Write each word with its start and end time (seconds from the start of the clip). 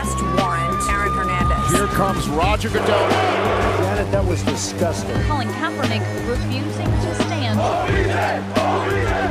arrest 0.00 0.18
warrant 0.36 0.88
Aaron 0.88 1.12
Hernandez. 1.14 1.72
Here 1.72 1.86
comes 1.88 2.26
Roger 2.28 2.68
Goodell. 2.70 3.08
Janet, 3.80 4.10
that 4.12 4.26
was 4.26 4.42
disgusting. 4.44 5.14
Colin 5.28 5.48
Kaepernick 5.48 6.02
refusing 6.26 6.86
to 6.86 7.14
stand. 7.24 7.58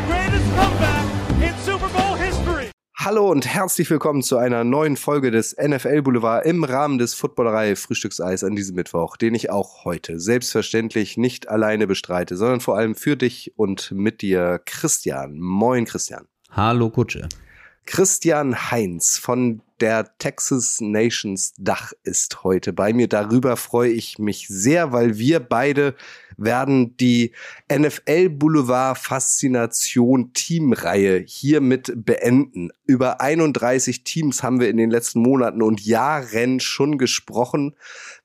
Greatest 0.08 0.46
comeback 0.56 1.06
in 1.42 1.54
Super 1.66 1.90
Bowl 1.90 2.16
history. 2.16 2.70
Hallo 2.96 3.32
und 3.32 3.48
herzlich 3.48 3.90
willkommen 3.90 4.22
zu 4.22 4.38
einer 4.38 4.64
neuen 4.64 4.98
Folge 4.98 5.32
des 5.32 5.56
NFL 5.58 6.04
Boulevard 6.04 6.46
im 6.46 6.64
Rahmen 6.64 6.98
des 6.98 7.16
Footballerei 7.16 7.76
Frühstückseis 7.76 8.44
an 8.44 8.56
diesem 8.56 8.76
Mittwoch, 8.76 9.18
den 9.18 9.34
ich 9.34 9.50
auch 9.50 9.86
heute 9.86 10.20
selbstverständlich 10.20 11.18
nicht 11.18 11.50
alleine 11.50 11.88
bestreite, 11.88 12.36
sondern 12.36 12.60
vor 12.60 12.78
allem 12.78 12.96
für 12.96 13.16
dich 13.16 13.54
und 13.56 13.92
mit 13.92 14.22
dir 14.22 14.62
Christian. 14.66 15.40
Moin 15.40 15.86
Christian. 15.86 16.28
Hallo 16.52 16.90
Kutsche. 16.90 17.28
Christian 17.92 18.70
Heinz 18.70 19.18
von 19.18 19.64
der 19.80 20.16
Texas 20.20 20.80
Nations 20.80 21.54
Dach 21.58 21.92
ist 22.04 22.44
heute 22.44 22.72
bei 22.72 22.94
mir. 22.94 23.08
Darüber 23.08 23.58
freue 23.58 23.90
ich 23.90 24.20
mich 24.20 24.48
sehr, 24.48 24.92
weil 24.92 25.18
wir 25.18 25.40
beide 25.40 25.96
werden 26.38 26.96
die 26.98 27.32
NFL 27.68 28.30
Boulevard 28.30 28.96
Faszination 28.96 30.34
Teamreihe 30.34 31.24
hiermit 31.26 31.92
beenden. 31.96 32.70
Über 32.86 33.22
31 33.22 34.04
Teams 34.04 34.44
haben 34.44 34.60
wir 34.60 34.70
in 34.70 34.78
den 34.78 34.92
letzten 34.92 35.22
Monaten 35.22 35.64
und 35.64 35.84
Jahren 35.84 36.60
schon 36.60 37.00
gesprochen. 37.00 37.76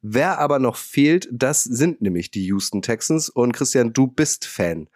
Wer 0.02 0.40
aber 0.40 0.58
noch 0.58 0.76
fehlt, 0.76 1.26
das 1.32 1.64
sind 1.64 2.02
nämlich 2.02 2.30
die 2.30 2.44
Houston 2.44 2.82
Texans. 2.82 3.30
Und 3.30 3.52
Christian, 3.52 3.94
du 3.94 4.08
bist 4.08 4.44
Fan 4.44 4.88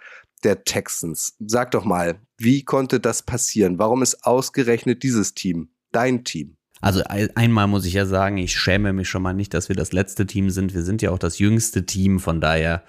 der 0.44 0.64
Texans. 0.64 1.36
Sag 1.38 1.70
doch 1.72 1.84
mal, 1.84 2.20
wie 2.36 2.64
konnte 2.64 3.00
das 3.00 3.22
passieren? 3.22 3.78
Warum 3.78 4.02
ist 4.02 4.24
ausgerechnet 4.24 5.02
dieses 5.02 5.34
Team 5.34 5.70
dein 5.92 6.24
Team? 6.24 6.56
Also 6.80 7.02
einmal 7.06 7.66
muss 7.66 7.84
ich 7.84 7.94
ja 7.94 8.06
sagen, 8.06 8.36
ich 8.38 8.56
schäme 8.56 8.92
mich 8.92 9.08
schon 9.08 9.22
mal 9.22 9.32
nicht, 9.32 9.52
dass 9.52 9.68
wir 9.68 9.76
das 9.76 9.92
letzte 9.92 10.26
Team 10.26 10.50
sind. 10.50 10.74
Wir 10.74 10.82
sind 10.82 11.02
ja 11.02 11.10
auch 11.10 11.18
das 11.18 11.38
jüngste 11.38 11.86
Team, 11.86 12.20
von 12.20 12.40
daher 12.40 12.84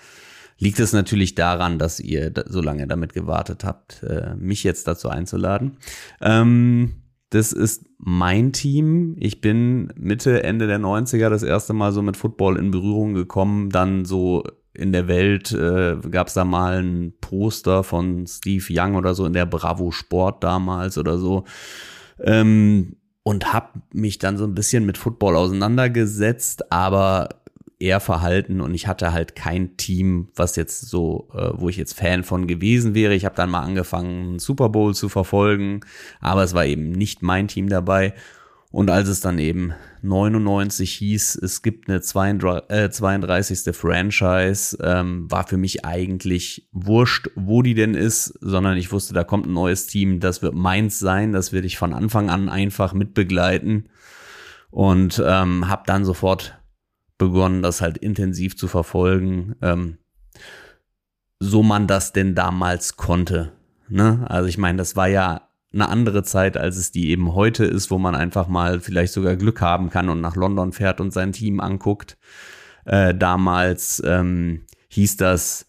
liegt 0.60 0.80
es 0.80 0.94
natürlich 0.94 1.36
daran, 1.36 1.80
dass 1.80 2.00
ihr 2.00 2.32
so 2.46 2.62
lange 2.62 2.86
damit 2.86 3.14
gewartet 3.14 3.64
habt, 3.64 4.04
äh, 4.04 4.36
mich 4.36 4.64
jetzt 4.64 4.88
dazu 4.88 5.10
einzuladen. 5.10 5.78
Ähm, 6.22 6.96
das 7.30 7.54
ist 7.54 7.86
mein 7.98 8.54
Team. 8.54 9.16
Ich 9.20 9.40
bin 9.40 9.94
Mitte, 9.96 10.44
Ende 10.44 10.68
der 10.68 10.80
90er 10.80 11.30
das 11.30 11.44
erste 11.44 11.74
Mal 11.74 11.92
so 11.92 12.02
mit 12.02 12.18
Football 12.18 12.58
in 12.58 12.72
Berührung 12.72 13.14
gekommen, 13.14 13.70
dann 13.70 14.06
so 14.06 14.44
in 14.74 14.92
der 14.92 15.08
Welt 15.08 15.52
äh, 15.52 15.98
gab 16.10 16.28
es 16.28 16.34
da 16.34 16.46
mal 16.46 16.82
ein 16.82 17.14
Poster 17.22 17.84
von 17.84 18.28
Steve 18.28 18.66
Young 18.70 18.96
oder 18.96 19.14
so 19.16 19.26
in 19.26 19.34
der 19.34 19.46
Bravo 19.46 19.92
Sport 19.92 20.44
damals 20.44 20.98
oder 20.98 21.18
so. 21.18 21.46
Ähm, 22.22 22.96
und 23.24 23.54
habe 23.54 23.82
mich 23.94 24.18
dann 24.18 24.38
so 24.38 24.46
ein 24.46 24.56
bisschen 24.56 24.86
mit 24.86 24.98
Football 24.98 25.36
auseinandergesetzt, 25.36 26.72
aber 26.72 27.30
eher 27.80 28.02
verhalten 28.02 28.60
und 28.60 28.74
ich 28.74 28.88
hatte 28.88 29.14
halt 29.14 29.36
kein 29.36 29.78
Team, 29.78 30.28
was 30.36 30.58
jetzt 30.58 30.82
so, 30.82 31.30
äh, 31.34 31.50
wo 31.54 31.70
ich 31.70 31.78
jetzt 31.78 31.94
Fan 31.94 32.24
von 32.24 32.46
gewesen 32.46 32.94
wäre. 32.94 33.14
Ich 33.14 33.24
habe 33.24 33.36
dann 33.36 33.50
mal 33.50 33.62
angefangen, 33.62 34.38
Super 34.38 34.68
Bowl 34.70 34.94
zu 34.94 35.08
verfolgen, 35.08 35.80
aber 36.20 36.44
es 36.44 36.54
war 36.54 36.66
eben 36.66 36.92
nicht 36.92 37.22
mein 37.22 37.48
Team 37.48 37.70
dabei. 37.70 38.14
Und 38.72 38.92
als 38.92 39.10
es 39.10 39.20
dann 39.20 39.40
eben 39.40 39.74
99 40.04 40.92
hieß, 40.94 41.40
es 41.42 41.64
gibt 41.64 41.90
eine 41.90 42.02
32, 42.02 42.70
äh, 42.70 42.90
32. 42.92 43.76
Franchise, 43.76 44.78
ähm, 44.82 45.30
war 45.30 45.48
für 45.48 45.58
mich 45.58 45.86
eigentlich 45.86 46.70
wurscht, 46.72 47.32
wo 47.36 47.64
die 47.64 47.74
denn 47.74 47.96
ist, 47.96 48.28
sondern 48.42 48.78
ich 48.78 48.92
wusste, 48.92 49.16
da 49.16 49.24
kommt 49.24 49.48
ein 49.48 49.54
neues 49.54 49.88
Team, 49.88 50.20
das 50.20 50.44
wird 50.44 50.54
meins 50.54 51.00
sein, 51.00 51.32
das 51.32 51.52
werde 51.52 51.66
ich 51.66 51.80
von 51.80 51.94
Anfang 51.94 52.30
an 52.30 52.48
einfach 52.48 52.94
mitbegleiten 52.94 53.90
und 54.70 55.22
ähm, 55.26 55.68
habe 55.68 55.84
dann 55.88 56.06
sofort 56.06 56.60
begonnen, 57.18 57.64
das 57.64 57.82
halt 57.82 57.98
intensiv 57.98 58.56
zu 58.56 58.68
verfolgen, 58.68 59.56
ähm, 59.64 59.98
so 61.40 61.64
man 61.64 61.88
das 61.88 62.14
denn 62.14 62.36
damals 62.36 62.98
konnte. 62.98 63.52
Ne? 63.88 64.26
Also 64.30 64.48
ich 64.48 64.60
meine, 64.60 64.78
das 64.78 64.96
war 64.96 65.08
ja 65.08 65.49
eine 65.74 65.90
andere 65.90 66.24
Zeit, 66.24 66.58
als 66.58 66.78
es 66.78 66.92
die 66.92 67.10
eben 67.10 67.34
heute 67.36 67.66
ist, 67.66 67.92
wo 67.92 67.98
man 67.98 68.16
einfach 68.16 68.48
mal 68.48 68.80
vielleicht 68.80 69.14
sogar 69.14 69.36
Glück 69.36 69.62
haben 69.62 69.90
kann 69.90 70.10
und 70.10 70.22
nach 70.22 70.36
London 70.36 70.72
fährt 70.72 71.00
und 71.00 71.12
sein 71.12 71.32
Team 71.32 71.60
anguckt. 71.60 72.18
Äh, 72.86 73.14
damals 73.14 74.02
ähm, 74.06 74.64
hieß 74.90 75.18
das, 75.18 75.68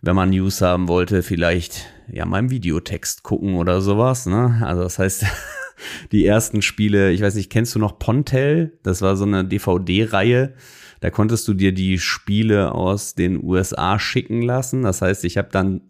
wenn 0.00 0.16
man 0.16 0.30
News 0.30 0.60
haben 0.60 0.88
wollte, 0.88 1.22
vielleicht 1.22 1.86
ja 2.08 2.24
mal 2.24 2.38
im 2.38 2.50
Videotext 2.50 3.22
gucken 3.22 3.56
oder 3.56 3.80
sowas. 3.80 4.26
Ne? 4.26 4.62
Also 4.64 4.82
das 4.82 4.98
heißt, 4.98 5.26
die 6.12 6.24
ersten 6.24 6.62
Spiele, 6.62 7.12
ich 7.12 7.20
weiß 7.20 7.34
nicht, 7.34 7.50
kennst 7.50 7.74
du 7.74 7.78
noch 7.78 7.98
Pontel? 7.98 8.78
Das 8.82 9.02
war 9.02 9.16
so 9.16 9.24
eine 9.24 9.44
DVD-Reihe. 9.44 10.54
Da 11.00 11.10
konntest 11.10 11.46
du 11.48 11.54
dir 11.54 11.72
die 11.72 11.98
Spiele 11.98 12.72
aus 12.72 13.14
den 13.14 13.42
USA 13.42 13.98
schicken 13.98 14.40
lassen. 14.40 14.82
Das 14.82 15.02
heißt, 15.02 15.24
ich 15.24 15.36
habe 15.36 15.48
dann 15.50 15.82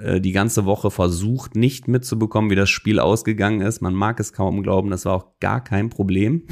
äh, 0.00 0.20
die 0.20 0.32
ganze 0.32 0.64
Woche 0.64 0.90
versucht, 0.90 1.56
nicht 1.56 1.88
mitzubekommen, 1.88 2.50
wie 2.50 2.56
das 2.56 2.70
Spiel 2.70 3.00
ausgegangen 3.00 3.60
ist. 3.60 3.80
Man 3.80 3.94
mag 3.94 4.20
es 4.20 4.32
kaum 4.32 4.62
glauben, 4.62 4.90
das 4.90 5.04
war 5.04 5.14
auch 5.14 5.26
gar 5.40 5.62
kein 5.62 5.90
Problem. 5.90 6.46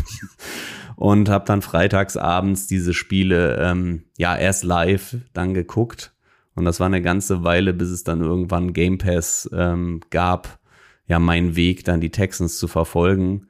und 0.97 1.29
habe 1.29 1.45
dann 1.45 1.63
freitags 1.63 2.17
abends 2.17 2.67
diese 2.67 2.95
Spiele 2.95 3.59
ähm, 3.61 4.05
ja 4.17 4.37
erst 4.37 4.65
live 4.65 5.17
dann 5.33 5.55
geguckt. 5.55 6.13
Und 6.55 6.65
das 6.65 6.81
war 6.81 6.87
eine 6.87 7.03
ganze 7.03 7.45
Weile, 7.45 7.75
bis 7.75 7.91
es 7.91 8.03
dann 8.03 8.23
irgendwann 8.23 8.73
Game 8.73 8.99
Pass 8.99 9.49
ähm, 9.53 10.01
gab. 10.11 10.59
Ja, 11.07 11.19
mein 11.19 11.55
Weg, 11.55 11.85
dann 11.85 12.01
die 12.01 12.11
Texans 12.11 12.59
zu 12.59 12.67
verfolgen. 12.67 13.47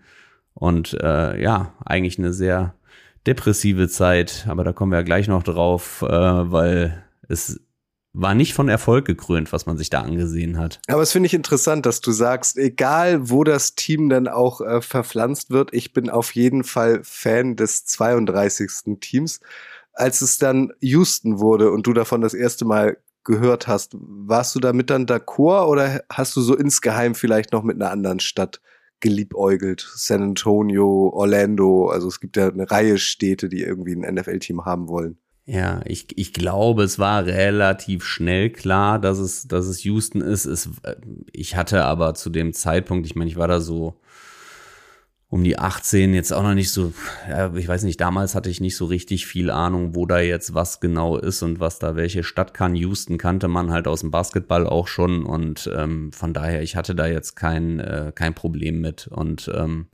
Und 0.55 0.95
äh, 1.01 1.41
ja, 1.41 1.73
eigentlich 1.85 2.19
eine 2.19 2.33
sehr 2.33 2.75
depressive 3.27 3.89
Zeit, 3.89 4.47
aber 4.49 4.65
da 4.65 4.73
kommen 4.73 4.93
wir 4.93 4.99
ja 4.99 5.05
gleich 5.05 5.29
noch 5.29 5.43
drauf, 5.43 6.03
äh, 6.03 6.09
weil 6.09 7.05
es 7.29 7.61
war 8.19 8.35
nicht 8.35 8.55
von 8.55 8.69
Erfolg 8.69 9.05
gekrönt, 9.05 9.53
was 9.53 9.67
man 9.67 9.77
sich 9.77 9.91
da 9.91 10.01
angesehen 10.01 10.59
hat. 10.59 10.81
Aber 10.89 11.03
es 11.03 11.13
finde 11.13 11.27
ich 11.27 11.35
interessant, 11.35 11.85
dass 11.85 12.01
du 12.01 12.13
sagst, 12.13 12.57
egal 12.57 13.29
wo 13.29 13.45
das 13.45 13.75
Team 13.75 14.09
dann 14.09 14.27
auch 14.27 14.63
äh, 14.63 14.81
verpflanzt 14.81 15.51
wird, 15.51 15.75
ich 15.75 15.93
bin 15.93 16.09
auf 16.09 16.35
jeden 16.35 16.65
Fall 16.65 17.01
Fan 17.03 17.57
des 17.57 17.85
32. 17.85 18.99
Teams. 19.01 19.41
Als 19.93 20.23
es 20.23 20.39
dann 20.39 20.73
Houston 20.81 21.41
wurde 21.41 21.71
und 21.71 21.87
du 21.87 21.93
davon 21.93 22.23
das 22.23 22.33
erste 22.33 22.65
Mal 22.65 22.97
gehört 23.23 23.69
hast, 23.69 23.95
warst 23.99 24.55
du 24.55 24.61
damit 24.61 24.89
dann 24.89 25.07
d'accord 25.07 25.67
oder 25.67 26.03
hast 26.11 26.35
du 26.37 26.41
so 26.41 26.57
insgeheim 26.57 27.15
vielleicht 27.15 27.53
noch 27.53 27.65
mit 27.65 27.77
einer 27.77 27.91
anderen 27.91 28.21
Stadt 28.21 28.63
geliebäugelt? 29.01 29.87
San 29.95 30.23
Antonio, 30.23 31.11
Orlando, 31.13 31.89
also 31.89 32.09
es 32.09 32.21
gibt 32.21 32.39
ja 32.39 32.49
eine 32.49 32.71
Reihe 32.71 32.99
Städte, 32.99 33.51
die 33.51 33.63
irgendwie 33.63 33.95
ein 33.95 34.15
NFL-Team 34.15 34.65
haben 34.65 34.89
wollen. 34.89 35.19
Ja, 35.49 35.81
ich, 35.85 36.09
ich 36.19 36.33
glaube, 36.33 36.83
es 36.83 36.99
war 36.99 37.25
relativ 37.25 38.05
schnell 38.05 38.51
klar, 38.51 38.99
dass 38.99 39.19
es, 39.19 39.47
dass 39.47 39.67
es 39.67 39.85
Houston 39.85 40.21
ist. 40.21 40.45
Es, 40.45 40.67
äh, 40.83 40.97
ich 41.33 41.55
hatte 41.55 41.85
aber 41.85 42.15
zu 42.15 42.31
dem 42.31 42.53
Zeitpunkt, 42.53 43.07
ich 43.07 43.15
meine, 43.15 43.31
ich 43.31 43.37
war 43.37 43.47
da 43.47 43.61
so 43.61 43.95
um 45.29 45.43
die 45.43 45.59
18 45.59 46.15
jetzt 46.15 46.33
auch 46.33 46.45
noch 46.45 46.55
nicht 46.55 46.71
so, 46.71 46.93
ja, 47.29 47.53
ich 47.55 47.67
weiß 47.67 47.83
nicht, 47.83 48.01
damals 48.01 48.37
hatte 48.37 48.49
ich 48.49 48.61
nicht 48.61 48.77
so 48.77 48.85
richtig 48.85 49.27
viel 49.27 49.51
Ahnung, 49.51 49.97
wo 49.97 50.07
da 50.07 50.21
jetzt 50.21 50.55
was 50.55 50.79
genau 50.79 51.17
ist 51.17 51.43
und 51.43 51.59
was 51.59 51.81
da 51.81 51.97
welche 51.97 52.23
Stadt 52.23 52.55
kann. 52.55 52.77
Houston 52.77 53.19
kannte 53.19 53.49
man 53.49 53.73
halt 53.73 53.89
aus 53.89 54.01
dem 54.01 54.13
Basketball 54.13 54.67
auch 54.67 54.87
schon 54.87 55.27
und 55.27 55.69
ähm, 55.77 56.13
von 56.13 56.33
daher, 56.33 56.63
ich 56.63 56.77
hatte 56.77 56.95
da 56.95 57.07
jetzt 57.09 57.35
kein, 57.35 57.81
äh, 57.81 58.13
kein 58.15 58.35
Problem 58.35 58.81
mit 58.81 59.09
und 59.09 59.51
ähm, 59.53 59.89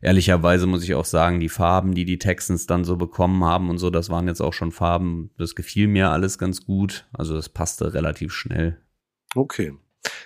ehrlicherweise 0.00 0.68
muss 0.68 0.84
ich 0.84 0.94
auch 0.94 1.04
sagen, 1.04 1.40
die 1.40 1.48
Farben, 1.48 1.94
die 1.94 2.04
die 2.04 2.20
Texans 2.20 2.66
dann 2.66 2.84
so 2.84 2.96
bekommen 2.96 3.44
haben 3.44 3.70
und 3.70 3.78
so, 3.78 3.90
das 3.90 4.10
waren 4.10 4.28
jetzt 4.28 4.40
auch 4.40 4.52
schon 4.52 4.70
Farben, 4.70 5.30
das 5.38 5.56
gefiel 5.56 5.88
mir 5.88 6.10
alles 6.10 6.38
ganz 6.38 6.64
gut. 6.64 7.08
Also 7.12 7.34
das 7.34 7.48
passte 7.48 7.94
relativ 7.94 8.32
schnell. 8.32 8.78
Okay. 9.34 9.72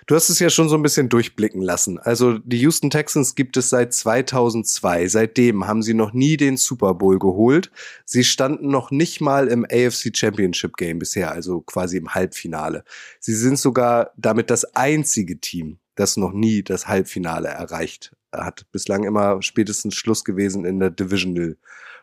Du 0.07 0.15
hast 0.15 0.29
es 0.29 0.39
ja 0.39 0.51
schon 0.51 0.69
so 0.69 0.77
ein 0.77 0.83
bisschen 0.83 1.09
durchblicken 1.09 1.63
lassen. 1.63 1.99
Also 1.99 2.39
die 2.39 2.59
Houston 2.59 2.91
Texans 2.91 3.35
gibt 3.35 3.57
es 3.57 3.71
seit 3.71 3.95
2002. 3.95 5.09
Seitdem 5.09 5.67
haben 5.67 5.83
sie 5.83 5.95
noch 5.95 6.13
nie 6.13 6.37
den 6.37 6.57
Super 6.57 6.95
Bowl 6.95 7.19
geholt. 7.19 7.71
Sie 8.05 8.25
standen 8.25 8.71
noch 8.71 8.91
nicht 8.91 9.21
mal 9.21 9.49
im 9.49 9.65
AFC 9.65 10.17
Championship 10.17 10.77
Game 10.77 10.99
bisher, 10.99 11.33
also 11.33 11.61
quasi 11.61 11.97
im 11.97 12.15
Halbfinale. 12.15 12.85
Sie 13.21 13.35
sind 13.35 13.59
sogar 13.59 14.13
damit 14.17 14.51
das 14.51 14.65
einzige 14.77 15.41
Team, 15.41 15.79
das 15.95 16.17
noch 16.17 16.33
nie 16.33 16.63
das 16.63 16.89
Halbfinale 16.89 17.49
erreicht 17.49 18.13
hat 18.33 18.67
bislang 18.73 19.05
immer 19.05 19.43
spätestens 19.43 19.95
Schluss 19.95 20.25
gewesen 20.25 20.65
in 20.65 20.81
der 20.81 20.91
Divisional 20.91 21.57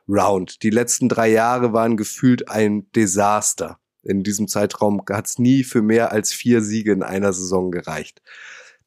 Round. 0.07 0.63
Die 0.63 0.69
letzten 0.69 1.09
drei 1.09 1.29
Jahre 1.29 1.73
waren 1.73 1.97
gefühlt 1.97 2.49
ein 2.49 2.91
Desaster. 2.93 3.79
In 4.03 4.23
diesem 4.23 4.47
Zeitraum 4.47 5.01
hat 5.09 5.27
es 5.27 5.39
nie 5.39 5.63
für 5.63 5.81
mehr 5.81 6.11
als 6.11 6.33
vier 6.33 6.61
Siege 6.61 6.91
in 6.91 7.03
einer 7.03 7.33
Saison 7.33 7.71
gereicht. 7.71 8.21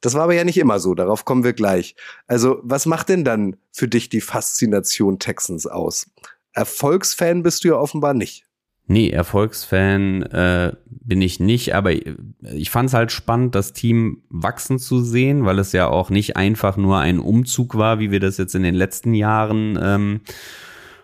Das 0.00 0.14
war 0.14 0.22
aber 0.22 0.34
ja 0.34 0.44
nicht 0.44 0.58
immer 0.58 0.80
so, 0.80 0.94
darauf 0.94 1.24
kommen 1.24 1.44
wir 1.44 1.52
gleich. 1.52 1.94
Also, 2.26 2.60
was 2.62 2.86
macht 2.86 3.08
denn 3.08 3.24
dann 3.24 3.56
für 3.70 3.86
dich 3.86 4.08
die 4.08 4.20
Faszination 4.20 5.18
Texans 5.18 5.66
aus? 5.66 6.10
Erfolgsfan 6.52 7.42
bist 7.42 7.64
du 7.64 7.68
ja 7.68 7.74
offenbar 7.74 8.12
nicht. 8.12 8.44
Nee, 8.88 9.10
Erfolgsfan 9.10 10.22
äh, 10.22 10.72
bin 10.86 11.22
ich 11.22 11.38
nicht, 11.38 11.74
aber 11.74 11.92
ich 11.92 12.70
fand 12.70 12.88
es 12.88 12.94
halt 12.94 13.12
spannend, 13.12 13.54
das 13.54 13.72
Team 13.72 14.22
wachsen 14.28 14.80
zu 14.80 15.02
sehen, 15.02 15.44
weil 15.44 15.60
es 15.60 15.72
ja 15.72 15.86
auch 15.86 16.10
nicht 16.10 16.36
einfach 16.36 16.76
nur 16.76 16.98
ein 16.98 17.20
Umzug 17.20 17.76
war, 17.76 18.00
wie 18.00 18.10
wir 18.10 18.18
das 18.18 18.38
jetzt 18.38 18.56
in 18.56 18.64
den 18.64 18.74
letzten 18.74 19.14
Jahren 19.14 19.78
ähm, 19.80 20.20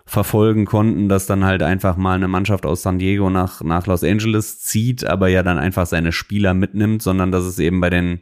verfolgen 0.09 0.65
konnten, 0.65 1.11
dass 1.11 1.27
dann 1.27 1.45
halt 1.45 1.63
einfach 1.63 1.97
mal 1.99 2.15
eine 2.15 2.29
Mannschaft 2.29 2.65
aus 2.65 2.83
San 2.83 2.99
Diego 2.99 3.29
nach, 3.29 3.61
nach 3.61 3.87
Los 3.87 4.03
Angeles 4.03 4.59
zieht, 4.59 5.05
aber 5.05 5.29
ja 5.29 5.43
dann 5.43 5.59
einfach 5.59 5.87
seine 5.87 6.13
Spieler 6.13 6.55
mitnimmt, 6.55 7.03
sondern 7.03 7.31
dass 7.31 7.45
es 7.45 7.59
eben 7.59 7.81
bei 7.81 7.91
den 7.91 8.21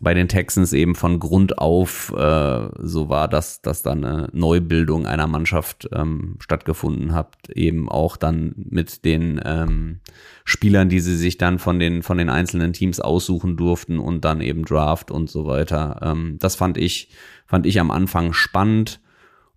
bei 0.00 0.12
den 0.12 0.26
Texans 0.26 0.72
eben 0.72 0.96
von 0.96 1.20
Grund 1.20 1.58
auf 1.58 2.12
äh, 2.16 2.68
so 2.78 3.08
war, 3.08 3.28
dass, 3.28 3.62
dass 3.62 3.84
da 3.84 3.92
eine 3.92 4.28
Neubildung 4.32 5.06
einer 5.06 5.28
Mannschaft 5.28 5.88
ähm, 5.92 6.36
stattgefunden 6.40 7.14
hat, 7.14 7.36
eben 7.48 7.88
auch 7.88 8.16
dann 8.16 8.54
mit 8.56 9.04
den 9.04 9.40
ähm, 9.44 10.00
Spielern, 10.44 10.88
die 10.88 10.98
sie 10.98 11.16
sich 11.16 11.38
dann 11.38 11.60
von 11.60 11.78
den, 11.78 12.02
von 12.02 12.18
den 12.18 12.28
einzelnen 12.28 12.72
Teams 12.72 12.98
aussuchen 12.98 13.56
durften 13.56 14.00
und 14.00 14.24
dann 14.24 14.40
eben 14.40 14.64
Draft 14.64 15.12
und 15.12 15.30
so 15.30 15.46
weiter. 15.46 16.00
Ähm, 16.02 16.38
das 16.40 16.56
fand 16.56 16.76
ich, 16.76 17.10
fand 17.46 17.64
ich 17.64 17.78
am 17.78 17.92
Anfang 17.92 18.32
spannend. 18.32 19.00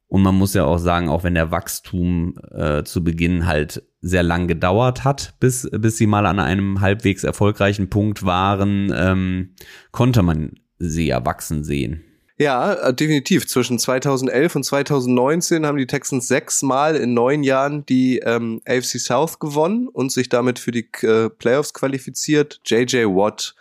Und 0.08 0.22
man 0.22 0.36
muss 0.36 0.54
ja 0.54 0.64
auch 0.64 0.78
sagen, 0.78 1.10
auch 1.10 1.24
wenn 1.24 1.36
der 1.36 1.52
Wachstum 1.52 2.36
äh, 2.52 2.84
zu 2.84 3.04
Beginn 3.04 3.46
halt 3.46 3.84
sehr 4.02 4.24
lang 4.24 4.48
gedauert 4.48 5.04
hat, 5.04 5.34
bis, 5.40 5.70
bis 5.72 5.98
sie 5.98 6.08
mal 6.08 6.26
an 6.26 6.40
einem 6.40 6.80
halbwegs 6.80 7.26
erfolgreichen 7.26 7.90
Punkt 7.90 8.24
waren, 8.24 8.92
ähm, 8.96 9.56
konnte 9.92 10.24
man 10.24 10.60
sie 10.80 11.08
ja 11.08 11.26
wachsen 11.26 11.64
sehen. 11.64 12.04
Ja, 12.40 12.74
äh, 12.74 12.94
definitiv. 12.94 13.48
Zwischen 13.48 13.80
2011 13.80 14.56
und 14.56 14.64
2019 14.64 15.66
haben 15.66 15.78
die 15.78 15.88
Texans 15.88 16.28
sechsmal 16.28 16.96
in 16.96 17.14
neun 17.14 17.44
Jahren 17.44 17.86
die 17.86 18.20
ähm, 18.20 18.62
AFC 18.66 19.00
South 19.00 19.40
gewonnen 19.40 19.88
und 19.88 20.12
sich 20.12 20.30
damit 20.30 20.60
für 20.60 20.72
die 20.72 20.88
äh, 21.02 21.30
Playoffs 21.30 21.74
qualifiziert. 21.74 22.62
JJ 22.64 23.06
Watt, 23.06 23.56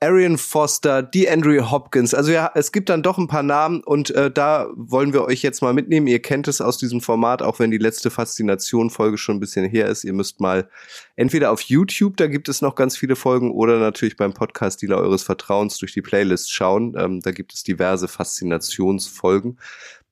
Arian 0.00 0.36
Foster, 0.36 1.02
DeAndre 1.02 1.70
Hopkins. 1.70 2.12
Also 2.12 2.30
ja, 2.30 2.50
es 2.54 2.70
gibt 2.70 2.90
dann 2.90 3.02
doch 3.02 3.16
ein 3.16 3.28
paar 3.28 3.42
Namen 3.42 3.82
und 3.82 4.10
äh, 4.10 4.30
da 4.30 4.68
wollen 4.74 5.14
wir 5.14 5.24
euch 5.24 5.42
jetzt 5.42 5.62
mal 5.62 5.72
mitnehmen. 5.72 6.06
Ihr 6.06 6.20
kennt 6.20 6.48
es 6.48 6.60
aus 6.60 6.76
diesem 6.76 7.00
Format, 7.00 7.40
auch 7.40 7.58
wenn 7.58 7.70
die 7.70 7.78
letzte 7.78 8.10
Faszination-Folge 8.10 9.16
schon 9.16 9.36
ein 9.36 9.40
bisschen 9.40 9.64
her 9.64 9.86
ist. 9.86 10.04
Ihr 10.04 10.12
müsst 10.12 10.38
mal 10.38 10.68
entweder 11.16 11.50
auf 11.50 11.62
YouTube, 11.62 12.18
da 12.18 12.26
gibt 12.26 12.50
es 12.50 12.60
noch 12.60 12.74
ganz 12.74 12.96
viele 12.96 13.16
Folgen, 13.16 13.50
oder 13.50 13.78
natürlich 13.78 14.18
beim 14.18 14.34
Podcast-Dealer 14.34 14.98
eures 14.98 15.22
Vertrauens 15.22 15.78
durch 15.78 15.94
die 15.94 16.02
Playlist 16.02 16.52
schauen. 16.52 16.94
Ähm, 16.98 17.20
da 17.22 17.30
gibt 17.30 17.54
es 17.54 17.62
diverse 17.62 18.06
Faszinationsfolgen 18.06 19.58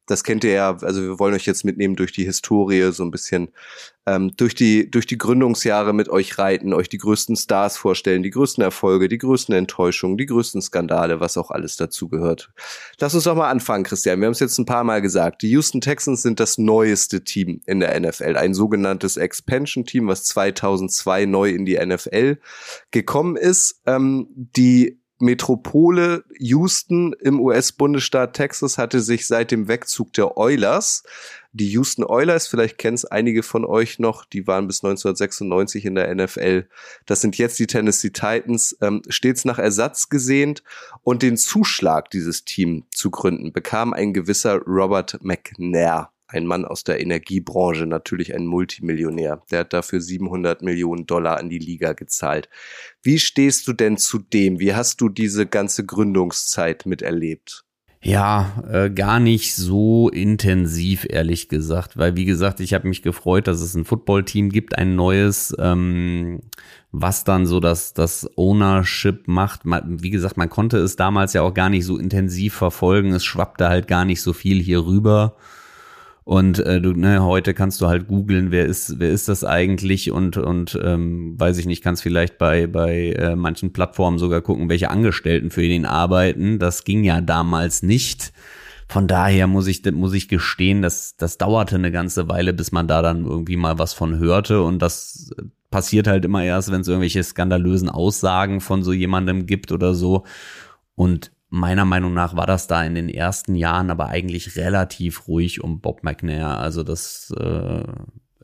das 0.06 0.24
kennt 0.24 0.44
ihr 0.44 0.52
ja, 0.52 0.76
also 0.82 1.02
wir 1.02 1.18
wollen 1.18 1.34
euch 1.34 1.46
jetzt 1.46 1.64
mitnehmen 1.64 1.96
durch 1.96 2.12
die 2.12 2.24
Historie, 2.24 2.92
so 2.92 3.02
ein 3.04 3.10
bisschen 3.10 3.48
ähm, 4.06 4.32
durch 4.36 4.54
die 4.54 4.90
durch 4.90 5.06
die 5.06 5.16
Gründungsjahre 5.16 5.94
mit 5.94 6.10
euch 6.10 6.36
reiten, 6.38 6.74
euch 6.74 6.88
die 6.88 6.98
größten 6.98 7.36
Stars 7.36 7.78
vorstellen, 7.78 8.22
die 8.22 8.30
größten 8.30 8.62
Erfolge, 8.62 9.08
die 9.08 9.18
größten 9.18 9.54
Enttäuschungen, 9.54 10.18
die 10.18 10.26
größten 10.26 10.60
Skandale, 10.60 11.20
was 11.20 11.38
auch 11.38 11.50
alles 11.50 11.76
dazu 11.76 12.08
gehört. 12.08 12.52
Lass 13.00 13.14
uns 13.14 13.24
doch 13.24 13.34
mal 13.34 13.48
anfangen, 13.48 13.84
Christian. 13.84 14.20
Wir 14.20 14.26
haben 14.26 14.32
es 14.32 14.40
jetzt 14.40 14.58
ein 14.58 14.66
paar 14.66 14.84
Mal 14.84 15.00
gesagt. 15.00 15.42
Die 15.42 15.50
Houston 15.50 15.80
Texans 15.80 16.22
sind 16.22 16.38
das 16.38 16.58
neueste 16.58 17.24
Team 17.24 17.62
in 17.64 17.80
der 17.80 17.98
NFL, 17.98 18.36
ein 18.36 18.52
sogenanntes 18.52 19.16
Expansion 19.16 19.86
Team, 19.86 20.06
was 20.06 20.24
2002 20.24 21.24
neu 21.24 21.48
in 21.50 21.64
die 21.64 21.78
NFL 21.78 22.38
gekommen 22.90 23.36
ist. 23.36 23.80
Ähm, 23.86 24.28
die 24.34 25.00
Metropole 25.18 26.24
Houston 26.38 27.14
im 27.20 27.40
US-Bundesstaat 27.40 28.34
Texas 28.34 28.78
hatte 28.78 29.00
sich 29.00 29.26
seit 29.26 29.50
dem 29.50 29.68
Wegzug 29.68 30.12
der 30.12 30.36
Oilers, 30.36 31.04
die 31.56 31.70
Houston 31.70 32.02
Oilers, 32.02 32.48
vielleicht 32.48 32.78
kennen 32.78 32.96
es 32.96 33.04
einige 33.04 33.44
von 33.44 33.64
euch 33.64 34.00
noch, 34.00 34.24
die 34.24 34.48
waren 34.48 34.66
bis 34.66 34.82
1996 34.82 35.84
in 35.84 35.94
der 35.94 36.12
NFL. 36.12 36.66
Das 37.06 37.20
sind 37.20 37.38
jetzt 37.38 37.60
die 37.60 37.68
Tennessee 37.68 38.10
Titans, 38.10 38.76
ähm, 38.82 39.02
stets 39.08 39.44
nach 39.44 39.60
Ersatz 39.60 40.08
gesehnt. 40.08 40.64
Und 41.04 41.22
den 41.22 41.36
Zuschlag, 41.36 42.10
dieses 42.10 42.44
Team 42.44 42.86
zu 42.90 43.08
gründen, 43.08 43.52
bekam 43.52 43.92
ein 43.92 44.12
gewisser 44.12 44.58
Robert 44.66 45.22
McNair 45.22 46.10
ein 46.34 46.46
Mann 46.46 46.64
aus 46.64 46.84
der 46.84 47.00
Energiebranche, 47.00 47.86
natürlich 47.86 48.34
ein 48.34 48.46
Multimillionär. 48.46 49.42
Der 49.50 49.60
hat 49.60 49.72
dafür 49.72 50.00
700 50.00 50.62
Millionen 50.62 51.06
Dollar 51.06 51.38
an 51.38 51.48
die 51.48 51.58
Liga 51.58 51.92
gezahlt. 51.92 52.48
Wie 53.02 53.18
stehst 53.18 53.66
du 53.68 53.72
denn 53.72 53.96
zu 53.96 54.18
dem? 54.18 54.60
Wie 54.60 54.74
hast 54.74 55.00
du 55.00 55.08
diese 55.08 55.46
ganze 55.46 55.86
Gründungszeit 55.86 56.86
miterlebt? 56.86 57.64
Ja, 58.06 58.62
äh, 58.70 58.90
gar 58.90 59.18
nicht 59.18 59.54
so 59.54 60.10
intensiv, 60.10 61.06
ehrlich 61.08 61.48
gesagt, 61.48 61.96
weil 61.96 62.16
wie 62.16 62.26
gesagt, 62.26 62.60
ich 62.60 62.74
habe 62.74 62.86
mich 62.86 63.00
gefreut, 63.00 63.46
dass 63.46 63.62
es 63.62 63.74
ein 63.74 63.86
Footballteam 63.86 64.50
gibt, 64.50 64.76
ein 64.76 64.94
neues, 64.94 65.56
ähm, 65.58 66.40
was 66.92 67.24
dann 67.24 67.46
so 67.46 67.60
das, 67.60 67.94
das 67.94 68.28
Ownership 68.36 69.26
macht. 69.26 69.62
Wie 69.64 70.10
gesagt, 70.10 70.36
man 70.36 70.50
konnte 70.50 70.76
es 70.78 70.96
damals 70.96 71.32
ja 71.32 71.40
auch 71.40 71.54
gar 71.54 71.70
nicht 71.70 71.86
so 71.86 71.96
intensiv 71.96 72.52
verfolgen, 72.52 73.14
es 73.14 73.24
schwappte 73.24 73.70
halt 73.70 73.88
gar 73.88 74.04
nicht 74.04 74.20
so 74.20 74.34
viel 74.34 74.60
hier 74.60 74.84
rüber. 74.84 75.36
Und 76.24 76.58
äh, 76.60 76.80
du, 76.80 76.94
ne, 76.94 77.22
heute 77.22 77.52
kannst 77.52 77.82
du 77.82 77.86
halt 77.86 78.08
googeln, 78.08 78.50
wer 78.50 78.64
ist, 78.64 78.98
wer 78.98 79.10
ist 79.10 79.28
das 79.28 79.44
eigentlich 79.44 80.10
und 80.10 80.38
und 80.38 80.78
ähm, 80.82 81.38
weiß 81.38 81.58
ich 81.58 81.66
nicht, 81.66 81.84
kannst 81.84 82.02
vielleicht 82.02 82.38
bei 82.38 82.66
bei 82.66 83.12
äh, 83.12 83.36
manchen 83.36 83.74
Plattformen 83.74 84.18
sogar 84.18 84.40
gucken, 84.40 84.70
welche 84.70 84.90
Angestellten 84.90 85.50
für 85.50 85.62
ihn 85.62 85.84
arbeiten. 85.84 86.58
Das 86.58 86.84
ging 86.84 87.04
ja 87.04 87.20
damals 87.20 87.82
nicht. 87.82 88.32
Von 88.88 89.06
daher 89.06 89.46
muss 89.46 89.66
ich 89.66 89.84
muss 89.92 90.14
ich 90.14 90.28
gestehen, 90.28 90.80
dass 90.80 91.16
das 91.16 91.36
dauerte 91.36 91.74
eine 91.74 91.92
ganze 91.92 92.26
Weile, 92.28 92.54
bis 92.54 92.72
man 92.72 92.88
da 92.88 93.02
dann 93.02 93.26
irgendwie 93.26 93.56
mal 93.56 93.78
was 93.78 93.92
von 93.92 94.18
hörte 94.18 94.62
und 94.62 94.80
das 94.80 95.30
passiert 95.70 96.06
halt 96.06 96.24
immer 96.24 96.44
erst, 96.44 96.70
wenn 96.70 96.82
es 96.82 96.88
irgendwelche 96.88 97.22
skandalösen 97.22 97.90
Aussagen 97.90 98.60
von 98.60 98.82
so 98.82 98.92
jemandem 98.92 99.44
gibt 99.44 99.72
oder 99.72 99.92
so. 99.94 100.24
Und 100.94 101.32
Meiner 101.56 101.84
Meinung 101.84 102.14
nach 102.14 102.34
war 102.34 102.48
das 102.48 102.66
da 102.66 102.82
in 102.82 102.96
den 102.96 103.08
ersten 103.08 103.54
Jahren 103.54 103.88
aber 103.88 104.08
eigentlich 104.08 104.56
relativ 104.56 105.28
ruhig 105.28 105.62
um 105.62 105.80
Bob 105.80 106.02
McNair. 106.02 106.58
Also 106.58 106.82
das 106.82 107.32
äh, 107.38 107.84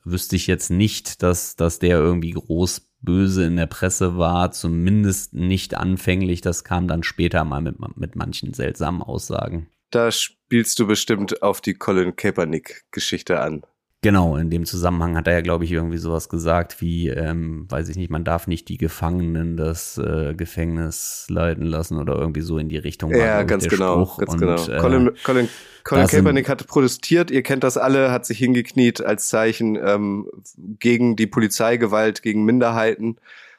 wüsste 0.05 0.37
ich 0.37 0.47
jetzt 0.47 0.71
nicht, 0.71 1.21
dass, 1.21 1.57
dass 1.57 1.81
der 1.81 1.99
irgendwie 1.99 2.31
groß 2.31 2.89
böse 3.01 3.47
in 3.47 3.57
der 3.57 3.67
Presse 3.67 4.17
war, 4.17 4.53
zumindest 4.53 5.35
nicht 5.35 5.77
anfänglich. 5.77 6.41
Das 6.41 6.63
kam 6.63 6.87
dann 6.87 7.03
später 7.03 7.43
mal 7.43 7.61
mit, 7.61 7.79
mit 7.97 8.15
manchen 8.15 8.55
seltsamen 8.55 9.03
Aussagen. 9.03 9.67
Da 9.91 10.13
spielst 10.13 10.79
du 10.79 10.87
bestimmt 10.87 11.43
auf 11.43 11.61
die 11.61 11.75
Colin 11.75 12.15
Kaepernick-Geschichte 12.15 13.41
an. 13.41 13.65
Genau, 14.03 14.37
in 14.37 14.49
dem 14.49 14.65
Zusammenhang 14.65 15.15
hat 15.19 15.27
er 15.27 15.35
ja, 15.35 15.41
glaube 15.43 15.67
ich, 15.67 15.73
irgendwie 15.73 15.99
sowas 15.99 16.31
gesagt 16.31 16.81
wie, 16.81 17.09
ähm, 17.09 17.67
weiß 17.69 17.91
ich 17.91 17.97
nicht, 17.97 18.09
man 18.09 18.25
darf 18.25 18.47
nicht 18.47 18.69
die 18.69 18.79
Gefangenen 18.79 19.59
das 19.59 19.99
äh, 19.99 20.33
Gefängnis 20.35 21.27
leiten 21.29 21.67
lassen 21.67 21.99
oder 21.99 22.17
irgendwie 22.17 22.41
so 22.41 22.57
in 22.57 22.71
die 22.71 22.79
Richtung. 22.79 23.15
Ja, 23.15 23.43
ganz 23.43 23.69
genau, 23.69 24.07
Spruch. 24.07 24.19
ganz 24.19 24.33
Und, 24.33 24.41
genau. 24.41 24.55
Äh, 24.55 24.79
Colin, 24.79 25.11
Colin, 25.23 25.49
Colin 25.85 26.07
Kaepernick 26.07 26.49
hatte 26.49 26.65
protestiert, 26.65 27.31
ihr 27.31 27.43
kennt 27.43 27.63
das 27.63 27.77
alle, 27.77 28.11
hat 28.11 28.25
sich 28.25 28.39
hingekniet 28.39 29.05
als 29.05 29.29
Zeichen 29.29 29.77
ähm, 29.77 30.31
gegen 30.79 31.15
die 31.17 31.27
Polizeigewalt, 31.27 32.23
gegen 32.23 32.47
Minderheiten. 32.47 33.19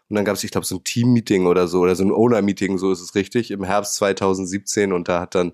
Und 0.10 0.15
dann 0.15 0.25
gab 0.25 0.36
es, 0.36 0.43
ich 0.43 0.50
glaube, 0.50 0.65
so 0.65 0.77
ein 0.77 0.83
Team-Meeting 0.83 1.45
oder 1.45 1.67
so, 1.67 1.81
oder 1.81 1.95
so 1.95 2.03
ein 2.03 2.12
Owner-Meeting, 2.12 2.79
so 2.79 2.91
ist 2.91 3.00
es 3.01 3.13
richtig, 3.13 3.51
im 3.51 3.63
Herbst 3.63 3.93
2017. 3.95 4.91
Und 4.91 5.07
da 5.07 5.21
hat 5.21 5.36
dann 5.36 5.53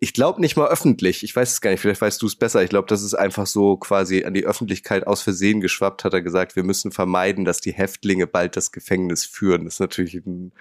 ich 0.00 0.12
glaube 0.12 0.40
nicht 0.40 0.56
mal 0.56 0.68
öffentlich, 0.68 1.24
ich 1.24 1.34
weiß 1.34 1.52
es 1.52 1.60
gar 1.60 1.70
nicht, 1.70 1.80
vielleicht 1.80 2.00
weißt 2.00 2.22
du 2.22 2.26
es 2.26 2.36
besser. 2.36 2.62
Ich 2.62 2.70
glaube, 2.70 2.86
das 2.88 3.02
ist 3.02 3.14
einfach 3.14 3.46
so 3.46 3.76
quasi 3.76 4.24
an 4.24 4.34
die 4.34 4.44
Öffentlichkeit 4.44 5.06
aus 5.06 5.22
Versehen 5.22 5.60
geschwappt, 5.60 6.04
hat 6.04 6.14
er 6.14 6.22
gesagt, 6.22 6.54
wir 6.54 6.62
müssen 6.62 6.92
vermeiden, 6.92 7.44
dass 7.44 7.60
die 7.60 7.72
Häftlinge 7.72 8.26
bald 8.26 8.56
das 8.56 8.70
Gefängnis 8.70 9.24
führen. 9.24 9.64
Das 9.64 9.74
ist 9.74 9.80
natürlich 9.80 10.14
ein 10.14 10.52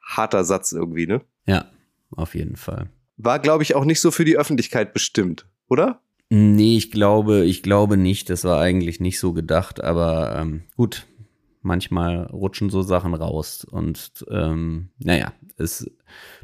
harter 0.00 0.44
Satz 0.44 0.72
irgendwie, 0.72 1.06
ne? 1.06 1.22
Ja, 1.46 1.70
auf 2.12 2.34
jeden 2.34 2.56
Fall. 2.56 2.88
War, 3.16 3.38
glaube 3.40 3.62
ich, 3.62 3.74
auch 3.74 3.84
nicht 3.84 4.00
so 4.00 4.10
für 4.10 4.24
die 4.24 4.36
Öffentlichkeit 4.36 4.92
bestimmt, 4.92 5.46
oder? 5.68 6.00
Nee, 6.30 6.76
ich 6.76 6.90
glaube, 6.90 7.44
ich 7.44 7.62
glaube 7.62 7.96
nicht. 7.96 8.30
Das 8.30 8.44
war 8.44 8.60
eigentlich 8.60 9.00
nicht 9.00 9.18
so 9.18 9.32
gedacht, 9.32 9.82
aber 9.82 10.36
ähm, 10.36 10.62
gut, 10.76 11.06
manchmal 11.62 12.24
rutschen 12.26 12.70
so 12.70 12.82
Sachen 12.82 13.14
raus. 13.14 13.64
Und 13.64 14.24
ähm, 14.30 14.90
naja, 14.98 15.32
es 15.56 15.90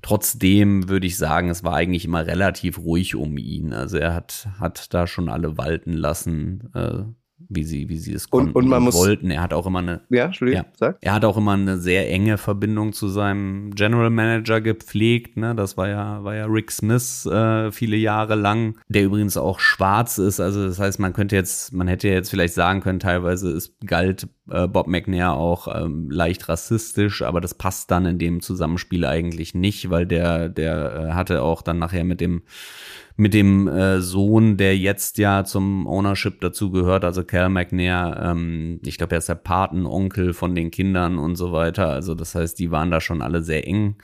trotzdem 0.02 0.88
würde 0.88 1.06
ich 1.06 1.16
sagen, 1.16 1.50
es 1.50 1.64
war 1.64 1.74
eigentlich 1.74 2.04
immer 2.04 2.26
relativ 2.26 2.78
ruhig 2.78 3.14
um 3.14 3.36
ihn. 3.36 3.72
Also 3.72 3.98
er 3.98 4.14
hat, 4.14 4.48
hat 4.58 4.94
da 4.94 5.06
schon 5.06 5.28
alle 5.28 5.58
walten 5.58 5.92
lassen, 5.92 6.70
äh, 6.74 7.02
wie 7.50 7.64
sie, 7.64 7.88
wie 7.88 7.98
sie 7.98 8.12
es 8.12 8.26
Und- 8.26 8.30
konnten 8.52 8.56
und 8.58 8.68
man 8.68 8.82
muss- 8.82 8.94
wollten. 8.96 9.30
Er 9.30 9.42
hat 9.42 9.52
auch 9.54 9.66
immer 9.66 9.78
eine 9.78 10.00
Ja, 10.10 10.30
Ja. 10.46 10.64
sag. 10.76 10.98
er 11.00 11.14
hat 11.14 11.24
auch 11.24 11.36
immer 11.36 11.52
eine 11.52 11.78
sehr 11.78 12.10
enge 12.10 12.36
Verbindung 12.38 12.92
zu 12.92 13.08
seinem 13.08 13.70
General 13.74 14.10
Manager 14.10 14.60
gepflegt. 14.60 15.36
Ne? 15.36 15.54
Das 15.54 15.76
war 15.76 15.88
ja, 15.88 16.22
war 16.24 16.34
ja 16.34 16.46
Rick 16.46 16.70
Smith 16.70 17.26
äh, 17.26 17.72
viele 17.72 17.96
Jahre 17.96 18.34
lang, 18.34 18.76
der 18.88 19.04
übrigens 19.04 19.36
auch 19.36 19.60
schwarz 19.60 20.18
ist. 20.18 20.40
Also 20.40 20.66
das 20.66 20.78
heißt, 20.78 20.98
man 21.00 21.12
könnte 21.12 21.36
jetzt, 21.36 21.72
man 21.72 21.88
hätte 21.88 22.08
jetzt 22.08 22.30
vielleicht 22.30 22.54
sagen 22.54 22.80
können, 22.80 23.00
teilweise 23.00 23.50
ist 23.50 23.74
galt 23.86 24.28
äh, 24.50 24.66
Bob 24.66 24.86
McNair 24.86 25.32
auch 25.34 25.68
ähm, 25.74 26.10
leicht 26.10 26.48
rassistisch, 26.48 27.20
aber 27.22 27.40
das 27.40 27.54
passt 27.54 27.90
dann 27.90 28.06
in 28.06 28.18
dem 28.18 28.40
Zusammenspiel 28.40 29.04
eigentlich 29.04 29.54
nicht, 29.54 29.90
weil 29.90 30.06
der, 30.06 30.48
der 30.48 31.08
äh, 31.10 31.12
hatte 31.12 31.42
auch 31.42 31.60
dann 31.62 31.78
nachher 31.78 32.04
mit 32.04 32.20
dem 32.22 32.42
mit 33.18 33.34
dem 33.34 33.66
äh, 33.66 34.00
Sohn, 34.00 34.56
der 34.56 34.78
jetzt 34.78 35.18
ja 35.18 35.44
zum 35.44 35.88
Ownership 35.88 36.40
dazu 36.40 36.70
gehört, 36.70 37.04
also 37.04 37.24
Cal 37.24 37.48
McNair, 37.48 38.16
ähm, 38.22 38.80
ich 38.84 38.96
glaube, 38.96 39.16
er 39.16 39.18
ist 39.18 39.28
der 39.28 39.34
Patenonkel 39.34 40.32
von 40.32 40.54
den 40.54 40.70
Kindern 40.70 41.18
und 41.18 41.34
so 41.34 41.50
weiter. 41.50 41.88
Also 41.88 42.14
das 42.14 42.36
heißt, 42.36 42.56
die 42.60 42.70
waren 42.70 42.92
da 42.92 43.00
schon 43.00 43.20
alle 43.20 43.42
sehr 43.42 43.66
eng. 43.66 43.96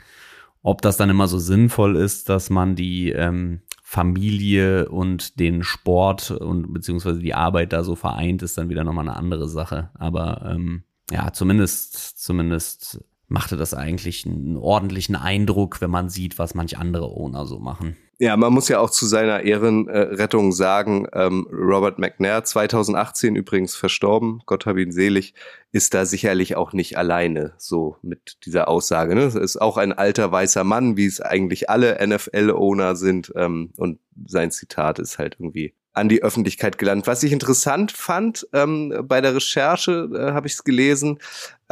Ob 0.63 0.83
das 0.83 0.97
dann 0.97 1.11
immer 1.11 1.29
so 1.29 1.39
sinnvoll 1.39 1.95
ist, 1.95 2.29
dass 2.29 2.51
man 2.51 2.75
die 2.75 3.13
ähm, 3.13 3.61
Familie 3.85 4.89
und 4.89 5.39
den 5.39 5.63
Sport 5.63 6.33
und 6.33 6.75
beziehungsweise 6.75 7.21
die 7.21 7.35
Arbeit 7.35 7.73
da 7.73 7.85
so 7.85 7.95
vereint, 7.95 8.43
ist 8.43 8.59
dann 8.59 8.69
wieder 8.69 8.83
nochmal 8.83 9.09
eine 9.09 9.17
andere 9.17 9.49
Sache. 9.49 9.91
Aber 9.95 10.45
ähm, 10.45 10.83
ja, 11.13 11.33
zumindest, 11.33 12.19
zumindest 12.19 13.05
machte 13.29 13.57
das 13.57 13.75
eigentlich 13.75 14.27
einen 14.27 14.57
ordentlichen 14.57 15.17
Eindruck, 15.17 15.81
wenn 15.81 15.91
man 15.91 16.09
sieht, 16.09 16.39
was 16.39 16.55
manch 16.55 16.79
andere 16.79 17.07
Owner 17.07 17.47
so 17.47 17.59
machen. 17.59 17.97
Ja, 18.19 18.37
man 18.37 18.53
muss 18.53 18.69
ja 18.69 18.79
auch 18.79 18.91
zu 18.91 19.07
seiner 19.07 19.43
Ehrenrettung 19.43 20.53
sagen, 20.53 21.09
ähm, 21.13 21.49
Robert 21.51 21.99
McNair, 21.99 22.45
2018 22.45 23.35
übrigens 23.35 23.75
verstorben, 23.75 24.41
Gott 24.47 24.67
hab 24.67 24.77
ihn 24.77 24.93
selig, 24.93 25.35
ist 25.73 25.95
da 25.95 26.07
sicherlich 26.07 26.55
auch 26.55 26.73
nicht 26.73 26.97
alleine 26.97 27.55
so 27.59 27.97
mit 28.03 28.39
dieser 28.47 28.69
Aussage. 28.69 29.17
Ne? 29.17 29.25
Ist 29.25 29.61
auch 29.61 29.77
ein 29.79 29.93
alter 29.93 30.31
weißer 30.31 30.63
Mann, 30.63 30.97
wie 30.97 31.07
es 31.07 31.21
eigentlich 31.21 31.71
alle 31.71 31.99
NFL-Owner 32.07 32.95
sind. 32.95 33.33
Ähm, 33.35 33.73
und 33.77 33.99
sein 34.27 34.53
Zitat 34.53 35.01
ist 35.01 35.19
halt 35.19 35.37
irgendwie 35.41 35.75
an 35.93 36.09
die 36.09 36.23
Öffentlichkeit 36.23 36.77
gelandet. 36.77 37.07
Was 37.07 37.23
ich 37.23 37.33
interessant 37.33 37.93
fand 37.93 38.47
ähm, 38.53 39.05
bei 39.05 39.21
der 39.21 39.35
Recherche, 39.35 40.11
äh, 40.13 40.33
habe 40.33 40.47
ich 40.47 40.55
es 40.55 40.65
gelesen, 40.65 41.19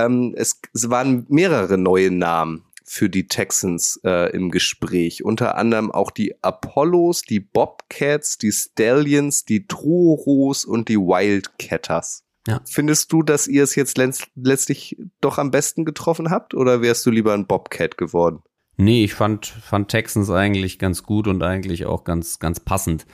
ähm, 0.04 0.34
es, 0.36 0.60
es 0.74 0.90
waren 0.90 1.26
mehrere 1.28 1.78
neue 1.78 2.10
Namen 2.10 2.64
für 2.84 3.08
die 3.08 3.26
Texans 3.26 4.00
äh, 4.04 4.30
im 4.36 4.50
Gespräch. 4.50 5.24
Unter 5.24 5.56
anderem 5.56 5.90
auch 5.90 6.10
die 6.10 6.34
Apollos, 6.42 7.22
die 7.22 7.40
Bobcats, 7.40 8.38
die 8.38 8.52
Stallions, 8.52 9.44
die 9.44 9.66
Toros 9.66 10.64
und 10.64 10.88
die 10.88 10.98
Wildcatters. 10.98 12.24
Ja. 12.46 12.60
Findest 12.68 13.12
du, 13.12 13.22
dass 13.22 13.46
ihr 13.46 13.62
es 13.62 13.76
jetzt 13.76 13.98
letztlich 14.34 14.96
doch 15.20 15.38
am 15.38 15.52
besten 15.52 15.84
getroffen 15.84 16.30
habt 16.30 16.54
oder 16.54 16.82
wärst 16.82 17.06
du 17.06 17.10
lieber 17.10 17.34
ein 17.34 17.46
Bobcat 17.46 17.96
geworden? 17.96 18.42
Nee, 18.76 19.04
ich 19.04 19.14
fand, 19.14 19.46
fand 19.46 19.90
Texans 19.90 20.28
eigentlich 20.28 20.78
ganz 20.78 21.04
gut 21.04 21.28
und 21.28 21.42
eigentlich 21.42 21.86
auch 21.86 22.04
ganz, 22.04 22.40
ganz 22.40 22.58
passend 22.58 23.06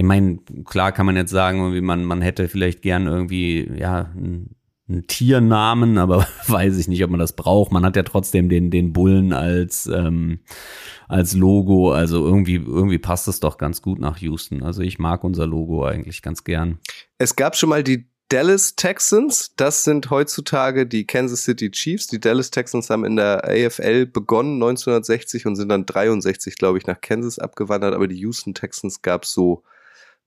ich 0.00 0.06
meine, 0.06 0.38
klar 0.64 0.92
kann 0.92 1.04
man 1.04 1.16
jetzt 1.16 1.30
sagen, 1.30 1.58
irgendwie 1.58 1.82
man, 1.82 2.04
man 2.04 2.22
hätte 2.22 2.48
vielleicht 2.48 2.80
gern 2.80 3.06
irgendwie, 3.06 3.70
ja, 3.76 4.10
einen, 4.16 4.56
einen 4.90 5.06
Tiernamen, 5.06 5.98
aber 5.98 6.26
weiß 6.46 6.76
ich 6.78 6.88
nicht, 6.88 7.02
ob 7.04 7.10
man 7.10 7.20
das 7.20 7.34
braucht. 7.34 7.72
Man 7.72 7.84
hat 7.84 7.96
ja 7.96 8.02
trotzdem 8.02 8.48
den, 8.48 8.70
den 8.70 8.92
Bullen 8.92 9.32
als, 9.32 9.86
ähm, 9.86 10.40
als 11.08 11.34
Logo. 11.34 11.92
Also 11.92 12.24
irgendwie, 12.24 12.56
irgendwie 12.56 12.98
passt 12.98 13.28
es 13.28 13.40
doch 13.40 13.58
ganz 13.58 13.82
gut 13.82 13.98
nach 13.98 14.18
Houston. 14.18 14.62
Also 14.62 14.82
ich 14.82 14.98
mag 14.98 15.24
unser 15.24 15.46
Logo 15.46 15.84
eigentlich 15.84 16.22
ganz 16.22 16.44
gern. 16.44 16.78
Es 17.18 17.36
gab 17.36 17.56
schon 17.56 17.68
mal 17.68 17.82
die 17.82 18.10
Dallas 18.30 18.76
Texans, 18.76 19.54
das 19.56 19.82
sind 19.82 20.08
heutzutage 20.10 20.86
die 20.86 21.04
Kansas 21.04 21.42
City 21.42 21.68
Chiefs. 21.72 22.06
Die 22.06 22.20
Dallas 22.20 22.52
Texans 22.52 22.88
haben 22.88 23.04
in 23.04 23.16
der 23.16 23.44
AFL 23.44 24.06
begonnen 24.06 24.54
1960 24.62 25.46
und 25.46 25.56
sind 25.56 25.68
dann 25.68 25.84
63, 25.84 26.56
glaube 26.56 26.78
ich, 26.78 26.86
nach 26.86 27.00
Kansas 27.00 27.40
abgewandert. 27.40 27.92
Aber 27.92 28.06
die 28.06 28.18
Houston 28.18 28.54
Texans 28.54 29.02
gab 29.02 29.24
es 29.24 29.32
so 29.32 29.64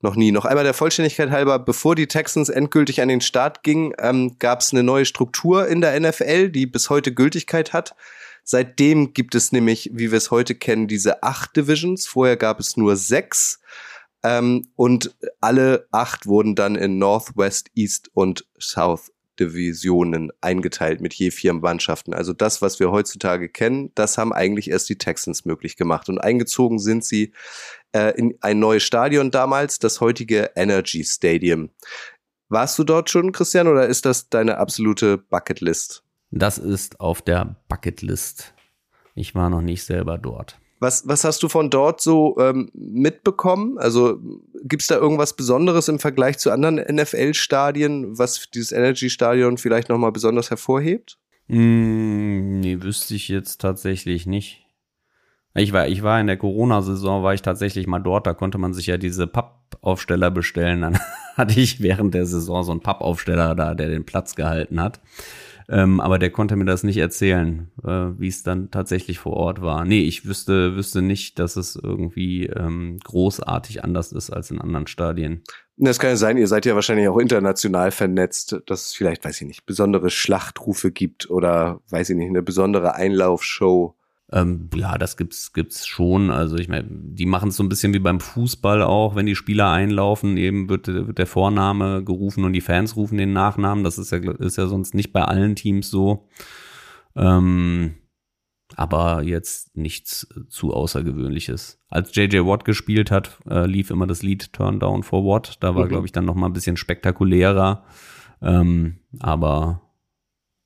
noch 0.04 0.14
nie. 0.14 0.30
Noch 0.30 0.44
einmal 0.44 0.62
der 0.62 0.74
Vollständigkeit 0.74 1.30
halber, 1.30 1.58
bevor 1.58 1.96
die 1.96 2.06
Texans 2.06 2.48
endgültig 2.48 3.02
an 3.02 3.08
den 3.08 3.20
Start 3.20 3.64
gingen, 3.64 3.92
ähm, 3.98 4.36
gab 4.38 4.60
es 4.60 4.72
eine 4.72 4.84
neue 4.84 5.04
Struktur 5.04 5.66
in 5.66 5.80
der 5.80 5.98
NFL, 5.98 6.50
die 6.50 6.66
bis 6.66 6.90
heute 6.90 7.12
Gültigkeit 7.12 7.72
hat. 7.72 7.96
Seitdem 8.44 9.14
gibt 9.14 9.34
es 9.34 9.50
nämlich, 9.50 9.90
wie 9.94 10.12
wir 10.12 10.18
es 10.18 10.30
heute 10.30 10.54
kennen, 10.54 10.86
diese 10.86 11.22
acht 11.24 11.56
Divisions. 11.56 12.06
Vorher 12.06 12.36
gab 12.36 12.60
es 12.60 12.76
nur 12.76 12.96
sechs. 12.96 13.60
Ähm, 14.22 14.68
und 14.76 15.14
alle 15.40 15.88
acht 15.90 16.26
wurden 16.26 16.54
dann 16.54 16.76
in 16.76 16.98
Northwest, 16.98 17.70
East 17.74 18.10
und 18.14 18.46
South 18.60 19.10
Divisionen 19.38 20.30
eingeteilt 20.40 21.00
mit 21.00 21.14
je 21.14 21.30
vier 21.30 21.52
Mannschaften. 21.54 22.14
Also 22.14 22.32
das, 22.32 22.62
was 22.62 22.80
wir 22.80 22.90
heutzutage 22.90 23.48
kennen, 23.48 23.90
das 23.94 24.18
haben 24.18 24.32
eigentlich 24.32 24.70
erst 24.70 24.88
die 24.88 24.98
Texans 24.98 25.44
möglich 25.44 25.76
gemacht. 25.76 26.08
Und 26.08 26.18
eingezogen 26.18 26.78
sind 26.78 27.04
sie 27.04 27.32
äh, 27.92 28.16
in 28.16 28.36
ein 28.40 28.58
neues 28.58 28.82
Stadion 28.82 29.30
damals, 29.30 29.78
das 29.78 30.00
heutige 30.00 30.52
Energy 30.56 31.04
Stadium. 31.04 31.70
Warst 32.48 32.78
du 32.78 32.84
dort 32.84 33.10
schon, 33.10 33.32
Christian, 33.32 33.68
oder 33.68 33.86
ist 33.86 34.04
das 34.04 34.28
deine 34.28 34.58
absolute 34.58 35.18
Bucketlist? 35.18 36.02
Das 36.30 36.58
ist 36.58 37.00
auf 37.00 37.22
der 37.22 37.56
Bucketlist. 37.68 38.54
Ich 39.14 39.34
war 39.34 39.50
noch 39.50 39.62
nicht 39.62 39.84
selber 39.84 40.18
dort. 40.18 40.58
Was, 40.84 41.08
was 41.08 41.24
hast 41.24 41.42
du 41.42 41.48
von 41.48 41.70
dort 41.70 42.02
so 42.02 42.36
ähm, 42.38 42.70
mitbekommen? 42.74 43.78
Also 43.78 44.18
gibt 44.64 44.82
es 44.82 44.88
da 44.88 44.96
irgendwas 44.96 45.34
Besonderes 45.34 45.88
im 45.88 45.98
Vergleich 45.98 46.36
zu 46.36 46.50
anderen 46.50 46.76
NFL-Stadien, 46.76 48.18
was 48.18 48.50
dieses 48.50 48.70
Energy-Stadion 48.70 49.56
vielleicht 49.56 49.88
nochmal 49.88 50.12
besonders 50.12 50.50
hervorhebt? 50.50 51.16
Mm, 51.48 52.60
nee, 52.60 52.82
wüsste 52.82 53.14
ich 53.14 53.28
jetzt 53.28 53.62
tatsächlich 53.62 54.26
nicht. 54.26 54.66
Ich 55.54 55.72
war, 55.72 55.88
ich 55.88 56.02
war 56.02 56.20
in 56.20 56.26
der 56.26 56.36
Corona-Saison, 56.36 57.22
war 57.22 57.32
ich 57.32 57.40
tatsächlich 57.40 57.86
mal 57.86 58.00
dort, 58.00 58.26
da 58.26 58.34
konnte 58.34 58.58
man 58.58 58.74
sich 58.74 58.86
ja 58.86 58.98
diese 58.98 59.26
Pappaufsteller 59.26 60.30
bestellen. 60.30 60.82
Dann 60.82 60.98
hatte 61.34 61.58
ich 61.58 61.80
während 61.80 62.12
der 62.12 62.26
Saison 62.26 62.62
so 62.62 62.72
einen 62.72 62.82
Pappaufsteller 62.82 63.54
da, 63.54 63.74
der 63.74 63.88
den 63.88 64.04
Platz 64.04 64.34
gehalten 64.34 64.82
hat. 64.82 65.00
Ähm, 65.68 66.00
aber 66.00 66.18
der 66.18 66.30
konnte 66.30 66.56
mir 66.56 66.64
das 66.64 66.82
nicht 66.82 66.98
erzählen, 66.98 67.70
äh, 67.82 68.18
wie 68.18 68.28
es 68.28 68.42
dann 68.42 68.70
tatsächlich 68.70 69.18
vor 69.18 69.34
Ort 69.34 69.62
war. 69.62 69.84
Nee, 69.84 70.02
ich 70.02 70.26
wüsste, 70.26 70.76
wüsste 70.76 71.02
nicht, 71.02 71.38
dass 71.38 71.56
es 71.56 71.76
irgendwie 71.76 72.46
ähm, 72.46 72.98
großartig 73.02 73.84
anders 73.84 74.12
ist 74.12 74.30
als 74.30 74.50
in 74.50 74.60
anderen 74.60 74.86
Stadien. 74.86 75.42
Das 75.76 75.98
kann 75.98 76.10
ja 76.10 76.16
sein, 76.16 76.36
ihr 76.36 76.46
seid 76.46 76.66
ja 76.66 76.74
wahrscheinlich 76.74 77.08
auch 77.08 77.18
international 77.18 77.90
vernetzt, 77.90 78.60
dass 78.66 78.86
es 78.86 78.94
vielleicht, 78.94 79.24
weiß 79.24 79.40
ich 79.40 79.46
nicht, 79.46 79.66
besondere 79.66 80.10
Schlachtrufe 80.10 80.92
gibt 80.92 81.30
oder, 81.30 81.80
weiß 81.90 82.10
ich 82.10 82.16
nicht, 82.16 82.28
eine 82.28 82.42
besondere 82.42 82.94
Einlaufshow 82.94 83.96
ähm, 84.34 84.68
ja, 84.74 84.98
das 84.98 85.16
gibt's 85.16 85.52
gibt's 85.52 85.86
schon. 85.86 86.30
Also 86.30 86.56
ich 86.56 86.68
meine, 86.68 86.88
die 86.90 87.24
machen 87.24 87.50
es 87.50 87.56
so 87.56 87.62
ein 87.62 87.68
bisschen 87.68 87.94
wie 87.94 88.00
beim 88.00 88.18
Fußball 88.18 88.82
auch, 88.82 89.14
wenn 89.14 89.26
die 89.26 89.36
Spieler 89.36 89.70
einlaufen, 89.70 90.36
eben 90.36 90.68
wird, 90.68 90.88
wird, 90.88 91.18
der 91.18 91.28
Vorname 91.28 92.02
gerufen 92.02 92.44
und 92.44 92.52
die 92.52 92.60
Fans 92.60 92.96
rufen 92.96 93.16
den 93.16 93.32
Nachnamen. 93.32 93.84
Das 93.84 93.96
ist 93.96 94.10
ja 94.10 94.18
ist 94.18 94.58
ja 94.58 94.66
sonst 94.66 94.92
nicht 94.92 95.12
bei 95.12 95.22
allen 95.22 95.54
Teams 95.54 95.88
so. 95.88 96.28
Ähm, 97.14 97.94
aber 98.74 99.22
jetzt 99.22 99.76
nichts 99.76 100.26
zu 100.48 100.74
außergewöhnliches. 100.74 101.80
Als 101.88 102.12
JJ 102.16 102.38
Watt 102.38 102.64
gespielt 102.64 103.12
hat, 103.12 103.38
äh, 103.48 103.66
lief 103.66 103.90
immer 103.90 104.08
das 104.08 104.24
Lied 104.24 104.52
Turn 104.52 104.80
Down 104.80 105.04
for 105.04 105.24
Watt. 105.24 105.58
Da 105.60 105.76
war, 105.76 105.84
mhm. 105.84 105.90
glaube 105.90 106.06
ich, 106.06 106.12
dann 106.12 106.24
noch 106.24 106.34
mal 106.34 106.46
ein 106.46 106.52
bisschen 106.52 106.76
spektakulärer. 106.76 107.84
Ähm, 108.42 108.98
aber 109.20 109.83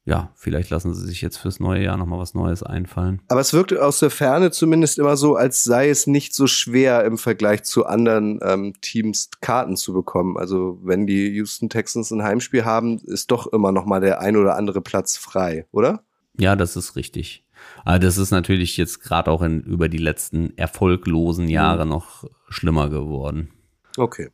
ja, 0.09 0.33
vielleicht 0.37 0.71
lassen 0.71 0.95
sie 0.95 1.07
sich 1.07 1.21
jetzt 1.21 1.37
fürs 1.37 1.61
neue 1.61 1.85
Jahr 1.85 1.99
nochmal 1.99 2.19
was 2.19 2.33
Neues 2.33 2.63
einfallen. 2.63 3.21
Aber 3.29 3.43
es 3.43 3.53
wirkt 3.53 3.77
aus 3.77 3.99
der 3.99 4.09
Ferne 4.09 4.51
zumindest 4.51 4.99
immer 4.99 5.19
so, 5.19 5.37
als 5.37 5.65
sei 5.65 5.91
es 5.91 6.07
nicht 6.07 6.35
so 6.35 6.47
schwer 6.47 7.05
im 7.05 7.19
Vergleich 7.19 7.65
zu 7.65 7.85
anderen 7.85 8.41
ähm, 8.43 8.73
Teams 8.81 9.29
Karten 9.43 9.77
zu 9.77 9.93
bekommen. 9.93 10.39
Also 10.39 10.79
wenn 10.83 11.07
die 11.07 11.29
Houston 11.35 11.69
Texans 11.69 12.11
ein 12.11 12.23
Heimspiel 12.23 12.65
haben, 12.65 13.01
ist 13.01 13.31
doch 13.31 13.49
immer 13.49 13.71
nochmal 13.71 14.01
der 14.01 14.23
ein 14.23 14.39
oder 14.39 14.57
andere 14.57 14.81
Platz 14.81 15.19
frei, 15.19 15.67
oder? 15.73 16.03
Ja, 16.39 16.57
das 16.57 16.75
ist 16.77 16.97
richtig. 16.97 17.45
Aber 17.85 17.99
das 17.99 18.17
ist 18.17 18.31
natürlich 18.31 18.79
jetzt 18.79 19.03
gerade 19.03 19.31
auch 19.31 19.43
in, 19.43 19.61
über 19.61 19.91
die 19.91 19.99
letzten 19.99 20.57
erfolglosen 20.57 21.51
Jahre 21.51 21.85
mhm. 21.85 21.91
noch 21.91 22.25
schlimmer 22.49 22.89
geworden. 22.89 23.51
Okay. 23.99 24.31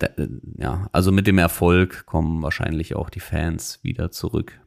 Äh, 0.00 0.26
ja, 0.56 0.88
also 0.90 1.12
mit 1.12 1.28
dem 1.28 1.38
Erfolg 1.38 2.04
kommen 2.04 2.42
wahrscheinlich 2.42 2.96
auch 2.96 3.10
die 3.10 3.20
Fans 3.20 3.78
wieder 3.84 4.10
zurück. 4.10 4.60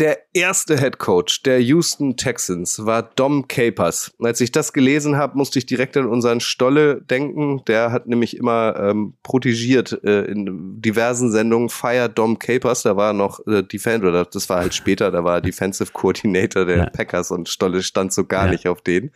Der 0.00 0.18
erste 0.32 0.76
Head 0.76 0.98
Coach 0.98 1.44
der 1.44 1.60
Houston 1.60 2.16
Texans 2.16 2.84
war 2.84 3.04
Dom 3.04 3.46
Capers. 3.46 4.12
Als 4.20 4.40
ich 4.40 4.50
das 4.50 4.72
gelesen 4.72 5.16
habe, 5.16 5.38
musste 5.38 5.60
ich 5.60 5.66
direkt 5.66 5.96
an 5.96 6.06
unseren 6.06 6.40
Stolle 6.40 7.00
denken. 7.00 7.62
Der 7.68 7.92
hat 7.92 8.08
nämlich 8.08 8.36
immer 8.36 8.74
ähm, 8.76 9.14
protegiert 9.22 10.00
äh, 10.02 10.24
in 10.24 10.82
diversen 10.82 11.30
Sendungen 11.30 11.68
Fire 11.68 12.08
Dom 12.08 12.40
Capers. 12.40 12.82
Da 12.82 12.96
war 12.96 13.12
noch 13.12 13.46
äh, 13.46 13.62
Defender, 13.62 14.08
oder 14.08 14.24
das 14.24 14.48
war 14.48 14.58
halt 14.58 14.74
später, 14.74 15.12
da 15.12 15.22
war 15.22 15.40
Defensive 15.40 15.92
Coordinator 15.92 16.64
der 16.64 16.76
ja. 16.76 16.86
Packers 16.90 17.30
und 17.30 17.48
Stolle 17.48 17.80
stand 17.84 18.12
so 18.12 18.24
gar 18.24 18.46
ja. 18.46 18.50
nicht 18.50 18.66
auf 18.66 18.82
den. 18.82 19.12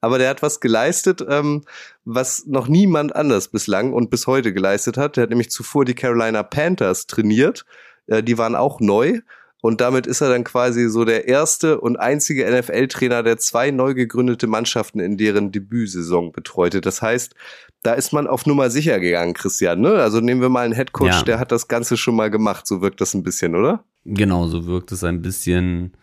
Aber 0.00 0.18
der 0.18 0.28
hat 0.28 0.42
was 0.42 0.60
geleistet, 0.60 1.24
ähm, 1.28 1.64
was 2.04 2.46
noch 2.46 2.68
niemand 2.68 3.16
anders 3.16 3.48
bislang 3.48 3.92
und 3.92 4.10
bis 4.10 4.28
heute 4.28 4.52
geleistet 4.52 4.96
hat. 4.96 5.16
Der 5.16 5.22
hat 5.22 5.30
nämlich 5.30 5.50
zuvor 5.50 5.84
die 5.84 5.94
Carolina 5.94 6.44
Panthers 6.44 7.08
trainiert. 7.08 7.66
Äh, 8.06 8.22
die 8.22 8.38
waren 8.38 8.54
auch 8.54 8.78
neu 8.78 9.20
Und 9.64 9.80
damit 9.80 10.06
ist 10.06 10.20
er 10.20 10.28
dann 10.28 10.44
quasi 10.44 10.90
so 10.90 11.06
der 11.06 11.26
erste 11.26 11.80
und 11.80 11.96
einzige 11.96 12.44
NFL-Trainer, 12.44 13.22
der 13.22 13.38
zwei 13.38 13.70
neu 13.70 13.94
gegründete 13.94 14.46
Mannschaften 14.46 15.00
in 15.00 15.16
deren 15.16 15.52
Debütsaison 15.52 16.32
betreute. 16.32 16.82
Das 16.82 17.00
heißt, 17.00 17.34
da 17.82 17.94
ist 17.94 18.12
man 18.12 18.26
auf 18.26 18.44
Nummer 18.44 18.68
sicher 18.68 19.00
gegangen, 19.00 19.32
Christian. 19.32 19.80
Ne? 19.80 19.94
Also 19.94 20.20
nehmen 20.20 20.42
wir 20.42 20.50
mal 20.50 20.66
einen 20.66 20.74
Headcoach, 20.74 21.06
Ja. 21.06 21.22
der 21.22 21.38
hat 21.38 21.50
das 21.50 21.66
Ganze 21.66 21.96
schon 21.96 22.14
mal 22.14 22.30
gemacht. 22.30 22.66
So 22.66 22.82
wirkt 22.82 23.00
das 23.00 23.14
ein 23.14 23.22
bisschen, 23.22 23.54
oder? 23.54 23.84
Genau, 24.04 24.48
so 24.48 24.66
wirkt 24.66 24.92
es 24.92 25.02
ein 25.02 25.22
bisschen, 25.22 25.96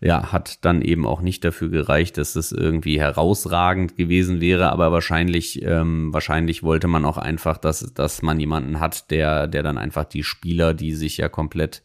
ja, 0.00 0.30
hat 0.30 0.64
dann 0.64 0.80
eben 0.80 1.04
auch 1.04 1.20
nicht 1.20 1.44
dafür 1.44 1.68
gereicht, 1.68 2.16
dass 2.16 2.36
es 2.36 2.52
irgendwie 2.52 3.00
herausragend 3.00 3.96
gewesen 3.96 4.40
wäre, 4.40 4.70
aber 4.70 4.92
wahrscheinlich, 4.92 5.60
ähm, 5.64 6.12
wahrscheinlich 6.12 6.62
wollte 6.62 6.86
man 6.86 7.04
auch 7.04 7.18
einfach, 7.18 7.58
dass, 7.58 7.92
dass 7.92 8.22
man 8.22 8.38
jemanden 8.38 8.78
hat, 8.78 9.10
der, 9.10 9.48
der 9.48 9.64
dann 9.64 9.78
einfach 9.78 10.04
die 10.04 10.22
Spieler, 10.22 10.74
die 10.74 10.94
sich 10.94 11.16
ja 11.16 11.28
komplett 11.28 11.82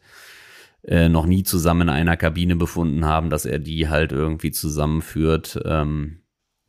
äh, 0.86 1.08
noch 1.08 1.26
nie 1.26 1.42
zusammen 1.42 1.82
in 1.82 1.88
einer 1.88 2.16
Kabine 2.16 2.56
befunden 2.56 3.04
haben, 3.04 3.28
dass 3.28 3.44
er 3.44 3.58
die 3.58 3.88
halt 3.88 4.12
irgendwie 4.12 4.52
zusammenführt. 4.52 5.60
Ähm, 5.64 6.20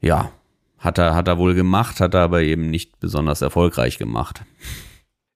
ja, 0.01 0.31
hat 0.79 0.97
er, 0.97 1.15
hat 1.15 1.27
er 1.27 1.37
wohl 1.37 1.53
gemacht, 1.53 1.99
hat 1.99 2.13
er 2.13 2.21
aber 2.21 2.41
eben 2.41 2.69
nicht 2.69 2.99
besonders 2.99 3.41
erfolgreich 3.41 3.97
gemacht. 3.97 4.43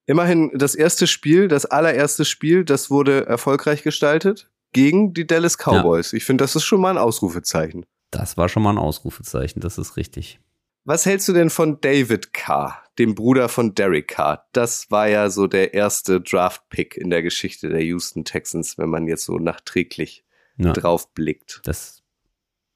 Immerhin 0.07 0.51
das 0.55 0.75
erste 0.75 1.07
Spiel, 1.07 1.47
das 1.47 1.65
allererste 1.65 2.25
Spiel, 2.25 2.65
das 2.65 2.89
wurde 2.89 3.27
erfolgreich 3.27 3.83
gestaltet 3.83 4.49
gegen 4.73 5.13
die 5.13 5.27
Dallas 5.27 5.57
Cowboys. 5.57 6.13
Ich 6.13 6.25
finde, 6.25 6.43
das 6.43 6.55
ist 6.55 6.63
schon 6.63 6.81
mal 6.81 6.89
ein 6.89 6.97
Ausrufezeichen. 6.97 7.85
Das 8.09 8.35
war 8.35 8.49
schon 8.49 8.63
mal 8.63 8.71
ein 8.71 8.77
Ausrufezeichen, 8.77 9.61
das 9.61 9.77
ist 9.77 9.95
richtig. 9.95 10.39
Was 10.83 11.05
hältst 11.05 11.27
du 11.27 11.33
denn 11.33 11.49
von 11.49 11.79
David 11.79 12.33
Carr, 12.33 12.81
dem 12.97 13.13
Bruder 13.13 13.49
von 13.49 13.75
Derek 13.75 14.07
Carr? 14.07 14.47
Das 14.51 14.89
war 14.89 15.07
ja 15.07 15.29
so 15.29 15.45
der 15.45 15.73
erste 15.75 16.21
Draft-Pick 16.21 16.97
in 16.97 17.09
der 17.11 17.21
Geschichte 17.21 17.69
der 17.69 17.83
Houston 17.83 18.25
Texans, 18.25 18.77
wenn 18.77 18.89
man 18.89 19.07
jetzt 19.07 19.25
so 19.25 19.37
nachträglich 19.37 20.25
Ja. 20.57 20.73
drauf 20.73 21.13
blickt. 21.13 21.61
Das 21.65 22.01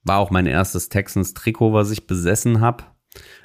war 0.03 0.19
auch 0.19 0.29
mein 0.29 0.45
erstes 0.45 0.89
Texans-Trikot, 0.89 1.73
was 1.73 1.89
ich 1.89 2.05
besessen 2.05 2.61
habe. 2.61 2.83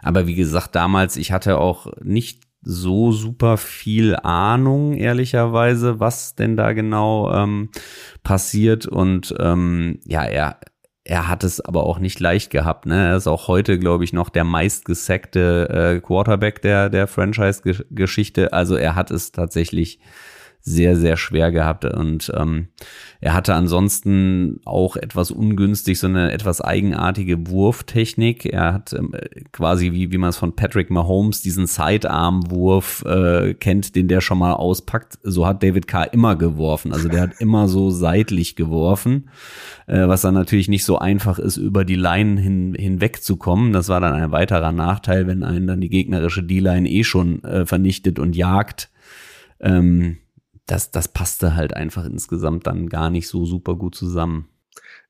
Aber 0.03 0.27
wie 0.27 0.35
gesagt, 0.35 0.75
damals, 0.75 1.17
ich 1.17 1.33
hatte 1.33 1.57
auch 1.59 1.87
nicht 2.03 2.45
so 2.63 3.13
super 3.13 3.57
viel 3.57 4.17
Ahnung, 4.17 4.93
ehrlicherweise, 4.95 6.01
was 6.01 6.35
denn 6.35 6.57
da 6.57 6.73
genau 6.73 7.33
ähm, 7.33 7.71
passiert. 8.23 8.87
Und 8.87 9.35
ähm, 9.39 10.01
ja, 10.05 10.25
er, 10.25 10.61
er 11.11 11.27
hat 11.27 11.43
es 11.43 11.61
aber 11.61 11.83
auch 11.87 11.99
nicht 11.99 12.21
leicht 12.21 12.51
gehabt. 12.51 12.87
Ne? 12.87 13.09
Er 13.09 13.17
ist 13.17 13.27
auch 13.27 13.49
heute, 13.49 13.81
glaube 13.81 14.05
ich, 14.05 14.13
noch 14.13 14.29
der 14.29 14.45
meistgesackte 14.45 15.97
äh, 15.97 16.01
Quarterback 16.01 16.63
der, 16.63 16.89
der 16.89 17.09
Franchise-Geschichte. 17.09 18.53
Also 18.53 18.77
er 18.77 18.95
hat 18.95 19.11
es 19.11 19.33
tatsächlich 19.33 19.99
sehr, 20.63 20.97
sehr 20.97 21.17
schwer 21.17 21.51
gehabt. 21.51 21.85
Und 21.85 22.31
ähm, 22.37 22.69
er 23.21 23.35
hatte 23.35 23.55
ansonsten 23.55 24.61
auch 24.65 24.97
etwas 24.97 25.31
ungünstig, 25.31 25.99
so 25.99 26.07
eine 26.07 26.33
etwas 26.33 26.61
eigenartige 26.61 27.49
Wurftechnik. 27.49 28.45
Er 28.45 28.75
hat 28.75 28.93
ähm, 28.93 29.13
quasi, 29.53 29.93
wie, 29.93 30.13
wie 30.13 30.19
man 30.19 30.31
es 30.31 30.37
von 30.37 30.55
Patrick 30.55 30.91
Mahomes, 30.91 31.41
diesen 31.41 31.67
Sidearm-Wurf 31.67 33.05
äh, 33.07 33.55
kennt, 33.55 33.97
den 33.97 34.09
der 34.09 34.21
schon 34.21 34.39
mal 34.39 34.53
auspackt. 34.53 35.19
So 35.23 35.47
hat 35.47 35.63
David 35.63 35.87
Carr 35.87 36.13
immer 36.13 36.37
geworfen. 36.37 36.93
Also 36.93 37.09
der 37.09 37.23
hat 37.23 37.33
immer 37.41 37.67
so 37.69 37.91
seitlich 37.91 38.55
geworfen, 38.55 39.31
äh, 39.87 40.09
was 40.09 40.21
dann 40.21 40.35
natürlich 40.35 40.69
nicht 40.69 40.85
so 40.85 40.99
einfach 40.99 41.39
ist, 41.39 41.57
über 41.57 41.85
die 41.87 41.97
Line 41.97 42.39
hin, 42.39 42.75
hinwegzukommen. 42.75 43.73
Das 43.73 43.89
war 43.89 44.01
dann 44.01 44.13
ein 44.13 44.31
weiterer 44.31 44.73
Nachteil, 44.73 45.27
wenn 45.27 45.43
einen 45.43 45.67
dann 45.67 45.81
die 45.81 45.89
gegnerische 45.89 46.43
D-Line 46.43 46.89
eh 46.89 47.03
schon 47.03 47.43
äh, 47.45 47.65
vernichtet 47.65 48.19
und 48.19 48.37
jagt. 48.37 48.91
Ähm, 49.61 50.19
das, 50.71 50.91
das 50.91 51.09
passte 51.09 51.57
halt 51.57 51.75
einfach 51.75 52.05
insgesamt 52.05 52.67
dann 52.67 52.89
gar 52.89 53.11
nicht 53.11 53.29
so 53.29 53.45
super 53.45 53.77
gut 53.77 53.95
zusammen. 53.95 54.49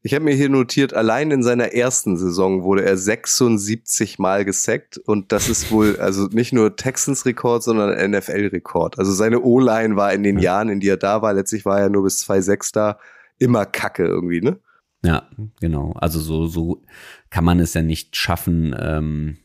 Ich 0.02 0.14
habe 0.14 0.25
mir 0.25 0.35
hier 0.35 0.49
notiert, 0.49 0.95
allein 0.95 1.31
in 1.31 1.43
seiner 1.43 1.75
ersten 1.75 2.17
Saison 2.17 2.62
wurde 2.62 2.85
er 2.87 2.97
76 2.97 4.19
Mal 4.19 4.47
gesackt 4.47 4.97
und 4.97 5.31
das 5.33 5.50
ist 5.50 5.71
wohl 5.71 6.00
also 6.00 6.29
nicht 6.29 6.55
nur 6.55 6.76
Texans 6.76 7.26
Rekord, 7.26 7.62
sondern 7.62 8.11
NFL 8.11 8.49
Rekord. 8.50 8.99
Also 8.99 9.12
seine 9.12 9.43
O-Line 9.43 9.97
war 9.97 10.14
in 10.14 10.23
den 10.23 10.38
Jahren, 10.38 10.71
in 10.71 10.81
die 10.81 10.88
er 10.88 10.97
da 10.97 11.21
war, 11.21 11.35
letztlich 11.35 11.67
war 11.67 11.79
er 11.79 11.90
nur 11.90 12.05
bis 12.05 12.26
2,6 12.26 12.73
da, 12.73 12.99
immer 13.38 13.67
Kacke 13.67 14.07
irgendwie, 14.07 14.40
ne? 14.40 14.59
Ja, 15.02 15.29
genau. 15.61 15.93
Also 15.93 16.21
so, 16.21 16.47
so 16.47 16.83
kann 17.29 17.45
man 17.45 17.61
es 17.61 17.75
ja 17.75 17.83
nicht 17.83 18.17
schaffen, 18.17 18.75
ähm, 18.79 19.37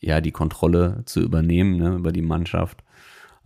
ja, 0.00 0.20
die 0.20 0.32
Kontrolle 0.32 1.02
zu 1.06 1.20
übernehmen 1.20 1.76
ne, 1.76 1.96
über 1.96 2.12
die 2.12 2.22
Mannschaft. 2.22 2.84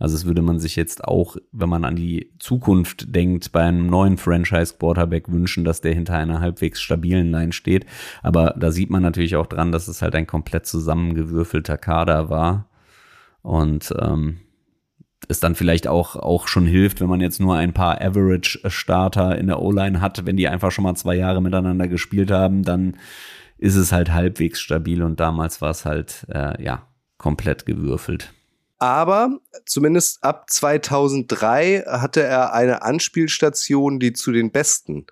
Also 0.03 0.17
es 0.17 0.25
würde 0.25 0.41
man 0.41 0.59
sich 0.59 0.75
jetzt 0.75 1.05
auch, 1.05 1.37
wenn 1.53 1.69
man 1.69 1.85
an 1.85 1.95
die 1.95 2.33
Zukunft 2.37 3.15
denkt, 3.15 3.53
bei 3.53 3.61
einem 3.61 3.87
neuen 3.87 4.17
Franchise-Quarterback 4.17 5.31
wünschen, 5.31 5.63
dass 5.63 5.79
der 5.79 5.93
hinter 5.93 6.17
einer 6.17 6.41
halbwegs 6.41 6.81
stabilen 6.81 7.31
Line 7.31 7.53
steht. 7.53 7.85
Aber 8.21 8.53
da 8.59 8.69
sieht 8.69 8.89
man 8.89 9.01
natürlich 9.01 9.37
auch 9.37 9.47
dran, 9.47 9.71
dass 9.71 9.87
es 9.87 10.01
halt 10.01 10.13
ein 10.15 10.27
komplett 10.27 10.65
zusammengewürfelter 10.65 11.77
Kader 11.77 12.29
war. 12.29 12.67
Und 13.43 13.93
ähm, 13.97 14.39
es 15.29 15.39
dann 15.39 15.55
vielleicht 15.55 15.87
auch, 15.87 16.17
auch 16.17 16.49
schon 16.49 16.65
hilft, 16.65 16.99
wenn 16.99 17.07
man 17.07 17.21
jetzt 17.21 17.39
nur 17.39 17.55
ein 17.55 17.71
paar 17.71 18.01
Average-Starter 18.01 19.37
in 19.37 19.47
der 19.47 19.61
O-Line 19.61 20.01
hat, 20.01 20.25
wenn 20.25 20.35
die 20.35 20.49
einfach 20.49 20.73
schon 20.73 20.83
mal 20.83 20.95
zwei 20.95 21.15
Jahre 21.15 21.41
miteinander 21.41 21.87
gespielt 21.87 22.29
haben, 22.29 22.63
dann 22.63 22.97
ist 23.57 23.75
es 23.75 23.93
halt 23.93 24.11
halbwegs 24.11 24.59
stabil 24.59 25.01
und 25.01 25.21
damals 25.21 25.61
war 25.61 25.71
es 25.71 25.85
halt, 25.85 26.25
äh, 26.27 26.61
ja, 26.61 26.87
komplett 27.17 27.65
gewürfelt. 27.65 28.33
Aber 28.83 29.39
zumindest 29.65 30.25
ab 30.25 30.49
2003 30.49 31.85
hatte 31.87 32.21
er 32.21 32.53
eine 32.53 32.81
Anspielstation, 32.81 33.97
die 33.97 34.11
zu 34.11 34.33
den 34.33 34.51
besten 34.51 35.05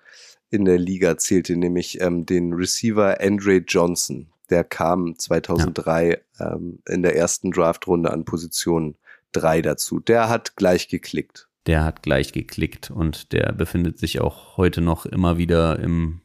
in 0.50 0.66
der 0.66 0.76
Liga 0.76 1.16
zählte, 1.16 1.56
nämlich 1.56 1.98
ähm, 2.02 2.26
den 2.26 2.52
Receiver 2.52 3.18
Andre 3.18 3.64
Johnson. 3.66 4.26
Der 4.50 4.62
kam 4.62 5.18
2003 5.18 6.20
ähm, 6.38 6.80
in 6.86 7.02
der 7.02 7.16
ersten 7.16 7.50
Draftrunde 7.50 8.12
an 8.12 8.26
Position 8.26 8.96
3 9.32 9.62
dazu. 9.62 10.00
Der 10.00 10.28
hat 10.28 10.56
gleich 10.56 10.88
geklickt. 10.88 11.48
Der 11.66 11.82
hat 11.82 12.02
gleich 12.02 12.34
geklickt 12.34 12.90
und 12.90 13.32
der 13.32 13.52
befindet 13.52 13.98
sich 13.98 14.20
auch 14.20 14.58
heute 14.58 14.82
noch 14.82 15.06
immer 15.06 15.38
wieder 15.38 15.78
im 15.78 16.20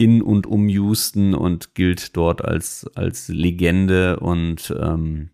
in 0.00 0.22
und 0.22 0.46
um 0.46 0.68
Houston 0.68 1.34
und 1.34 1.74
gilt 1.74 2.16
dort 2.16 2.44
als, 2.44 2.88
als 2.94 3.26
Legende 3.26 4.20
und 4.20 4.72
ähm, 4.80 5.30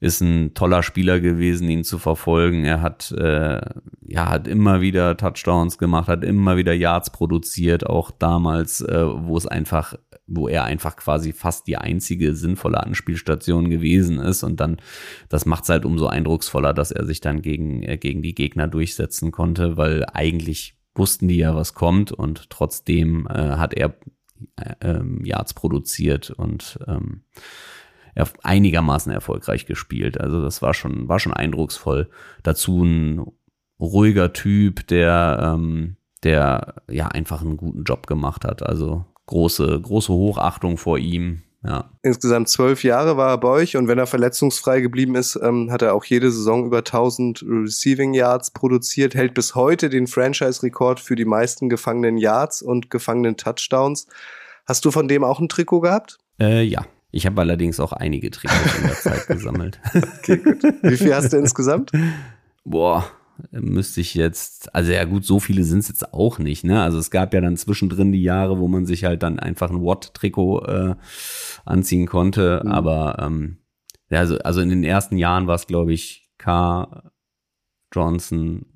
ist 0.00 0.22
ein 0.22 0.54
toller 0.54 0.82
Spieler 0.82 1.20
gewesen, 1.20 1.68
ihn 1.68 1.84
zu 1.84 1.98
verfolgen. 1.98 2.64
Er 2.64 2.80
hat, 2.80 3.12
äh, 3.12 3.60
ja, 4.00 4.30
hat 4.30 4.48
immer 4.48 4.80
wieder 4.80 5.14
Touchdowns 5.18 5.76
gemacht, 5.76 6.08
hat 6.08 6.24
immer 6.24 6.56
wieder 6.56 6.72
Yards 6.72 7.10
produziert, 7.10 7.86
auch 7.86 8.10
damals, 8.10 8.80
äh, 8.80 9.04
wo 9.06 9.36
es 9.36 9.46
einfach, 9.46 9.94
wo 10.26 10.48
er 10.48 10.64
einfach 10.64 10.96
quasi 10.96 11.34
fast 11.34 11.66
die 11.66 11.76
einzige 11.76 12.34
sinnvolle 12.34 12.82
Anspielstation 12.82 13.68
gewesen 13.68 14.18
ist. 14.18 14.42
Und 14.42 14.58
dann, 14.58 14.78
das 15.28 15.44
macht 15.44 15.64
es 15.64 15.68
halt 15.68 15.84
umso 15.84 16.06
eindrucksvoller, 16.06 16.72
dass 16.72 16.92
er 16.92 17.04
sich 17.04 17.20
dann 17.20 17.42
gegen, 17.42 17.82
äh, 17.82 17.98
gegen 17.98 18.22
die 18.22 18.34
Gegner 18.34 18.68
durchsetzen 18.68 19.32
konnte, 19.32 19.76
weil 19.76 20.06
eigentlich 20.14 20.78
wussten 20.94 21.28
die 21.28 21.36
ja, 21.36 21.54
was 21.54 21.74
kommt 21.74 22.10
und 22.10 22.48
trotzdem 22.48 23.26
äh, 23.28 23.32
hat 23.32 23.74
er 23.74 23.96
äh, 24.56 24.74
ähm, 24.80 25.24
Yards 25.24 25.52
produziert 25.52 26.30
und 26.30 26.78
ähm, 26.86 27.24
einigermaßen 28.42 29.12
erfolgreich 29.12 29.66
gespielt. 29.66 30.20
Also 30.20 30.42
das 30.42 30.62
war 30.62 30.74
schon, 30.74 31.08
war 31.08 31.18
schon 31.18 31.32
eindrucksvoll. 31.32 32.10
Dazu 32.42 32.84
ein 32.84 33.26
ruhiger 33.78 34.32
Typ, 34.32 34.86
der, 34.88 35.54
ähm, 35.54 35.96
der 36.22 36.74
ja 36.88 37.08
einfach 37.08 37.40
einen 37.40 37.56
guten 37.56 37.84
Job 37.84 38.06
gemacht 38.06 38.44
hat. 38.44 38.62
Also 38.62 39.04
große, 39.26 39.80
große 39.80 40.12
Hochachtung 40.12 40.76
vor 40.76 40.98
ihm. 40.98 41.42
Ja. 41.62 41.90
Insgesamt 42.02 42.48
zwölf 42.48 42.84
Jahre 42.84 43.18
war 43.18 43.30
er 43.30 43.38
bei 43.38 43.48
euch 43.48 43.76
und 43.76 43.86
wenn 43.86 43.98
er 43.98 44.06
verletzungsfrei 44.06 44.80
geblieben 44.80 45.14
ist, 45.14 45.38
ähm, 45.42 45.70
hat 45.70 45.82
er 45.82 45.94
auch 45.94 46.04
jede 46.06 46.30
Saison 46.30 46.64
über 46.64 46.78
1000 46.78 47.44
Receiving 47.46 48.14
Yards 48.14 48.50
produziert, 48.50 49.14
hält 49.14 49.34
bis 49.34 49.54
heute 49.54 49.90
den 49.90 50.06
Franchise-Rekord 50.06 51.00
für 51.00 51.16
die 51.16 51.26
meisten 51.26 51.68
gefangenen 51.68 52.16
Yards 52.16 52.62
und 52.62 52.88
gefangenen 52.88 53.36
Touchdowns. 53.36 54.06
Hast 54.64 54.86
du 54.86 54.90
von 54.90 55.06
dem 55.06 55.22
auch 55.22 55.38
ein 55.38 55.50
Trikot 55.50 55.80
gehabt? 55.80 56.16
Äh, 56.40 56.62
ja. 56.62 56.86
Ich 57.12 57.26
habe 57.26 57.40
allerdings 57.40 57.80
auch 57.80 57.92
einige 57.92 58.30
Trikots 58.30 58.78
in 58.78 58.84
der 58.84 58.94
Zeit 58.94 59.26
gesammelt. 59.28 59.80
Okay, 60.18 60.36
gut. 60.38 60.62
Wie 60.82 60.96
viel 60.96 61.14
hast 61.14 61.32
du 61.32 61.38
insgesamt? 61.38 61.90
Boah, 62.64 63.04
müsste 63.52 64.00
ich 64.00 64.14
jetzt, 64.14 64.74
also 64.74 64.92
ja 64.92 65.04
gut, 65.04 65.24
so 65.24 65.40
viele 65.40 65.64
sind 65.64 65.80
es 65.80 65.88
jetzt 65.88 66.12
auch 66.12 66.38
nicht, 66.38 66.62
ne? 66.64 66.82
Also 66.82 66.98
es 66.98 67.10
gab 67.10 67.34
ja 67.34 67.40
dann 67.40 67.56
zwischendrin 67.56 68.12
die 68.12 68.22
Jahre, 68.22 68.58
wo 68.58 68.68
man 68.68 68.86
sich 68.86 69.04
halt 69.04 69.22
dann 69.22 69.38
einfach 69.40 69.70
ein 69.70 69.82
Watt-Trikot 69.82 70.64
äh, 70.66 70.94
anziehen 71.64 72.06
konnte, 72.06 72.62
Mhm. 72.64 72.70
aber 72.70 73.16
ähm, 73.20 73.56
ja, 74.10 74.18
also, 74.18 74.38
also 74.38 74.60
in 74.60 74.68
den 74.70 74.84
ersten 74.84 75.16
Jahren 75.16 75.46
war 75.46 75.54
es, 75.54 75.66
glaube 75.66 75.92
ich, 75.92 76.28
K. 76.38 77.10
Johnson, 77.92 78.66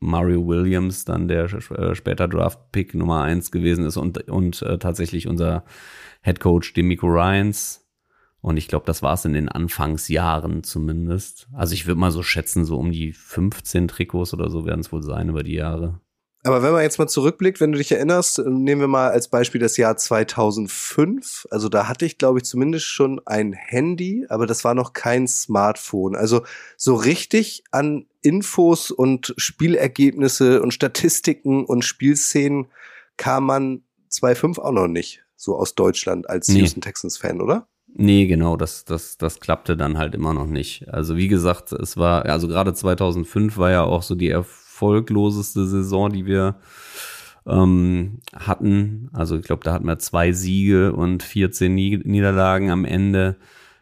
Mario 0.00 0.46
Williams, 0.46 1.04
dann 1.04 1.28
der 1.28 1.44
äh, 1.44 1.94
später 1.94 2.28
Draft-Pick 2.28 2.94
Nummer 2.94 3.22
eins 3.22 3.50
gewesen 3.50 3.84
ist 3.86 3.96
und, 3.96 4.28
und 4.28 4.62
äh, 4.62 4.78
tatsächlich 4.78 5.26
unser 5.26 5.64
Head 6.26 6.40
Coach 6.40 6.74
Demico 6.74 7.06
Ryans 7.06 7.86
Und 8.40 8.56
ich 8.56 8.66
glaube, 8.66 8.84
das 8.84 9.00
war 9.00 9.14
es 9.14 9.24
in 9.24 9.32
den 9.32 9.48
Anfangsjahren 9.48 10.64
zumindest. 10.64 11.46
Also 11.52 11.74
ich 11.74 11.86
würde 11.86 12.00
mal 12.00 12.10
so 12.10 12.24
schätzen, 12.24 12.64
so 12.64 12.78
um 12.78 12.90
die 12.90 13.12
15 13.12 13.86
Trikots 13.86 14.34
oder 14.34 14.50
so 14.50 14.66
werden 14.66 14.80
es 14.80 14.90
wohl 14.90 15.04
sein 15.04 15.28
über 15.28 15.44
die 15.44 15.54
Jahre. 15.54 16.00
Aber 16.42 16.62
wenn 16.62 16.72
man 16.72 16.82
jetzt 16.82 16.98
mal 16.98 17.08
zurückblickt, 17.08 17.60
wenn 17.60 17.72
du 17.72 17.78
dich 17.78 17.92
erinnerst, 17.92 18.38
nehmen 18.38 18.80
wir 18.80 18.88
mal 18.88 19.10
als 19.10 19.28
Beispiel 19.28 19.60
das 19.60 19.76
Jahr 19.76 19.96
2005. 19.96 21.46
Also 21.50 21.68
da 21.68 21.88
hatte 21.88 22.06
ich, 22.06 22.18
glaube 22.18 22.38
ich, 22.38 22.44
zumindest 22.44 22.86
schon 22.86 23.20
ein 23.24 23.52
Handy, 23.52 24.26
aber 24.28 24.46
das 24.46 24.64
war 24.64 24.74
noch 24.74 24.94
kein 24.94 25.28
Smartphone. 25.28 26.16
Also 26.16 26.42
so 26.76 26.94
richtig 26.94 27.62
an 27.70 28.06
Infos 28.20 28.90
und 28.90 29.32
Spielergebnisse 29.36 30.60
und 30.60 30.72
Statistiken 30.72 31.64
und 31.64 31.84
Spielszenen 31.84 32.66
kam 33.16 33.46
man 33.46 33.82
2005 34.08 34.58
auch 34.58 34.72
noch 34.72 34.88
nicht, 34.88 35.25
so 35.36 35.56
aus 35.56 35.74
Deutschland 35.74 36.28
als 36.28 36.48
Nee. 36.48 36.60
Houston 36.60 36.80
Texans 36.80 37.18
Fan, 37.18 37.40
oder? 37.40 37.68
Nee, 37.98 38.26
genau, 38.26 38.56
das, 38.56 38.84
das, 38.84 39.16
das 39.16 39.40
klappte 39.40 39.76
dann 39.76 39.96
halt 39.96 40.14
immer 40.14 40.34
noch 40.34 40.46
nicht. 40.46 40.88
Also 40.92 41.16
wie 41.16 41.28
gesagt, 41.28 41.72
es 41.72 41.96
war, 41.96 42.26
also 42.26 42.46
gerade 42.46 42.74
2005 42.74 43.56
war 43.56 43.70
ja 43.70 43.84
auch 43.84 44.02
so 44.02 44.14
die 44.14 44.28
erfolgloseste 44.28 45.66
Saison, 45.66 46.12
die 46.12 46.26
wir 46.26 46.56
ähm, 47.46 48.18
hatten. 48.34 49.08
Also 49.12 49.36
ich 49.36 49.44
glaube, 49.44 49.64
da 49.64 49.72
hatten 49.72 49.86
wir 49.86 49.98
zwei 49.98 50.32
Siege 50.32 50.92
und 50.92 51.22
14 51.22 51.74
Nie 51.74 52.00
Niederlagen 52.04 52.70
am 52.70 52.84
Ende. 52.84 53.36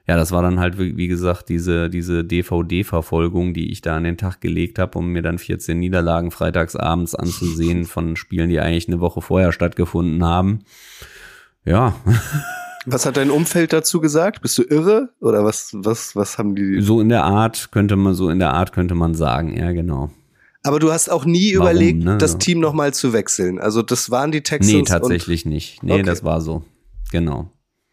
Ja, 0.07 0.17
das 0.17 0.33
war 0.33 0.43
dann 0.43 0.61
halt, 0.61 0.79
wie 0.79 0.99
wie 0.99 1.09
gesagt, 1.09 1.49
diese, 1.49 1.89
diese 1.89 2.25
DVD-Verfolgung, 2.25 3.55
die 3.55 3.73
ich 3.73 3.81
da 3.81 3.97
an 3.97 4.05
den 4.05 4.19
Tag 4.19 4.41
gelegt 4.41 4.79
habe, 4.79 4.99
um 4.99 5.09
mir 5.09 5.23
dann 5.23 5.39
14 5.39 5.79
Niederlagen 5.79 6.31
freitagsabends 6.31 7.15
anzusehen 7.15 7.85
von 7.87 8.15
Spielen, 8.15 8.51
die 8.51 8.61
eigentlich 8.61 8.87
eine 8.87 9.01
Woche 9.01 9.23
vorher 9.23 9.51
stattgefunden 9.51 10.23
haben. 10.25 10.61
Ja, 11.65 11.95
Was 12.87 13.07
hat 13.07 13.17
dein 13.17 13.31
Umfeld 13.31 13.73
dazu 13.73 14.01
gesagt? 14.01 14.43
Bist 14.43 14.59
du 14.59 14.63
irre? 14.63 15.09
Oder 15.21 15.43
was, 15.45 15.71
was, 15.73 16.15
was 16.15 16.37
haben 16.37 16.55
die? 16.55 16.83
So 16.83 17.01
in 17.01 17.09
der 17.09 17.23
Art 17.25 17.71
könnte 17.73 17.97
man, 17.97 18.13
so 18.15 18.29
in 18.29 18.39
der 18.39 18.53
Art 18.53 18.73
könnte 18.73 18.95
man 18.95 19.15
sagen, 19.15 19.57
ja, 19.57 19.73
genau. 19.73 20.11
Aber 20.63 20.79
du 20.79 20.93
hast 20.93 21.11
auch 21.11 21.25
nie 21.25 21.55
Warum, 21.55 21.63
überlegt, 21.69 22.05
ne? 22.05 22.19
das 22.19 22.37
Team 22.39 22.61
nochmal 22.61 22.93
zu 22.93 23.13
wechseln. 23.15 23.59
Also 23.59 23.81
das 23.83 24.11
waren 24.11 24.33
die 24.33 24.43
Texans. 24.43 24.73
Nee, 24.73 24.83
tatsächlich 24.83 25.47
nicht. 25.47 25.83
Nee, 25.83 25.95
Okay. 25.95 26.03
das 26.03 26.25
war 26.25 26.41
so. 26.43 26.63
Genau. 27.11 27.51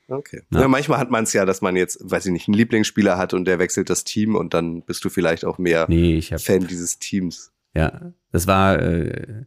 Okay. 0.10 0.42
Ja. 0.52 0.62
Ja. 0.62 0.68
manchmal 0.68 1.00
hat 1.00 1.10
man 1.10 1.24
es 1.24 1.32
ja, 1.32 1.46
dass 1.46 1.62
man 1.62 1.78
jetzt, 1.78 2.00
weiß 2.04 2.26
ich 2.26 2.32
nicht, 2.34 2.50
einen 2.50 2.56
Lieblingsspieler 2.56 3.18
hat 3.18 3.34
und 3.34 3.46
der 3.46 3.60
wechselt 3.60 3.90
das 3.90 4.04
Team 4.04 4.36
und 4.36 4.54
dann 4.54 4.82
bist 4.84 5.06
du 5.06 5.10
vielleicht 5.10 5.46
auch 5.46 5.58
mehr 5.58 5.86
Nee, 5.88 6.22
Fan 6.22 6.68
dieses 6.68 7.00
Teams. 7.00 7.54
ja, 7.74 8.12
das 8.34 8.46
war 8.48 8.78
äh, 8.82 9.46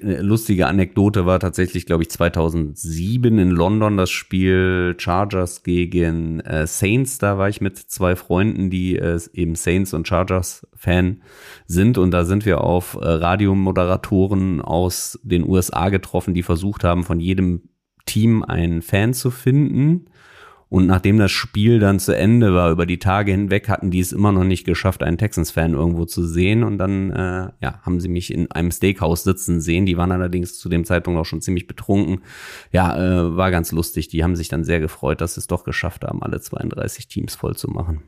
lustige 0.00 0.66
Anekdote 0.66 1.26
war 1.26 1.40
tatsächlich, 1.40 1.86
glaube 1.86 2.02
ich, 2.02 2.10
2007 2.10 3.38
in 3.38 3.50
London 3.50 3.96
das 3.96 4.10
Spiel 4.10 4.94
Chargers 4.98 5.62
gegen 5.62 6.40
äh, 6.40 6.66
Saints. 6.66 7.18
Da 7.18 7.38
war 7.38 7.48
ich 7.48 7.60
mit 7.60 7.78
zwei 7.78 8.16
Freunden, 8.16 8.70
die 8.70 8.96
äh, 8.96 9.20
eben 9.32 9.54
Saints 9.54 9.94
und 9.94 10.08
Chargers 10.08 10.66
Fan 10.74 11.22
sind 11.66 11.98
und 11.98 12.10
da 12.10 12.24
sind 12.24 12.44
wir 12.46 12.62
auf 12.62 12.94
äh, 12.94 13.06
Radiomoderatoren 13.06 14.60
aus 14.60 15.18
den 15.22 15.48
USA 15.48 15.88
getroffen, 15.88 16.34
die 16.34 16.42
versucht 16.42 16.84
haben, 16.84 17.04
von 17.04 17.20
jedem 17.20 17.62
Team 18.06 18.42
einen 18.42 18.82
Fan 18.82 19.14
zu 19.14 19.30
finden. 19.30 20.06
Und 20.72 20.86
nachdem 20.86 21.18
das 21.18 21.30
Spiel 21.30 21.80
dann 21.80 21.98
zu 21.98 22.16
Ende 22.16 22.54
war, 22.54 22.70
über 22.70 22.86
die 22.86 22.98
Tage 22.98 23.30
hinweg, 23.30 23.68
hatten 23.68 23.90
die 23.90 24.00
es 24.00 24.10
immer 24.10 24.32
noch 24.32 24.42
nicht 24.42 24.64
geschafft, 24.64 25.02
einen 25.02 25.18
Texans-Fan 25.18 25.74
irgendwo 25.74 26.06
zu 26.06 26.26
sehen. 26.26 26.64
Und 26.64 26.78
dann 26.78 27.10
äh, 27.10 27.50
ja, 27.60 27.82
haben 27.82 28.00
sie 28.00 28.08
mich 28.08 28.32
in 28.32 28.50
einem 28.50 28.70
Steakhouse 28.70 29.22
sitzen 29.22 29.60
sehen. 29.60 29.84
Die 29.84 29.98
waren 29.98 30.12
allerdings 30.12 30.58
zu 30.58 30.70
dem 30.70 30.86
Zeitpunkt 30.86 31.20
auch 31.20 31.26
schon 31.26 31.42
ziemlich 31.42 31.66
betrunken. 31.66 32.22
Ja, 32.72 32.96
äh, 32.96 33.36
war 33.36 33.50
ganz 33.50 33.70
lustig. 33.70 34.08
Die 34.08 34.24
haben 34.24 34.34
sich 34.34 34.48
dann 34.48 34.64
sehr 34.64 34.80
gefreut, 34.80 35.20
dass 35.20 35.34
sie 35.34 35.40
es 35.40 35.46
doch 35.46 35.64
geschafft 35.64 36.04
haben, 36.04 36.22
alle 36.22 36.40
32 36.40 37.06
Teams 37.06 37.34
voll 37.34 37.54
zu 37.54 37.68
machen. 37.68 38.02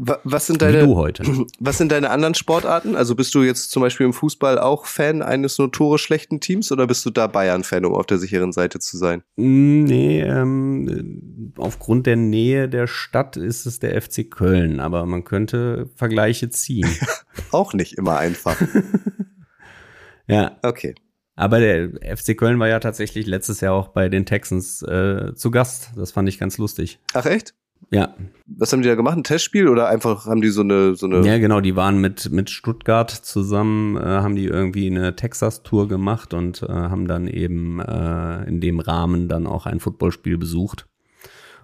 Wa- 0.00 0.20
Was 0.22 0.46
sind 0.46 0.62
deine, 0.62 0.86
was 1.58 1.78
sind 1.78 1.90
deine 1.90 2.10
anderen 2.10 2.34
Sportarten? 2.34 2.94
Also 2.94 3.14
bist 3.16 3.34
du 3.34 3.42
jetzt 3.42 3.70
zum 3.72 3.82
Beispiel 3.82 4.06
im 4.06 4.12
Fußball 4.12 4.58
auch 4.58 4.86
Fan 4.86 5.22
eines 5.22 5.58
notorisch 5.58 6.02
schlechten 6.02 6.38
Teams 6.40 6.70
oder 6.70 6.86
bist 6.86 7.04
du 7.04 7.10
da 7.10 7.26
Bayern-Fan, 7.26 7.84
um 7.84 7.94
auf 7.94 8.06
der 8.06 8.18
sicheren 8.18 8.52
Seite 8.52 8.78
zu 8.78 8.96
sein? 8.96 9.22
Mm, 9.36 9.84
Nee, 9.84 10.20
ähm, 10.22 11.52
aufgrund 11.58 12.06
der 12.06 12.16
Nähe 12.16 12.68
der 12.68 12.86
Stadt 12.86 13.36
ist 13.36 13.66
es 13.66 13.80
der 13.80 14.00
FC 14.00 14.30
Köln, 14.30 14.78
aber 14.80 15.04
man 15.04 15.24
könnte 15.24 15.90
Vergleiche 15.96 16.48
ziehen. 16.50 16.88
Auch 17.50 17.74
nicht 17.74 17.94
immer 17.98 18.18
einfach. 18.18 18.56
ja, 20.26 20.58
Okay. 20.62 20.94
Aber 21.40 21.60
der 21.60 21.90
FC 22.16 22.36
Köln 22.36 22.58
war 22.58 22.66
ja 22.66 22.80
tatsächlich 22.80 23.24
letztes 23.26 23.60
Jahr 23.60 23.72
auch 23.72 23.88
bei 23.88 24.08
den 24.08 24.26
Texans 24.26 24.82
äh, 24.82 25.34
zu 25.36 25.52
Gast. 25.52 25.90
Das 25.94 26.10
fand 26.10 26.28
ich 26.28 26.36
ganz 26.40 26.58
lustig. 26.58 26.98
Ach 27.14 27.26
echt? 27.26 27.54
Ja, 27.90 28.14
Was 28.46 28.72
haben 28.72 28.82
die 28.82 28.88
da 28.88 28.94
gemacht? 28.96 29.16
Ein 29.16 29.24
Testspiel 29.24 29.68
oder 29.68 29.88
einfach 29.88 30.26
haben 30.26 30.42
die 30.42 30.48
so 30.48 30.60
eine 30.60 30.94
so 30.94 31.06
eine 31.06 31.26
ja 31.26 31.38
genau. 31.38 31.60
Die 31.60 31.74
waren 31.74 31.98
mit 32.00 32.30
mit 32.30 32.50
Stuttgart 32.50 33.10
zusammen, 33.10 33.96
äh, 33.96 34.00
haben 34.00 34.36
die 34.36 34.44
irgendwie 34.44 34.88
eine 34.88 35.16
Texas-Tour 35.16 35.88
gemacht 35.88 36.34
und 36.34 36.62
äh, 36.62 36.66
haben 36.68 37.08
dann 37.08 37.28
eben 37.28 37.80
äh, 37.80 38.44
in 38.44 38.60
dem 38.60 38.80
Rahmen 38.80 39.28
dann 39.28 39.46
auch 39.46 39.64
ein 39.64 39.80
Footballspiel 39.80 40.36
besucht. 40.36 40.86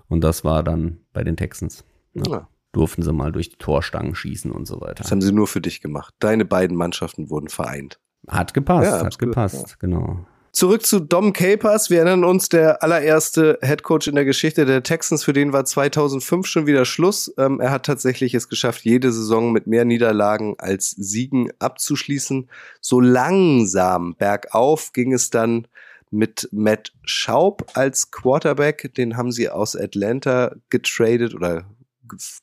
Und 0.09 0.23
das 0.23 0.45
war 0.45 0.63
dann 0.63 1.01
bei 1.13 1.25
den 1.25 1.37
Texans. 1.37 1.85
Ja. 2.15 2.23
Ja. 2.29 2.49
Durften 2.73 3.03
sie 3.03 3.13
mal 3.13 3.31
durch 3.31 3.51
die 3.51 3.57
Torstangen 3.57 4.15
schießen 4.15 4.51
und 4.51 4.67
so 4.67 4.81
weiter. 4.81 4.95
Das 5.03 5.11
haben 5.11 5.21
sie 5.21 5.33
nur 5.33 5.47
für 5.47 5.61
dich 5.61 5.81
gemacht. 5.81 6.15
Deine 6.19 6.45
beiden 6.45 6.77
Mannschaften 6.77 7.31
wurden 7.31 7.49
vereint. 7.49 8.01
Hat 8.29 8.55
gepasst, 8.55 8.87
Ja, 8.87 8.99
hat 8.99 9.07
absolut, 9.07 9.35
gepasst, 9.35 9.79
genau. 9.79 10.27
Zurück 10.55 10.87
zu 10.87 11.01
Dom 11.01 11.33
Capers. 11.33 11.91
Wir 11.91 11.99
erinnern 11.99 12.23
uns, 12.23 12.49
der 12.49 12.81
allererste 12.81 13.59
Head 13.61 13.83
Coach 13.83 14.07
in 14.07 14.15
der 14.15 14.25
Geschichte 14.25 14.65
der 14.65 14.85
Texans, 14.85 15.25
für 15.25 15.33
den 15.33 15.53
war 15.53 15.65
2005 15.65 16.47
schon 16.47 16.69
wieder 16.69 16.85
Schluss. 16.85 17.35
Ähm, 17.39 17.59
er 17.59 17.73
hat 17.73 17.87
tatsächlich 17.87 18.35
es 18.35 18.49
geschafft, 18.49 18.85
jede 18.85 19.11
Saison 19.11 19.51
mit 19.51 19.67
mehr 19.67 19.85
Niederlagen 19.85 20.55
als 20.59 20.93
Siegen 20.93 21.51
abzuschließen. 21.59 22.49
So 22.81 23.01
langsam 23.01 24.15
bergauf 24.15 24.93
ging 24.93 25.13
es 25.13 25.29
dann 25.29 25.67
mit 26.13 26.49
Matt 26.53 26.93
Schaub 27.03 27.73
als 27.75 28.13
Quarterback. 28.13 28.95
Den 28.95 29.17
haben 29.17 29.33
sie 29.33 29.51
aus 29.51 29.75
Atlanta 29.75 30.55
getradet 30.71 31.35
oder 31.35 31.65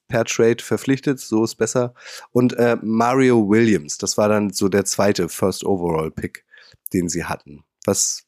per 0.09 0.25
Trade 0.25 0.61
verpflichtet, 0.61 1.21
so 1.21 1.45
ist 1.45 1.55
besser. 1.55 1.93
Und 2.33 2.57
äh, 2.57 2.75
Mario 2.81 3.47
Williams, 3.47 3.97
das 3.97 4.17
war 4.17 4.27
dann 4.27 4.51
so 4.51 4.67
der 4.67 4.83
zweite 4.83 5.29
First 5.29 5.63
Overall 5.63 6.11
Pick, 6.11 6.43
den 6.91 7.07
sie 7.07 7.23
hatten. 7.23 7.63
Was, 7.85 8.25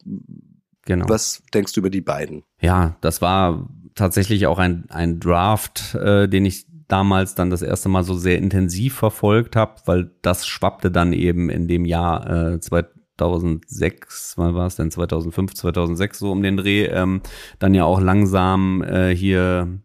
Genau. 0.85 1.07
was 1.07 1.41
denkst 1.53 1.73
du 1.73 1.79
über 1.79 1.89
die 1.89 2.01
beiden? 2.01 2.43
Ja, 2.59 2.97
das 3.01 3.21
war 3.21 3.69
tatsächlich 3.95 4.47
auch 4.47 4.59
ein, 4.59 4.85
ein 4.89 5.19
Draft, 5.19 5.95
äh, 5.95 6.27
den 6.27 6.45
ich 6.45 6.65
damals 6.87 7.35
dann 7.35 7.49
das 7.49 7.61
erste 7.61 7.89
Mal 7.89 8.03
so 8.03 8.15
sehr 8.15 8.37
intensiv 8.37 8.95
verfolgt 8.95 9.55
habe, 9.55 9.75
weil 9.85 10.11
das 10.21 10.45
schwappte 10.45 10.91
dann 10.91 11.13
eben 11.13 11.49
in 11.49 11.67
dem 11.67 11.85
Jahr 11.85 12.53
äh, 12.53 12.59
2006, 12.59 14.33
wann 14.37 14.55
war 14.55 14.67
es 14.67 14.75
denn, 14.75 14.91
2005, 14.91 15.53
2006 15.53 16.19
so 16.19 16.31
um 16.31 16.43
den 16.43 16.57
Dreh, 16.57 16.85
ähm, 16.85 17.21
dann 17.59 17.73
ja 17.73 17.85
auch 17.85 18.01
langsam 18.01 18.83
äh, 18.83 19.15
hier, 19.15 19.79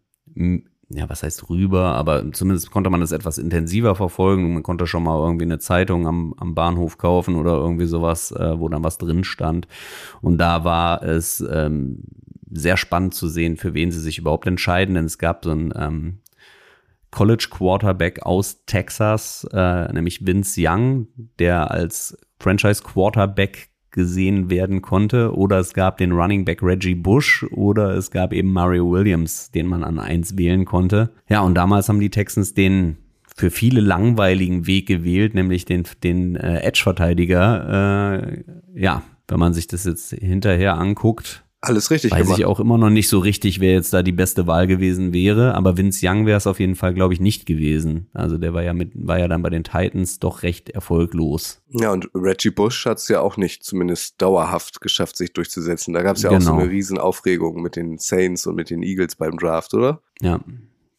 ja, 0.91 1.09
was 1.09 1.23
heißt 1.23 1.51
rüber, 1.51 1.95
aber 1.95 2.33
zumindest 2.33 2.71
konnte 2.71 2.89
man 2.89 3.01
das 3.01 3.13
etwas 3.13 3.37
intensiver 3.37 3.95
verfolgen. 3.95 4.55
Man 4.55 4.63
konnte 4.63 4.87
schon 4.87 5.03
mal 5.03 5.19
irgendwie 5.19 5.45
eine 5.45 5.59
Zeitung 5.59 6.07
am, 6.07 6.35
am 6.39 6.55
Bahnhof 6.55 6.97
kaufen 6.97 7.37
oder 7.37 7.53
irgendwie 7.53 7.85
sowas, 7.85 8.33
äh, 8.33 8.59
wo 8.59 8.69
dann 8.69 8.85
was 8.85 8.97
drin 8.97 9.23
stand. 9.25 9.69
Und 10.23 10.39
da 10.39 10.65
war 10.65 11.03
es 11.03 11.41
ähm, 11.41 12.05
sehr 12.51 12.79
spannend 12.79 13.15
zu 13.15 13.29
sehen, 13.29 13.59
für 13.59 13.75
wen 13.75 13.91
sie 13.91 14.01
sich 14.01 14.19
überhaupt 14.19 14.47
entscheiden, 14.47 14.95
denn 14.95 15.05
es 15.05 15.19
gab 15.19 15.45
so 15.45 15.51
ein 15.51 15.75
ähm, 15.77 16.19
College 17.11 17.49
Quarterback 17.51 18.25
aus 18.25 18.65
Texas, 18.65 19.47
äh, 19.53 19.93
nämlich 19.93 20.27
Vince 20.27 20.61
Young, 20.63 21.09
der 21.39 21.71
als 21.71 22.17
Franchise 22.39 22.83
Quarterback 22.83 23.68
gesehen 23.91 24.51
werden 24.51 24.83
konnte, 24.83 25.35
oder 25.35 25.59
es 25.59 25.75
gab 25.75 25.99
den 25.99 26.13
Running 26.13 26.45
Back 26.45 26.63
Reggie 26.63 26.95
Bush 26.95 27.45
oder 27.51 27.95
es 27.95 28.11
gab 28.11 28.33
eben 28.33 28.53
Mario 28.53 28.91
Williams, 28.91 29.51
den 29.51 29.67
man 29.67 29.85
an 29.85 29.99
eins 29.99 30.37
wählen 30.37 30.65
konnte. 30.65 31.11
Ja, 31.29 31.41
und 31.41 31.55
damals 31.55 31.89
haben 31.89 32.01
die 32.01 32.11
Texans 32.11 32.55
den 32.55 32.99
für 33.37 33.51
viele 33.51 33.81
langweiligen 33.81 34.67
Weg 34.67 34.89
gewählt, 34.89 35.35
nämlich 35.35 35.65
den, 35.65 35.85
den 36.03 36.35
äh, 36.37 36.61
Edge-Verteidiger. 36.61 38.23
Äh, 38.23 38.45
ja, 38.75 39.03
wenn 39.29 39.39
man 39.39 39.55
sich 39.55 39.69
das 39.69 39.85
jetzt 39.85 40.11
hinterher 40.13 40.77
anguckt, 40.77 41.45
Alles 41.61 41.91
richtig 41.91 42.13
Weiß 42.13 42.23
gemacht. 42.23 42.39
ich 42.39 42.45
auch 42.45 42.61
immer 42.61 42.79
noch 42.79 42.89
nicht 42.91 43.09
so 43.09 43.19
richtig, 43.19 43.59
wer 43.59 43.73
jetzt 43.73 43.93
da 43.93 44.05
die 44.05 44.13
beste 44.13 44.47
Wahl 44.47 44.69
gewesen 44.69 45.13
wäre, 45.13 45.55
aber 45.57 45.77
Vince 45.77 46.07
Young 46.07 46.25
wäre 46.25 46.37
es 46.37 46.47
auf 46.47 46.61
jeden 46.61 46.77
Fall, 46.77 46.95
glaube 46.95 47.15
ich, 47.15 47.21
nicht 47.21 47.47
gewesen. 47.47 48.07
Also 48.15 48.39
der 48.39 48.55
war 48.55 48.63
ja 48.63 48.73
mit, 48.75 48.93
war 48.95 49.19
ja 49.19 49.27
dann 49.27 49.43
bei 49.43 49.51
den 49.51 49.65
Titans 49.65 50.21
doch 50.21 50.45
recht 50.45 50.71
erfolglos. 50.71 51.61
Ja, 51.71 51.91
und 51.93 52.09
Reggie 52.15 52.51
Bush 52.51 52.87
hat 52.87 52.99
es 52.99 53.09
ja 53.09 53.21
auch 53.21 53.37
nicht 53.37 53.65
zumindest 53.65 54.23
dauerhaft 54.23 54.81
geschafft, 54.81 55.17
sich 55.17 55.33
durchzusetzen. 55.33 55.95
Da 55.95 56.03
gab 56.03 56.15
es 56.17 56.23
ja 56.23 56.31
auch 56.31 56.41
so 56.41 56.51
Genau. 56.53 56.63
eine 56.63 56.71
Riesenaufregung 56.71 57.61
mit 57.61 57.75
den 57.75 57.99
Saints 57.99 58.47
und 58.47 58.55
mit 58.55 58.71
den 58.71 58.85
Eagles 58.85 59.17
beim 59.17 59.37
Draft, 59.37 59.75
oder? 59.75 60.01
Ja, 60.21 60.39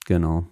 genau. 0.06 0.46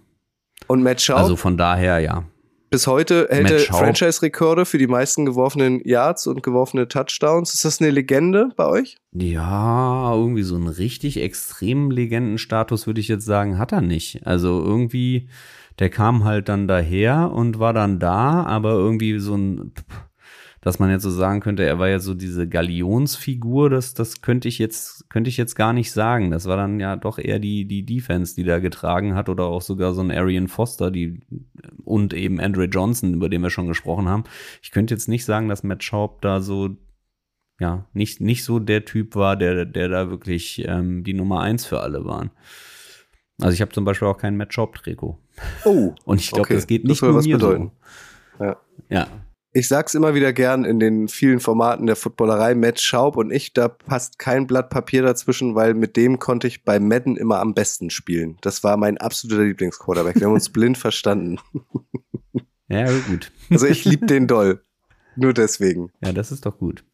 Und 0.68 0.82
Matt 0.82 1.02
Schaub, 1.02 1.18
Also 1.18 1.36
von 1.36 1.58
daher, 1.58 1.98
ja. 2.00 2.24
Bis 2.70 2.86
heute 2.86 3.28
hält 3.30 3.50
er. 3.50 3.60
Franchise-Rekorde 3.60 4.66
für 4.66 4.78
die 4.78 4.86
meisten 4.86 5.24
geworfenen 5.24 5.80
Yards 5.84 6.26
und 6.26 6.42
geworfene 6.42 6.86
Touchdowns. 6.86 7.54
Ist 7.54 7.64
das 7.64 7.80
eine 7.80 7.90
Legende 7.90 8.50
bei 8.56 8.66
euch? 8.66 8.98
Ja, 9.12 10.12
irgendwie 10.14 10.42
so 10.42 10.56
einen 10.56 10.68
richtig 10.68 11.20
extremen 11.20 11.90
Legendenstatus 11.90 12.86
würde 12.86 13.00
ich 13.00 13.08
jetzt 13.08 13.24
sagen, 13.24 13.58
hat 13.58 13.72
er 13.72 13.80
nicht. 13.80 14.26
Also 14.26 14.62
irgendwie, 14.62 15.28
der 15.78 15.88
kam 15.88 16.24
halt 16.24 16.48
dann 16.48 16.68
daher 16.68 17.30
und 17.32 17.58
war 17.58 17.72
dann 17.72 17.98
da, 17.98 18.42
aber 18.44 18.72
irgendwie 18.72 19.18
so 19.18 19.34
ein, 19.34 19.72
dass 20.68 20.78
man 20.78 20.90
jetzt 20.90 21.02
so 21.02 21.10
sagen 21.10 21.40
könnte, 21.40 21.64
er 21.64 21.78
war 21.78 21.88
ja 21.88 21.98
so 21.98 22.12
diese 22.12 22.46
Galionsfigur, 22.46 23.70
das, 23.70 23.94
das 23.94 24.20
könnte 24.20 24.48
ich 24.48 24.58
jetzt, 24.58 25.08
könnte 25.08 25.30
ich 25.30 25.38
jetzt 25.38 25.54
gar 25.54 25.72
nicht 25.72 25.92
sagen. 25.92 26.30
Das 26.30 26.44
war 26.44 26.58
dann 26.58 26.78
ja 26.78 26.94
doch 26.96 27.18
eher 27.18 27.38
die, 27.38 27.64
die 27.64 27.86
Defense, 27.86 28.34
die 28.34 28.44
da 28.44 28.58
getragen 28.58 29.14
hat 29.14 29.30
oder 29.30 29.46
auch 29.46 29.62
sogar 29.62 29.94
so 29.94 30.02
ein 30.02 30.10
Arian 30.10 30.46
Foster, 30.46 30.90
die, 30.90 31.22
und 31.84 32.12
eben 32.12 32.38
Andre 32.38 32.64
Johnson, 32.64 33.14
über 33.14 33.30
den 33.30 33.40
wir 33.40 33.48
schon 33.48 33.66
gesprochen 33.66 34.10
haben. 34.10 34.24
Ich 34.60 34.70
könnte 34.70 34.92
jetzt 34.92 35.08
nicht 35.08 35.24
sagen, 35.24 35.48
dass 35.48 35.62
Matt 35.62 35.82
Schaub 35.82 36.20
da 36.20 36.42
so 36.42 36.76
ja, 37.58 37.86
nicht, 37.94 38.20
nicht 38.20 38.44
so 38.44 38.58
der 38.58 38.84
Typ 38.84 39.16
war, 39.16 39.36
der, 39.36 39.64
der 39.64 39.88
da 39.88 40.10
wirklich 40.10 40.62
ähm, 40.68 41.02
die 41.02 41.14
Nummer 41.14 41.40
eins 41.40 41.64
für 41.64 41.80
alle 41.80 42.04
waren. 42.04 42.30
Also 43.40 43.54
ich 43.54 43.62
habe 43.62 43.72
zum 43.72 43.86
Beispiel 43.86 44.06
auch 44.06 44.18
kein 44.18 44.36
Matt 44.36 44.52
Schaub-Trikot. 44.52 45.18
Oh. 45.64 45.94
Und 46.04 46.20
ich 46.20 46.28
glaube, 46.28 46.42
Okay, 46.42 46.56
das 46.56 46.66
geht 46.66 46.84
das 46.84 46.88
nicht 46.90 46.98
soll 46.98 47.08
nur 47.08 47.18
was 47.20 47.24
mir 47.26 47.38
bedeuten. 47.38 47.72
so. 48.38 48.44
Ja. 48.44 48.56
Ja, 48.90 49.08
Ich 49.52 49.66
sag's 49.66 49.94
immer 49.94 50.14
wieder 50.14 50.32
gern 50.32 50.64
in 50.64 50.78
den 50.78 51.08
vielen 51.08 51.40
Formaten 51.40 51.86
der 51.86 51.96
Footballerei, 51.96 52.54
Matt 52.54 52.80
Schaub 52.80 53.16
und 53.16 53.30
ich, 53.30 53.54
da 53.54 53.68
passt 53.68 54.18
kein 54.18 54.46
Blatt 54.46 54.68
Papier 54.68 55.02
dazwischen, 55.02 55.54
weil 55.54 55.74
mit 55.74 55.96
dem 55.96 56.18
konnte 56.18 56.46
ich 56.46 56.64
bei 56.64 56.78
Madden 56.78 57.16
immer 57.16 57.40
am 57.40 57.54
besten 57.54 57.88
spielen. 57.88 58.36
Das 58.42 58.62
war 58.62 58.76
mein 58.76 58.98
absoluter 58.98 59.44
Lieblingsquarterback. 59.44 60.16
Wir 60.16 60.26
haben 60.26 60.34
uns 60.34 60.50
blind 60.50 60.76
verstanden. 60.76 61.38
ja, 62.68 62.86
gut. 63.08 63.32
Also 63.50 63.66
ich 63.66 63.84
lieb 63.84 64.06
den 64.06 64.26
doll. 64.26 64.62
Nur 65.16 65.32
deswegen. 65.32 65.90
Ja, 66.04 66.12
das 66.12 66.30
ist 66.30 66.44
doch 66.44 66.58
gut. 66.58 66.84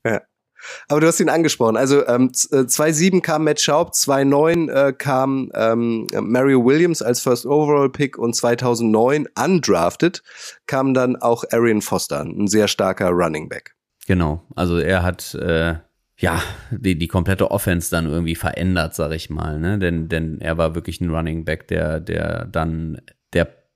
Aber 0.89 1.01
du 1.01 1.07
hast 1.07 1.21
ihn 1.21 1.29
angesprochen. 1.29 1.77
Also 1.77 2.07
ähm, 2.07 2.33
z- 2.33 2.53
äh, 2.53 2.57
2-7 2.67 3.21
kam 3.21 3.45
Matt 3.45 3.61
Schaub, 3.61 3.93
2-9 3.93 4.71
äh, 4.71 4.93
kam 4.93 5.51
ähm, 5.55 6.07
Mario 6.21 6.65
Williams 6.65 7.03
als 7.03 7.21
First 7.21 7.47
Overall 7.47 7.91
Pick 7.91 8.19
und 8.19 8.35
2009 8.35 9.27
undrafted 9.43 10.23
kam 10.67 10.95
dann 10.95 11.17
auch 11.17 11.45
Arian 11.53 11.83
Foster, 11.83 12.21
ein 12.23 12.47
sehr 12.49 12.69
starker 12.69 13.11
Running 13.11 13.49
Back. 13.49 13.75
Genau. 14.07 14.43
Also 14.55 14.79
er 14.79 15.03
hat 15.03 15.35
äh, 15.35 15.77
ja 16.19 16.43
die, 16.71 16.99
die 16.99 17.09
komplette 17.09 17.51
Offense 17.51 17.91
dann 17.91 18.07
irgendwie 18.07 18.35
verändert, 18.35 18.95
sag 18.95 19.13
ich 19.13 19.31
mal, 19.31 19.59
ne? 19.59 19.79
Denn, 19.79 20.09
denn 20.09 20.41
er 20.41 20.59
war 20.59 20.75
wirklich 20.75 21.01
ein 21.01 21.11
Running 21.11 21.45
Back, 21.45 21.69
der, 21.69 22.01
der 22.01 22.45
dann 22.45 23.01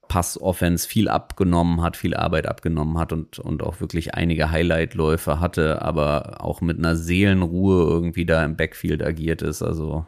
Pass-Offense 0.09 0.85
viel 0.85 1.07
abgenommen 1.07 1.81
hat, 1.81 1.95
viel 1.95 2.13
Arbeit 2.13 2.47
abgenommen 2.47 2.97
hat 2.97 3.13
und, 3.13 3.39
und 3.39 3.63
auch 3.63 3.79
wirklich 3.79 4.15
einige 4.15 4.51
Highlight-Läufe 4.51 5.39
hatte, 5.39 5.81
aber 5.81 6.43
auch 6.43 6.59
mit 6.59 6.77
einer 6.77 6.97
Seelenruhe 6.97 7.87
irgendwie 7.87 8.25
da 8.25 8.43
im 8.43 8.57
Backfield 8.57 9.01
agiert 9.01 9.41
ist. 9.41 9.61
Also 9.61 10.05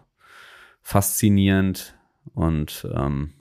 faszinierend 0.82 1.96
und 2.34 2.88
ähm, 2.94 3.34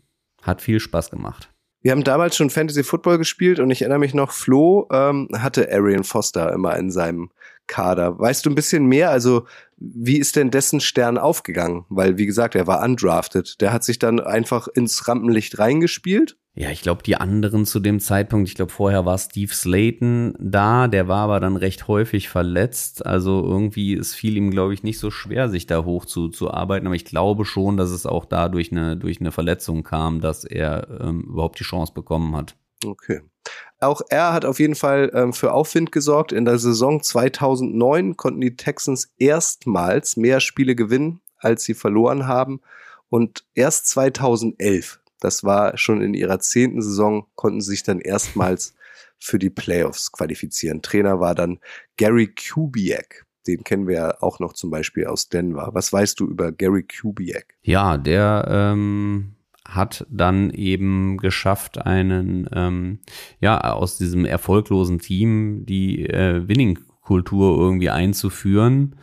hat 0.42 0.62
viel 0.62 0.79
Spaß 0.79 1.11
gemacht. 1.11 1.51
Wir 1.83 1.92
haben 1.92 2.05
damals 2.05 2.37
schon 2.37 2.51
Fantasy 2.51 2.85
Football 2.85 3.16
gespielt 3.16 3.59
und 3.59 3.70
ich 3.70 3.81
erinnere 3.81 3.99
mich 3.99 4.12
noch, 4.12 4.33
Flo 4.33 4.87
ähm, 4.92 5.29
hatte 5.35 5.73
Arian 5.73 6.05
Foster 6.05 6.53
immer 6.53 6.77
in 6.77 6.90
seinem 6.90 7.31
Kader. 7.66 8.18
Weißt 8.18 8.44
du 8.44 8.51
ein 8.51 8.55
bisschen 8.55 8.85
mehr? 8.85 9.11
Also, 9.11 9.46
wie 9.79 10.18
ist 10.18 10.37
denn 10.37 10.51
dessen 10.51 10.81
Stern 10.81 11.16
aufgegangen? 11.16 11.87
Weil, 11.88 12.18
wie 12.18 12.27
gesagt, 12.27 12.55
er 12.55 12.66
war 12.66 12.83
undrafted. 12.85 13.62
Der 13.62 13.73
hat 13.73 13.85
sich 13.85 13.99
dann 13.99 14.20
einfach 14.20 14.68
ins 14.68 15.09
Rampenlicht 15.09 15.59
reingespielt. 15.59 16.37
Ja, 16.55 16.71
ich 16.71 16.83
glaube, 16.83 17.03
die 17.05 17.17
anderen 17.17 17.65
zu 17.65 17.79
dem 17.79 18.01
Zeitpunkt, 18.01 18.49
ich 18.49 18.57
glaube, 18.57 18.73
vorher 18.73 19.05
war 19.07 19.17
Steve 19.19 19.55
Slayton 19.55 20.35
da, 20.39 20.89
der 20.89 21.07
war 21.07 21.21
aber 21.21 21.39
dann 21.39 21.57
recht 21.57 21.87
häufig 21.87 22.29
verletzt. 22.29 23.07
Also 23.07 23.45
irgendwie, 23.45 23.95
es 23.95 24.15
fiel 24.15 24.37
ihm, 24.37 24.51
glaube 24.51 24.75
ich, 24.75 24.83
nicht 24.83 24.99
so 24.99 25.13
schwer, 25.13 25.49
sich 25.49 25.67
da 25.67 25.85
hoch 25.85 26.07
zu, 26.07 26.29
zu 26.29 26.51
arbeiten. 26.51 26.87
Aber 26.87 26.97
ich 26.97 27.05
glaube 27.05 27.45
schon, 27.45 27.77
dass 27.77 27.91
es 27.91 28.05
auch 28.05 28.25
da 28.25 28.49
durch 28.49 28.73
eine, 28.73 28.97
durch 28.97 29.21
eine 29.21 29.31
Verletzung 29.31 29.85
kam, 29.85 30.21
dass 30.21 30.45
er 30.45 30.89
ähm, 31.01 31.23
überhaupt 31.23 31.61
die 31.61 31.65
Chance 31.65 31.93
bekommen 31.95 32.35
hat. 32.35 32.57
Okay. 32.85 33.21
Auch 33.79 34.03
er 34.11 34.33
hat 34.33 34.45
auf 34.45 34.59
jeden 34.59 34.75
Fall 34.75 35.11
ähm, 35.15 35.33
für 35.33 35.53
Aufwind 35.53 35.93
gesorgt. 35.93 36.33
In 36.33 36.45
der 36.45 36.59
Saison 36.59 37.03
2009 37.03 38.17
konnten 38.17 38.41
die 38.41 38.57
Texans 38.57 39.13
erstmals 39.19 40.17
mehr 40.17 40.41
Spiele 40.41 40.75
gewinnen, 40.75 41.21
als 41.39 41.63
sie 41.63 41.75
verloren 41.75 42.27
haben. 42.27 42.61
Und 43.09 43.45
erst 43.55 43.89
2011, 43.89 45.01
das 45.21 45.45
war 45.45 45.77
schon 45.77 46.03
in 46.03 46.15
ihrer 46.15 46.41
zehnten 46.41 46.83
Saison, 46.83 47.27
konnten 47.35 47.61
sie 47.61 47.71
sich 47.71 47.83
dann 47.83 48.01
erstmals 48.01 48.75
für 49.19 49.39
die 49.39 49.51
Playoffs 49.51 50.13
qualifizieren. 50.13 50.83
Trainer 50.83 51.21
war 51.21 51.35
dann 51.35 51.59
Gary 51.97 52.29
Kubiak. 52.35 53.27
Den 53.47 53.65
kennen 53.65 53.87
wir 53.87 53.97
ja 53.97 54.23
auch 54.23 54.39
noch 54.39 54.53
zum 54.55 54.71
Beispiel 54.71 55.07
aus 55.07 55.29
Denver. 55.29 55.71
Was 55.73 55.93
weißt 55.93 56.19
du 56.21 56.27
über 56.27 56.53
Gary 56.53 56.85
Kubiak? 56.85 57.55
Ja, 57.63 57.99
der 57.99 58.47
ähm, 58.49 59.35
hat 59.67 60.07
dann 60.11 60.51
eben 60.51 61.17
geschafft, 61.19 61.79
einen, 61.79 62.49
ähm, 62.53 63.01
ja, 63.41 63.61
aus 63.61 63.99
diesem 63.99 64.25
erfolglosen 64.25 64.99
Team 64.99 65.65
die 65.67 66.07
äh, 66.07 66.47
Winning-Kultur 66.49 67.59
irgendwie 67.59 67.91
einzuführen 67.91 68.97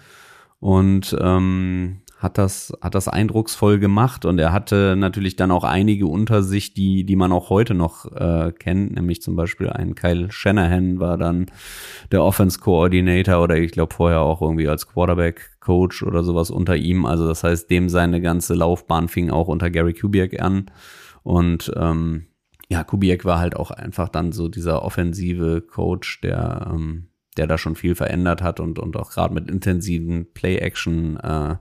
und 0.60 1.16
ähm, 1.20 2.02
hat 2.18 2.40
das, 2.40 2.74
hat 2.82 2.96
das 2.96 3.08
eindrucksvoll 3.08 3.78
gemacht 3.78 4.26
und 4.26 4.40
er 4.40 4.52
hatte 4.52 4.96
natürlich 4.98 5.36
dann 5.36 5.52
auch 5.52 5.64
einige 5.64 6.08
unter 6.08 6.42
sich, 6.42 6.74
die, 6.74 7.04
die 7.04 7.16
man 7.16 7.32
auch 7.32 7.52
heute 7.52 7.76
noch 7.76 8.12
äh, 8.12 8.52
kennt, 8.58 8.96
nämlich 8.96 9.22
zum 9.22 9.36
Beispiel 9.36 9.70
ein 9.70 9.94
Kyle 9.94 10.32
Shanahan 10.32 11.00
war 11.00 11.18
dann 11.18 11.46
der 12.12 12.24
Offense 12.24 12.60
Coordinator 12.60 13.44
oder 13.44 13.58
ich 13.58 13.72
glaube 13.72 13.94
vorher 13.94 14.22
auch 14.22 14.42
irgendwie 14.42 14.68
als 14.68 14.88
Quarterback 14.88 15.60
Coach 15.60 16.02
oder 16.02 16.24
sowas 16.24 16.50
unter 16.50 16.76
ihm. 16.76 17.06
Also 17.06 17.28
das 17.28 17.44
heißt, 17.44 17.70
dem 17.70 17.88
seine 17.88 18.20
ganze 18.20 18.56
Laufbahn 18.56 19.10
fing 19.10 19.30
auch 19.30 19.48
unter 19.48 19.70
Gary 19.70 19.94
Kubiak 19.94 20.42
an 20.42 20.72
und 21.22 21.72
ähm, 21.76 22.26
ja, 22.70 22.84
Kubiak 22.84 23.26
war 23.26 23.40
halt 23.40 23.56
auch 23.56 23.70
einfach 23.70 24.10
dann 24.10 24.32
so 24.32 24.50
dieser 24.50 24.82
offensive 24.82 25.62
Coach, 25.62 26.20
der 26.22 26.68
ähm, 26.74 27.10
der 27.38 27.48
da 27.48 27.58
schon 27.58 27.76
viel 27.76 27.96
verändert 27.96 28.42
hat 28.42 28.60
und, 28.60 28.80
und 28.80 28.98
auch 28.98 29.12
gerade 29.12 29.34
mit 29.34 29.50
intensiven 29.50 30.34
Play-Action 30.34 31.18
äh, 31.18 31.56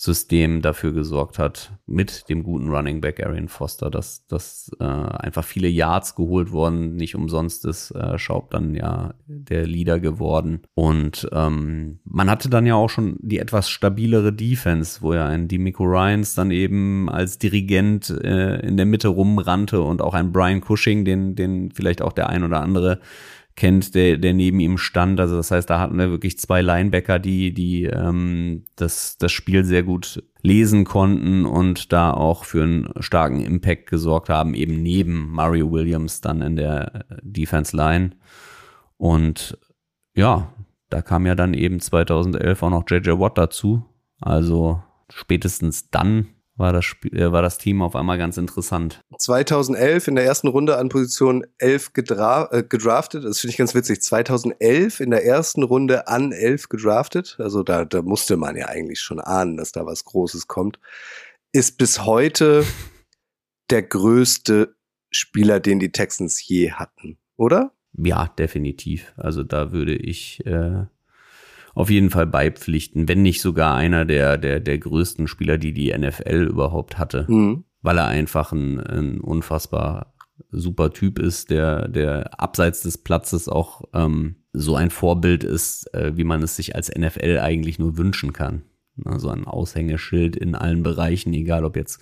System 0.00 0.62
dafür 0.62 0.92
gesorgt 0.92 1.40
hat, 1.40 1.72
mit 1.84 2.28
dem 2.28 2.44
guten 2.44 2.70
Running 2.70 3.00
Back 3.00 3.18
Arian 3.24 3.48
Foster, 3.48 3.90
dass, 3.90 4.24
dass 4.28 4.70
äh, 4.78 4.84
einfach 4.84 5.42
viele 5.42 5.66
Yards 5.66 6.14
geholt 6.14 6.52
wurden. 6.52 6.94
Nicht 6.94 7.16
umsonst 7.16 7.64
ist 7.64 7.90
äh, 7.90 8.16
Schaub 8.16 8.52
dann 8.52 8.76
ja 8.76 9.14
der 9.26 9.66
Leader 9.66 9.98
geworden. 9.98 10.62
Und 10.74 11.28
ähm, 11.32 11.98
man 12.04 12.30
hatte 12.30 12.48
dann 12.48 12.64
ja 12.64 12.76
auch 12.76 12.90
schon 12.90 13.16
die 13.20 13.40
etwas 13.40 13.68
stabilere 13.68 14.32
Defense, 14.32 15.02
wo 15.02 15.14
ja 15.14 15.26
ein 15.26 15.48
Demico 15.48 15.82
Ryans 15.82 16.36
dann 16.36 16.52
eben 16.52 17.10
als 17.10 17.38
Dirigent 17.38 18.08
äh, 18.08 18.60
in 18.60 18.76
der 18.76 18.86
Mitte 18.86 19.08
rumrannte 19.08 19.82
und 19.82 20.00
auch 20.00 20.14
ein 20.14 20.30
Brian 20.30 20.60
Cushing, 20.60 21.04
den, 21.04 21.34
den 21.34 21.72
vielleicht 21.72 22.02
auch 22.02 22.12
der 22.12 22.28
ein 22.28 22.44
oder 22.44 22.60
andere 22.60 23.00
kennt, 23.58 23.94
der, 23.94 24.16
der 24.16 24.32
neben 24.32 24.60
ihm 24.60 24.78
stand. 24.78 25.18
Also 25.18 25.36
das 25.36 25.50
heißt, 25.50 25.68
da 25.68 25.80
hatten 25.80 25.98
wir 25.98 26.10
wirklich 26.10 26.38
zwei 26.38 26.62
Linebacker, 26.62 27.18
die, 27.18 27.52
die 27.52 27.84
ähm, 27.84 28.64
das, 28.76 29.18
das 29.18 29.32
Spiel 29.32 29.64
sehr 29.64 29.82
gut 29.82 30.22
lesen 30.42 30.84
konnten 30.84 31.44
und 31.44 31.92
da 31.92 32.12
auch 32.12 32.44
für 32.44 32.62
einen 32.62 32.88
starken 33.00 33.40
Impact 33.40 33.90
gesorgt 33.90 34.28
haben, 34.28 34.54
eben 34.54 34.80
neben 34.82 35.30
Mario 35.30 35.72
Williams 35.72 36.20
dann 36.20 36.40
in 36.40 36.54
der 36.54 37.04
Defense 37.22 37.76
Line. 37.76 38.12
Und 38.96 39.58
ja, 40.14 40.52
da 40.88 41.02
kam 41.02 41.26
ja 41.26 41.34
dann 41.34 41.52
eben 41.52 41.80
2011 41.80 42.62
auch 42.62 42.70
noch 42.70 42.84
JJ 42.88 43.10
Watt 43.18 43.36
dazu. 43.36 43.84
Also 44.20 44.82
spätestens 45.10 45.90
dann 45.90 46.28
war 46.58 46.72
das, 46.72 46.84
Spiel, 46.84 47.16
äh, 47.16 47.32
war 47.32 47.42
das 47.42 47.58
Team 47.58 47.82
auf 47.82 47.96
einmal 47.96 48.18
ganz 48.18 48.36
interessant. 48.36 49.00
2011 49.16 50.08
in 50.08 50.16
der 50.16 50.24
ersten 50.24 50.48
Runde 50.48 50.76
an 50.76 50.88
Position 50.88 51.46
11 51.58 51.92
gedra 51.92 52.48
äh, 52.50 52.62
gedraftet. 52.62 53.24
Das 53.24 53.40
finde 53.40 53.52
ich 53.52 53.58
ganz 53.58 53.74
witzig. 53.74 54.02
2011 54.02 55.00
in 55.00 55.10
der 55.10 55.24
ersten 55.24 55.62
Runde 55.62 56.08
an 56.08 56.32
11 56.32 56.68
gedraftet. 56.68 57.36
Also 57.38 57.62
da, 57.62 57.84
da 57.84 58.02
musste 58.02 58.36
man 58.36 58.56
ja 58.56 58.66
eigentlich 58.66 59.00
schon 59.00 59.20
ahnen, 59.20 59.56
dass 59.56 59.72
da 59.72 59.86
was 59.86 60.04
Großes 60.04 60.48
kommt. 60.48 60.78
Ist 61.52 61.78
bis 61.78 62.04
heute 62.04 62.64
der 63.70 63.82
größte 63.82 64.74
Spieler, 65.10 65.60
den 65.60 65.78
die 65.78 65.92
Texans 65.92 66.46
je 66.46 66.72
hatten, 66.72 67.18
oder? 67.36 67.72
Ja, 67.92 68.28
definitiv. 68.38 69.14
Also 69.16 69.42
da 69.42 69.72
würde 69.72 69.94
ich 69.94 70.44
äh, 70.44 70.84
auf 71.78 71.90
jeden 71.90 72.10
Fall 72.10 72.26
beipflichten, 72.26 73.06
wenn 73.08 73.22
nicht 73.22 73.40
sogar 73.40 73.76
einer 73.76 74.04
der, 74.04 74.36
der, 74.36 74.58
der 74.58 74.78
größten 74.78 75.28
Spieler, 75.28 75.58
die 75.58 75.72
die 75.72 75.96
NFL 75.96 76.48
überhaupt 76.50 76.98
hatte, 76.98 77.24
Mhm. 77.28 77.64
weil 77.82 77.98
er 77.98 78.06
einfach 78.08 78.50
ein, 78.52 78.80
ein 78.80 79.20
unfassbar 79.20 80.14
super 80.50 80.92
Typ 80.92 81.20
ist, 81.20 81.50
der, 81.50 81.86
der 81.86 82.40
abseits 82.40 82.82
des 82.82 82.98
Platzes 82.98 83.48
auch 83.48 83.82
ähm, 83.94 84.36
so 84.52 84.74
ein 84.74 84.90
Vorbild 84.90 85.44
ist, 85.44 85.92
äh, 85.94 86.16
wie 86.16 86.24
man 86.24 86.42
es 86.42 86.56
sich 86.56 86.74
als 86.74 86.90
NFL 86.92 87.38
eigentlich 87.38 87.78
nur 87.78 87.96
wünschen 87.96 88.32
kann. 88.32 88.62
Also 89.04 89.28
ein 89.28 89.44
Aushängeschild 89.46 90.34
in 90.34 90.56
allen 90.56 90.82
Bereichen, 90.82 91.32
egal 91.32 91.64
ob 91.64 91.76
jetzt 91.76 92.00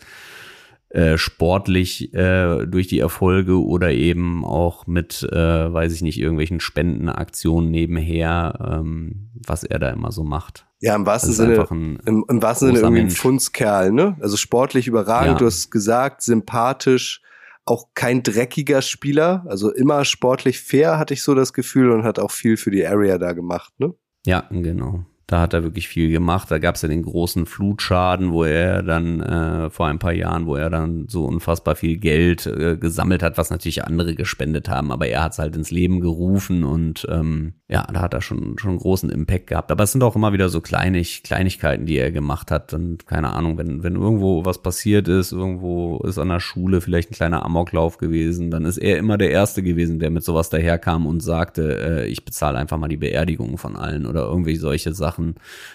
äh, 0.90 1.18
sportlich 1.18 2.14
äh, 2.14 2.64
durch 2.66 2.87
die 2.87 3.01
Erfolge 3.01 3.61
oder 3.62 3.92
eben 3.92 4.44
auch 4.44 4.87
mit, 4.87 5.22
äh, 5.33 5.72
weiß 5.72 5.92
ich 5.92 6.03
nicht, 6.03 6.18
irgendwelchen 6.18 6.61
Spendenaktionen 6.61 7.70
nebenher, 7.70 8.79
ähm, 8.81 9.31
was 9.46 9.64
er 9.64 9.79
da 9.79 9.90
immer 9.90 10.12
so 10.12 10.22
macht. 10.25 10.66
Ja, 10.81 10.94
im 10.94 11.07
wahrsten 11.07 11.31
ist 11.31 11.37
Sinne, 11.38 11.66
ein 11.70 11.99
im, 12.07 12.25
im 12.29 12.42
wahrsten 12.42 12.68
Sinne 12.68 12.81
irgendwie 12.81 13.01
ein. 13.03 13.11
Fundskerl, 13.11 13.92
ne? 13.92 14.16
Also 14.20 14.37
sportlich 14.37 14.87
überragend, 14.87 15.33
Ja. 15.33 15.38
du 15.38 15.46
hast 15.46 15.70
gesagt, 15.70 16.22
sympathisch, 16.22 17.22
auch 17.64 17.88
kein 17.94 18.22
dreckiger 18.22 18.81
Spieler, 18.81 19.44
also 19.49 19.72
immer 19.72 20.05
sportlich 20.05 20.61
fair, 20.61 20.99
hatte 20.99 21.14
ich 21.14 21.22
so 21.22 21.35
das 21.35 21.53
Gefühl 21.53 21.90
und 21.90 22.05
hat 22.05 22.18
auch 22.20 22.31
viel 22.31 22.57
für 22.57 22.70
die 22.70 22.87
Area 22.87 23.18
da 23.18 23.33
gemacht, 23.33 23.72
ne? 23.79 23.92
Ja, 24.25 24.44
genau. 24.51 25.05
Da 25.27 25.41
hat 25.41 25.55
er 25.55 25.65
wirklich 25.65 25.89
viel 25.89 26.11
gemacht. 26.11 26.51
Da 26.51 26.59
gab 26.59 26.77
es 26.77 26.83
ja 26.83 26.89
den 26.89 27.03
großen 27.03 27.47
Flutschaden, 27.47 28.33
wo 28.33 28.45
er 28.45 28.83
dann 28.85 29.21
äh, 29.21 29.71
vor 29.71 29.89
ein 29.89 29.99
paar 29.99 30.12
Jahren, 30.12 30.47
wo 30.47 30.55
er 30.55 30.71
dann 30.71 31.09
so 31.09 31.25
unfassbar 31.25 31.75
viel 31.75 31.97
Geld 31.97 32.47
äh, 32.47 32.77
gesammelt 32.77 33.25
hat, 33.25 33.37
was 33.37 33.51
natürlich 33.51 33.85
andere 33.85 34.15
gespendet 34.15 34.69
haben, 34.69 34.93
aber 34.93 35.09
er 35.09 35.25
hat 35.25 35.33
es 35.33 35.39
halt 35.39 35.57
ins 35.57 35.73
Leben 35.73 36.01
gerufen 36.01 36.62
und 36.62 37.07
ähm, 37.11 37.55
ja, 37.69 37.85
da 37.93 38.01
hat 38.01 38.15
er 38.15 38.21
schon 38.21 38.57
schon 38.59 38.79
großen 38.79 39.11
Impact 39.11 39.49
gehabt. 39.49 39.73
Aber 39.73 39.83
es 39.83 39.91
sind 39.91 40.05
auch 40.05 40.15
immer 40.15 40.33
wieder 40.33 40.49
so 40.49 40.61
Kleinig, 40.61 41.25
Kleinigkeiten, 41.25 41.87
die 41.87 41.97
er 41.97 42.12
gemacht 42.12 42.53
hat. 42.53 42.73
Und 42.75 43.07
keine 43.07 43.33
Ahnung, 43.33 43.59
wenn, 43.59 43.83
wenn 43.83 43.97
irgendwo 43.97 44.45
was 44.45 44.62
passiert 44.62 45.09
ist, 45.09 45.33
irgendwo 45.33 45.99
ist 46.05 46.19
an 46.19 46.29
der 46.29 46.39
Schule 46.39 46.81
vielleicht 46.81 47.11
ein 47.11 47.15
kleiner 47.15 47.45
Amoklauf 47.45 47.99
gewesen, 47.99 48.53
dann 48.53 48.65
ist 48.65 48.79
er 48.79 48.99
immer 48.99 49.19
der 49.19 49.31
Erste 49.31 49.65
gewesen, 49.65 49.99
der 49.99 50.11
mit 50.11 50.23
sowas 50.23 50.49
daherkam 50.51 51.07
und 51.07 51.21
sagte, 51.21 52.05
äh, 52.05 52.07
ich 52.07 52.25
bezahle 52.25 52.59
einfach 52.59 52.79
mal 52.79 52.89
die 52.89 52.97
Beerdigung 52.97 53.59
von 53.59 53.75
allen 53.75 54.07
oder 54.07 54.27
irgendwie 54.27 54.57
solche 54.57 54.95
Sachen. 54.95 55.15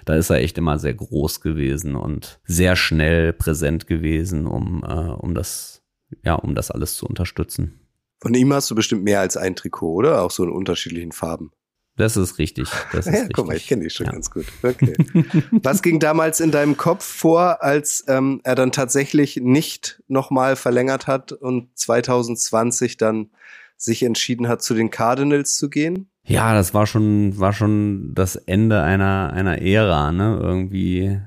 Da 0.06 0.16
ist 0.16 0.30
er 0.30 0.38
echt 0.38 0.58
immer 0.58 0.80
sehr 0.80 0.94
groß 0.94 1.42
gewesen 1.42 1.96
und 1.96 2.40
sehr 2.46 2.76
schnell 2.76 3.34
präsent 3.34 3.88
gewesen, 3.88 4.48
um, 4.48 4.84
äh, 4.88 4.94
um 4.94 5.34
das, 5.34 5.82
ja, 6.24 6.36
um 6.36 6.56
das 6.56 6.72
alles 6.72 6.96
zu 6.96 7.06
unterstützen. 7.06 7.80
Von 8.22 8.34
ihm 8.36 8.54
hast 8.54 8.70
du 8.70 8.76
bestimmt 8.76 9.04
mehr 9.04 9.20
als 9.20 9.36
ein 9.38 9.56
Trikot, 9.56 9.94
oder? 9.96 10.22
Auch 10.22 10.32
so 10.32 10.44
in 10.44 10.52
unterschiedlichen 10.52 11.12
Farben. 11.12 11.52
Das 11.98 12.16
ist 12.18 12.38
richtig. 12.38 12.70
Das 12.94 13.06
ist 13.08 13.14
Ja, 13.14 13.20
richtig. 13.22 13.34
guck 13.34 13.48
mal, 13.48 13.58
ich 13.58 13.68
kenne 13.68 13.84
dich 13.84 13.94
schon 13.94 14.06
Ja. 14.06 14.12
ganz 14.12 14.30
gut. 14.30 14.46
Okay. 14.62 14.96
Was 15.64 15.82
ging 15.82 16.00
damals 16.00 16.40
in 16.40 16.52
deinem 16.52 16.78
Kopf 16.78 17.04
vor, 17.04 17.64
als 17.64 18.06
ähm, 18.08 18.40
er 18.44 18.54
dann 18.56 18.72
tatsächlich 18.72 19.38
nicht 19.38 20.02
nochmal 20.08 20.56
verlängert 20.56 21.08
hat 21.08 21.32
und 21.32 21.78
2020 21.78 22.98
dann 22.98 23.32
sich 23.76 24.04
entschieden 24.04 24.48
hat, 24.48 24.62
zu 24.62 24.76
den 24.76 24.92
Cardinals 24.92 25.58
zu 25.58 25.70
gehen? 25.70 26.11
Ja, 26.24 26.54
das 26.54 26.74
war 26.74 26.86
schon, 26.86 27.38
war 27.40 27.54
schon 27.54 28.14
das 28.14 28.36
Ende 28.36 28.82
einer, 28.84 29.32
einer 29.34 29.62
Ära, 29.62 30.12
ne? 30.12 30.40
Irgendwie 30.42 31.20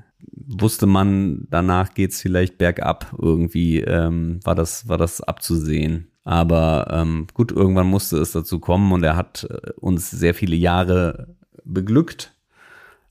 wusste 0.47 0.85
man, 0.85 1.47
danach 1.49 1.93
geht's 1.93 2.21
vielleicht 2.21 2.57
bergab. 2.57 3.13
Irgendwie 3.19 3.81
ähm, 3.81 4.39
war 4.43 4.55
das, 4.55 4.87
war 4.87 4.97
das 4.97 5.21
abzusehen. 5.21 6.11
Aber 6.23 6.87
ähm, 6.91 7.27
gut, 7.33 7.51
irgendwann 7.51 7.87
musste 7.87 8.17
es 8.17 8.31
dazu 8.31 8.59
kommen 8.59 8.91
und 8.91 9.03
er 9.03 9.15
hat 9.15 9.47
äh, 9.49 9.71
uns 9.79 10.09
sehr 10.09 10.33
viele 10.33 10.55
Jahre 10.55 11.35
beglückt. 11.63 12.33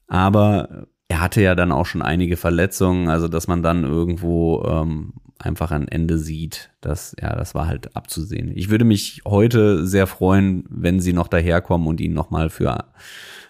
Aber 0.09 0.87
er 1.09 1.21
hatte 1.21 1.43
ja 1.43 1.55
dann 1.55 1.73
auch 1.73 1.87
schon 1.87 2.03
einige 2.03 2.37
Verletzungen, 2.37 3.09
also 3.09 3.29
dass 3.29 3.47
man 3.47 3.63
dann 3.63 3.85
irgendwo 3.85 4.65
ähm, 4.65 5.13
einfach 5.39 5.71
ein 5.71 5.89
Ende 5.89 6.19
sieht. 6.19 6.71
Das, 6.81 7.15
ja, 7.21 7.35
das 7.35 7.55
war 7.55 7.67
halt 7.67 7.97
abzusehen. 7.97 8.53
Ich 8.55 8.71
würde 8.71 8.85
mich 8.85 9.23
heute 9.27 9.87
sehr 9.87 10.07
freuen, 10.07 10.65
wenn 10.69 11.01
sie 11.01 11.13
noch 11.13 11.29
daherkommen 11.29 11.87
und 11.87 12.01
ihn 12.01 12.15
nochmal 12.15 12.51
für 12.51 12.85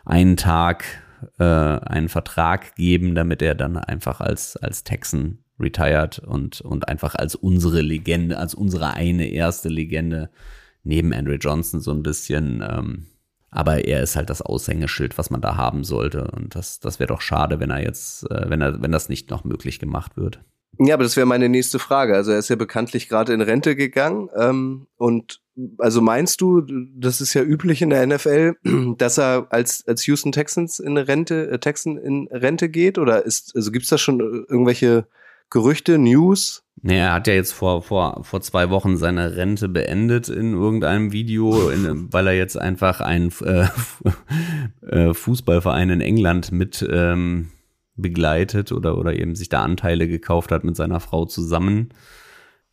einen 0.04 0.36
Tag 0.36 0.84
äh, 1.38 1.44
einen 1.44 2.08
Vertrag 2.08 2.74
geben, 2.76 3.14
damit 3.14 3.42
er 3.42 3.54
dann 3.54 3.76
einfach 3.76 4.20
als, 4.20 4.56
als 4.56 4.84
Texan 4.84 5.38
retired 5.58 6.18
und, 6.18 6.60
und 6.60 6.88
einfach 6.88 7.14
als 7.14 7.34
unsere 7.34 7.80
Legende, 7.80 8.38
als 8.38 8.54
unsere 8.54 8.94
eine 8.94 9.28
erste 9.28 9.68
Legende 9.68 10.30
neben 10.82 11.12
Andre 11.12 11.36
Johnson 11.36 11.80
so 11.80 11.92
ein 11.92 12.02
bisschen 12.02 12.62
ähm, 12.68 13.06
aber 13.54 13.84
er 13.84 14.02
ist 14.02 14.16
halt 14.16 14.30
das 14.30 14.42
Aushängeschild, 14.42 15.16
was 15.16 15.30
man 15.30 15.40
da 15.40 15.56
haben 15.56 15.84
sollte. 15.84 16.28
Und 16.32 16.56
das, 16.56 16.80
das 16.80 16.98
wäre 16.98 17.06
doch 17.06 17.20
schade, 17.20 17.60
wenn 17.60 17.70
er 17.70 17.82
jetzt, 17.82 18.28
äh, 18.28 18.50
wenn 18.50 18.60
er, 18.60 18.82
wenn 18.82 18.90
das 18.90 19.08
nicht 19.08 19.30
noch 19.30 19.44
möglich 19.44 19.78
gemacht 19.78 20.16
wird. 20.16 20.40
Ja, 20.78 20.94
aber 20.94 21.04
das 21.04 21.16
wäre 21.16 21.26
meine 21.26 21.48
nächste 21.48 21.78
Frage. 21.78 22.14
Also 22.14 22.32
er 22.32 22.38
ist 22.38 22.48
ja 22.48 22.56
bekanntlich 22.56 23.08
gerade 23.08 23.32
in 23.32 23.40
Rente 23.40 23.76
gegangen. 23.76 24.28
Ähm, 24.37 24.87
und 24.96 25.40
also 25.78 26.00
meinst 26.00 26.40
du, 26.40 26.62
das 26.96 27.20
ist 27.20 27.34
ja 27.34 27.42
üblich 27.42 27.82
in 27.82 27.90
der 27.90 28.06
NFL, 28.06 28.54
dass 28.98 29.18
er 29.18 29.46
als, 29.50 29.87
als 29.87 30.06
Houston 30.06 30.32
Texans 30.32 30.80
in 30.80 30.96
Rente, 30.96 31.50
äh, 31.50 31.58
Texan 31.58 31.96
in 31.96 32.28
Rente 32.30 32.68
geht? 32.68 32.98
Oder 32.98 33.24
ist, 33.24 33.54
also 33.54 33.70
gibt's 33.70 33.88
da 33.88 33.98
schon 33.98 34.20
irgendwelche 34.20 35.06
Gerüchte, 35.50 35.98
News? 35.98 36.64
Nee, 36.82 36.98
er 36.98 37.12
hat 37.12 37.26
ja 37.28 37.34
jetzt 37.34 37.52
vor, 37.52 37.82
vor, 37.82 38.24
vor 38.24 38.40
zwei 38.42 38.68
Wochen 38.68 38.96
seine 38.96 39.37
Rente 39.37 39.68
beendet 39.68 40.28
in 40.28 40.52
irgendeinem 40.52 41.12
Video, 41.12 41.70
in, 41.70 42.12
weil 42.12 42.26
er 42.26 42.34
jetzt 42.34 42.58
einfach 42.58 43.00
einen 43.00 43.32
äh, 43.42 43.68
äh, 44.87 45.14
Fußballverein 45.14 45.90
in 45.90 46.00
England 46.00 46.52
mit 46.52 46.87
ähm, 46.90 47.50
begleitet 47.96 48.72
oder, 48.72 48.98
oder 48.98 49.14
eben 49.14 49.35
sich 49.35 49.48
da 49.48 49.62
Anteile 49.62 50.09
gekauft 50.09 50.50
hat 50.50 50.64
mit 50.64 50.76
seiner 50.76 51.00
Frau 51.00 51.24
zusammen. 51.24 51.90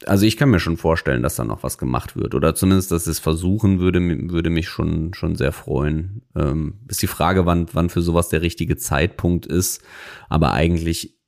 Also 0.06 0.26
ich 0.26 0.36
kann 0.36 0.50
mir 0.50 0.60
schon 0.60 0.78
vorstellen, 0.78 1.22
dass 1.22 1.36
da 1.36 1.44
noch 1.44 1.62
was 1.62 1.78
gemacht 1.78 2.16
wird 2.16 2.34
oder 2.34 2.56
zumindest, 2.56 2.92
dass 2.92 3.06
es 3.06 3.20
versuchen 3.20 3.80
würde, 3.80 4.02
würde 4.32 4.50
mich 4.50 4.68
schon, 4.68 5.14
schon 5.14 5.36
sehr 5.36 5.52
freuen. 5.52 6.24
Ähm, 6.36 6.80
ist 6.88 7.04
die 7.04 7.08
Frage, 7.08 7.46
wann, 7.46 7.68
wann 7.74 7.90
für 7.90 8.02
sowas 8.02 8.30
der 8.30 8.42
richtige 8.42 8.78
Zeitpunkt 8.78 9.46
ist, 9.46 9.84
aber 10.28 10.54
eigentlich 10.54 11.20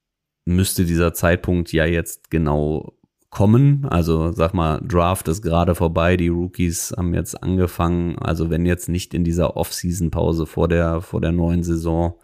müsste 0.46 0.86
dieser 0.86 1.14
Zeitpunkt 1.14 1.72
ja 1.72 1.86
jetzt 1.86 2.32
genau 2.32 2.98
kommen. 3.30 3.86
Also 3.86 4.32
sag 4.32 4.54
mal, 4.54 4.80
Draft 4.82 5.28
ist 5.28 5.42
gerade 5.42 5.76
vorbei, 5.76 6.18
die 6.18 6.28
Rookies 6.28 6.94
haben 6.96 7.14
jetzt 7.14 7.42
angefangen. 7.42 8.18
Also 8.20 8.50
wenn 8.50 8.66
jetzt 8.66 8.90
nicht 8.90 9.14
in 9.14 9.24
dieser 9.24 9.58
Off-Season-Pause 9.58 10.46
vor 10.46 10.68
der, 10.68 11.02
vor 11.02 11.22
der 11.22 11.32
neuen 11.32 11.64
Saison, 11.64 12.16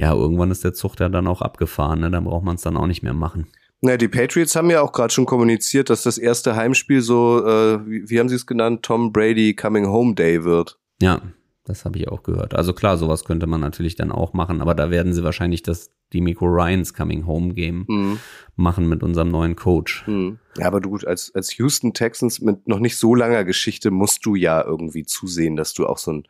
ja, 0.00 0.14
irgendwann 0.14 0.50
ist 0.50 0.64
der 0.64 0.72
Zug 0.72 0.98
ja 0.98 1.08
dann 1.10 1.26
auch 1.26 1.42
abgefahren, 1.42 2.00
ne? 2.00 2.10
dann 2.10 2.24
braucht 2.24 2.44
man 2.44 2.56
es 2.56 2.62
dann 2.62 2.76
auch 2.76 2.86
nicht 2.86 3.02
mehr 3.02 3.12
machen. 3.12 3.46
Na, 3.82 3.96
die 3.96 4.08
Patriots 4.08 4.56
haben 4.56 4.70
ja 4.70 4.80
auch 4.82 4.92
gerade 4.92 5.12
schon 5.12 5.26
kommuniziert, 5.26 5.90
dass 5.90 6.02
das 6.02 6.16
erste 6.18 6.56
Heimspiel 6.56 7.00
so, 7.02 7.46
äh, 7.46 7.86
wie, 7.86 8.08
wie 8.08 8.18
haben 8.18 8.28
sie 8.28 8.34
es 8.34 8.46
genannt, 8.46 8.82
Tom 8.82 9.12
Brady 9.12 9.54
Coming 9.54 9.86
Home 9.86 10.14
Day 10.14 10.44
wird. 10.44 10.78
Ja, 11.02 11.20
das 11.64 11.84
habe 11.84 11.98
ich 11.98 12.08
auch 12.08 12.22
gehört. 12.22 12.54
Also 12.54 12.72
klar, 12.72 12.96
sowas 12.96 13.24
könnte 13.24 13.46
man 13.46 13.60
natürlich 13.60 13.94
dann 13.94 14.10
auch 14.10 14.32
machen, 14.32 14.60
aber 14.60 14.74
da 14.74 14.90
werden 14.90 15.12
sie 15.12 15.22
wahrscheinlich 15.22 15.62
das 15.62 15.90
die 16.12 16.20
Miko 16.20 16.46
Ryans 16.46 16.92
Coming 16.94 17.26
Home 17.26 17.54
Game 17.54 17.84
Mhm. 17.86 18.18
machen 18.56 18.88
mit 18.88 19.02
unserem 19.02 19.30
neuen 19.30 19.54
Coach. 19.54 20.04
Mhm. 20.06 20.38
Ja, 20.58 20.66
aber 20.66 20.80
du 20.80 20.96
als, 21.06 21.32
als 21.34 21.56
Houston 21.58 21.94
Texans 21.94 22.40
mit 22.40 22.66
noch 22.66 22.80
nicht 22.80 22.96
so 22.98 23.14
langer 23.14 23.44
Geschichte 23.44 23.90
musst 23.90 24.26
du 24.26 24.34
ja 24.34 24.62
irgendwie 24.64 25.04
zusehen, 25.04 25.56
dass 25.56 25.72
du 25.72 25.86
auch 25.86 25.98
so 25.98 26.12
ein 26.12 26.24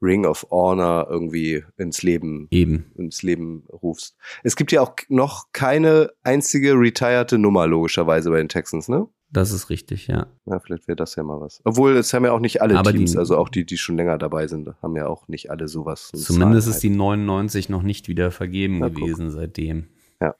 Ring 0.00 0.24
of 0.26 0.46
Honor 0.50 1.08
irgendwie 1.10 1.64
ins 1.76 2.02
Leben 2.02 2.46
Eben. 2.50 2.92
ins 2.96 3.22
Leben 3.22 3.64
rufst. 3.70 4.16
Es 4.44 4.54
gibt 4.56 4.70
ja 4.72 4.80
auch 4.82 4.94
noch 5.08 5.46
keine 5.52 6.10
einzige 6.22 6.74
retired 6.74 7.32
Nummer 7.32 7.66
logischerweise 7.66 8.30
bei 8.30 8.38
den 8.38 8.48
Texans, 8.48 8.88
ne? 8.88 9.06
Das 9.30 9.52
ist 9.52 9.68
richtig, 9.68 10.06
ja. 10.06 10.26
Ja, 10.46 10.58
vielleicht 10.58 10.88
wäre 10.88 10.96
das 10.96 11.14
ja 11.16 11.22
mal 11.22 11.38
was. 11.40 11.60
Obwohl, 11.64 11.96
es 11.98 12.14
haben 12.14 12.24
ja 12.24 12.32
auch 12.32 12.40
nicht 12.40 12.62
alle 12.62 12.78
Aber 12.78 12.92
Teams, 12.92 13.12
die- 13.12 13.18
also 13.18 13.36
auch 13.36 13.50
die, 13.50 13.66
die 13.66 13.76
schon 13.76 13.96
länger 13.96 14.16
dabei 14.16 14.46
sind, 14.46 14.70
haben 14.80 14.96
ja 14.96 15.06
auch 15.06 15.28
nicht 15.28 15.50
alle 15.50 15.68
sowas. 15.68 16.08
so 16.14 16.32
Zumindest 16.34 16.64
Zahlen 16.66 16.74
ist 16.76 16.82
die 16.82 16.90
99 16.90 17.68
noch 17.68 17.82
nicht 17.82 18.08
wieder 18.08 18.30
vergeben 18.30 18.78
Na, 18.78 18.88
guck. 18.88 18.96
gewesen 19.02 19.30
seitdem. 19.30 19.88
Ja. 20.22 20.34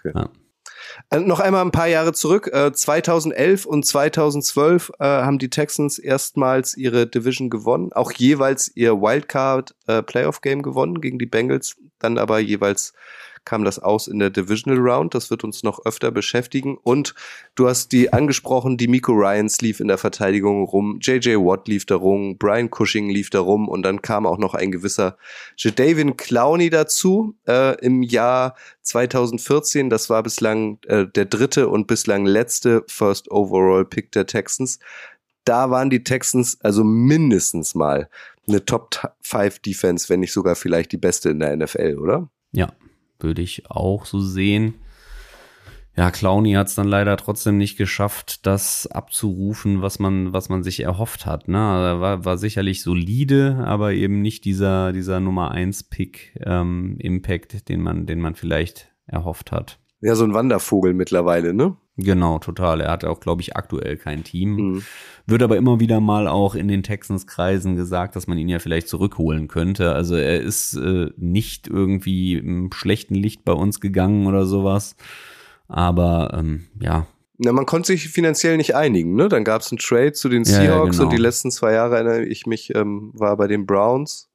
Okay. 0.00 0.12
Ja. 0.14 0.28
Äh, 1.10 1.20
noch 1.20 1.40
einmal 1.40 1.62
ein 1.62 1.72
paar 1.72 1.88
Jahre 1.88 2.12
zurück. 2.12 2.50
Äh, 2.52 2.72
2011 2.72 3.66
und 3.66 3.84
2012 3.84 4.92
äh, 4.98 5.04
haben 5.04 5.38
die 5.38 5.50
Texans 5.50 5.98
erstmals 5.98 6.76
ihre 6.76 7.06
Division 7.06 7.50
gewonnen, 7.50 7.92
auch 7.92 8.12
jeweils 8.12 8.70
ihr 8.74 9.00
Wildcard 9.00 9.74
äh, 9.86 10.02
Playoff 10.02 10.40
Game 10.40 10.62
gewonnen 10.62 11.00
gegen 11.00 11.18
die 11.18 11.26
Bengals, 11.26 11.76
dann 11.98 12.18
aber 12.18 12.38
jeweils 12.38 12.92
kam 13.46 13.64
das 13.64 13.78
aus 13.78 14.08
in 14.08 14.18
der 14.18 14.28
Divisional 14.28 14.78
Round. 14.78 15.14
Das 15.14 15.30
wird 15.30 15.44
uns 15.44 15.62
noch 15.62 15.86
öfter 15.86 16.10
beschäftigen. 16.10 16.76
Und 16.76 17.14
du 17.54 17.66
hast 17.66 17.92
die 17.92 18.12
angesprochen, 18.12 18.76
die 18.76 18.88
Miko 18.88 19.12
Ryans 19.12 19.62
lief 19.62 19.80
in 19.80 19.88
der 19.88 19.96
Verteidigung 19.96 20.64
rum, 20.64 20.98
JJ 21.00 21.36
Watt 21.36 21.68
lief 21.68 21.86
da 21.86 21.96
rum, 21.96 22.36
Brian 22.36 22.68
Cushing 22.68 23.08
lief 23.08 23.30
da 23.30 23.40
rum 23.40 23.68
und 23.68 23.82
dann 23.82 24.02
kam 24.02 24.26
auch 24.26 24.36
noch 24.36 24.52
ein 24.54 24.72
gewisser 24.72 25.16
Jadavian 25.56 26.16
Clowney 26.16 26.68
dazu 26.68 27.36
äh, 27.46 27.78
im 27.82 28.02
Jahr 28.02 28.56
2014. 28.82 29.88
Das 29.88 30.10
war 30.10 30.22
bislang 30.22 30.78
äh, 30.88 31.06
der 31.06 31.24
dritte 31.24 31.68
und 31.68 31.86
bislang 31.86 32.26
letzte 32.26 32.84
First 32.88 33.30
Overall 33.30 33.84
Pick 33.84 34.12
der 34.12 34.26
Texans. 34.26 34.80
Da 35.44 35.70
waren 35.70 35.88
die 35.88 36.02
Texans 36.02 36.58
also 36.62 36.82
mindestens 36.82 37.76
mal 37.76 38.10
eine 38.48 38.64
Top 38.64 38.90
5 39.22 39.60
Defense, 39.60 40.08
wenn 40.08 40.20
nicht 40.20 40.32
sogar 40.32 40.56
vielleicht 40.56 40.90
die 40.90 40.96
beste 40.96 41.30
in 41.30 41.38
der 41.38 41.56
NFL, 41.56 41.98
oder? 42.00 42.28
Ja, 42.50 42.72
würde 43.20 43.42
ich 43.42 43.70
auch 43.70 44.04
so 44.06 44.20
sehen. 44.20 44.74
Ja, 45.96 46.10
Clowny 46.10 46.52
hat 46.52 46.66
es 46.66 46.74
dann 46.74 46.88
leider 46.88 47.16
trotzdem 47.16 47.56
nicht 47.56 47.78
geschafft, 47.78 48.46
das 48.46 48.86
abzurufen, 48.86 49.80
was 49.80 49.98
man, 49.98 50.34
was 50.34 50.50
man 50.50 50.62
sich 50.62 50.80
erhofft 50.80 51.24
hat. 51.24 51.48
Ne? 51.48 51.56
Er 51.56 52.00
war, 52.02 52.24
war 52.26 52.36
sicherlich 52.36 52.82
solide, 52.82 53.64
aber 53.64 53.94
eben 53.94 54.20
nicht 54.20 54.44
dieser, 54.44 54.92
dieser 54.92 55.20
Nummer 55.20 55.52
1 55.52 55.84
Pick 55.84 56.38
ähm, 56.44 56.96
Impact, 56.98 57.70
den 57.70 57.80
man, 57.80 58.04
den 58.04 58.20
man 58.20 58.34
vielleicht 58.34 58.92
erhofft 59.06 59.52
hat. 59.52 59.78
Ja, 60.02 60.14
so 60.14 60.24
ein 60.24 60.34
Wandervogel 60.34 60.92
mittlerweile, 60.92 61.54
ne? 61.54 61.76
Genau, 61.98 62.38
total. 62.38 62.82
Er 62.82 62.90
hat 62.90 63.04
auch, 63.04 63.20
glaube 63.20 63.40
ich, 63.40 63.56
aktuell 63.56 63.96
kein 63.96 64.22
Team. 64.22 64.56
Mhm. 64.56 64.82
Wird 65.26 65.42
aber 65.42 65.56
immer 65.56 65.80
wieder 65.80 66.00
mal 66.00 66.28
auch 66.28 66.54
in 66.54 66.68
den 66.68 66.82
Texans-Kreisen 66.82 67.74
gesagt, 67.74 68.16
dass 68.16 68.26
man 68.26 68.36
ihn 68.38 68.48
ja 68.48 68.58
vielleicht 68.58 68.88
zurückholen 68.88 69.48
könnte. 69.48 69.92
Also 69.92 70.14
er 70.14 70.40
ist 70.40 70.74
äh, 70.74 71.10
nicht 71.16 71.68
irgendwie 71.68 72.34
im 72.34 72.70
schlechten 72.72 73.14
Licht 73.14 73.44
bei 73.44 73.52
uns 73.52 73.80
gegangen 73.80 74.26
oder 74.26 74.44
sowas. 74.44 74.94
Aber 75.68 76.36
ähm, 76.38 76.66
ja, 76.80 77.06
Na, 77.38 77.52
man 77.52 77.66
konnte 77.66 77.88
sich 77.88 78.08
finanziell 78.08 78.56
nicht 78.56 78.76
einigen, 78.76 79.14
ne? 79.14 79.28
Dann 79.28 79.42
gab 79.42 79.62
es 79.62 79.72
einen 79.72 79.78
Trade 79.78 80.12
zu 80.12 80.28
den 80.28 80.44
Ja, 80.44 80.50
ja, 80.52 80.60
Seahawks 80.60 80.98
genau. 80.98 81.04
und 81.08 81.16
die 81.16 81.20
letzten 81.22 81.50
zwei 81.50 81.72
Jahre 81.72 81.96
erinnere 81.96 82.24
ich 82.24 82.46
mich, 82.46 82.74
ähm, 82.74 83.10
war 83.14 83.36
bei 83.36 83.46
den 83.48 83.66
Browns. 83.66 84.28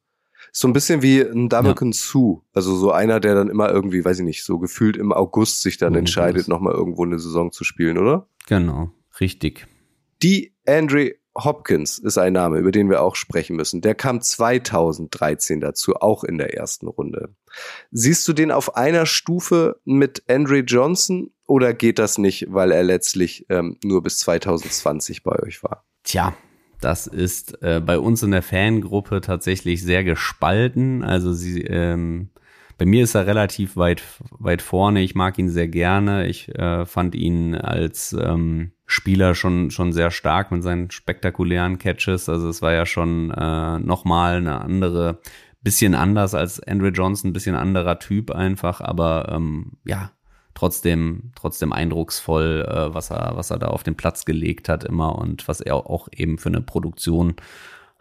So 0.51 0.67
ein 0.67 0.73
bisschen 0.73 1.01
wie 1.01 1.21
ein 1.21 1.47
Dameken 1.49 1.93
Sue. 1.93 2.41
Also 2.53 2.75
so 2.75 2.91
einer, 2.91 3.19
der 3.19 3.35
dann 3.35 3.49
immer 3.49 3.69
irgendwie, 3.71 4.03
weiß 4.03 4.19
ich 4.19 4.25
nicht, 4.25 4.43
so 4.43 4.59
gefühlt 4.59 4.97
im 4.97 5.13
August 5.13 5.61
sich 5.61 5.77
dann 5.77 5.93
Mhm, 5.93 5.99
entscheidet, 5.99 6.47
nochmal 6.47 6.73
irgendwo 6.73 7.03
eine 7.05 7.19
Saison 7.19 7.51
zu 7.51 7.63
spielen, 7.63 7.97
oder? 7.97 8.27
genau, 8.47 8.91
richtig. 9.19 9.67
Die 10.23 10.53
Andre 10.67 11.13
Hopkins 11.37 11.97
ist 11.97 12.17
ein 12.17 12.33
Name, 12.33 12.57
über 12.57 12.71
den 12.71 12.89
wir 12.89 13.01
auch 13.01 13.15
sprechen 13.15 13.55
müssen. 13.55 13.79
Der 13.79 13.95
kam 13.95 14.19
2013 14.19 15.61
dazu, 15.61 15.95
auch 15.95 16.23
in 16.25 16.37
der 16.37 16.55
ersten 16.57 16.87
Runde. 16.87 17.33
Siehst 17.91 18.27
du 18.27 18.33
den 18.33 18.51
auf 18.51 18.75
einer 18.75 19.05
Stufe 19.05 19.79
mit 19.85 20.23
Andre 20.29 20.59
Johnson 20.59 21.31
oder 21.47 21.73
geht 21.73 21.99
das 21.99 22.17
nicht, 22.17 22.47
weil 22.49 22.71
er 22.71 22.83
letztlich 22.83 23.45
ähm, 23.49 23.77
nur 23.83 24.03
bis 24.03 24.17
2020 24.19 25.23
bei 25.23 25.39
euch 25.41 25.63
war? 25.63 25.85
Tja, 26.03 26.33
das 26.81 27.07
ist 27.07 27.61
äh, 27.61 27.81
bei 27.83 27.97
uns 27.99 28.23
in 28.23 28.31
der 28.31 28.41
Fangruppe 28.41 29.21
tatsächlich 29.21 29.83
sehr 29.83 30.03
gespalten. 30.03 31.03
Also 31.03 31.33
sie, 31.33 31.61
ähm, 31.61 32.29
bei 32.77 32.85
mir 32.85 33.03
ist 33.03 33.15
er 33.15 33.27
relativ 33.27 33.77
weit, 33.77 34.01
weit 34.31 34.61
vorne. 34.61 35.01
Ich 35.01 35.15
mag 35.15 35.37
ihn 35.37 35.49
sehr 35.49 35.67
gerne. 35.67 36.27
Ich 36.27 36.49
äh, 36.49 36.85
fand 36.85 37.15
ihn 37.15 37.55
als 37.55 38.13
ähm, 38.13 38.71
Spieler 38.85 39.35
schon, 39.35 39.71
schon 39.71 39.93
sehr 39.93 40.11
stark 40.11 40.51
mit 40.51 40.63
seinen 40.63 40.91
spektakulären 40.91 41.77
Catches. 41.77 42.27
Also 42.27 42.49
es 42.49 42.61
war 42.61 42.73
ja 42.73 42.85
schon 42.85 43.31
äh, 43.31 43.79
nochmal 43.79 44.37
eine 44.37 44.61
andere, 44.61 45.19
bisschen 45.61 45.95
anders 45.95 46.33
als 46.33 46.59
Andre 46.59 46.89
Johnson, 46.89 47.33
bisschen 47.33 47.55
anderer 47.55 47.99
Typ 47.99 48.31
einfach, 48.31 48.81
aber 48.81 49.31
ähm, 49.31 49.73
ja, 49.85 50.11
trotzdem, 50.53 51.31
trotzdem 51.35 51.73
eindrucksvoll, 51.73 52.65
äh, 52.67 52.93
was 52.93 53.11
er, 53.11 53.33
was 53.35 53.49
er 53.49 53.59
da 53.59 53.67
auf 53.67 53.83
den 53.83 53.95
Platz 53.95 54.25
gelegt 54.25 54.69
hat 54.69 54.83
immer 54.83 55.17
und 55.17 55.47
was 55.47 55.61
er 55.61 55.75
auch 55.75 56.07
eben 56.15 56.37
für 56.37 56.49
eine 56.49 56.61
Produktion 56.61 57.35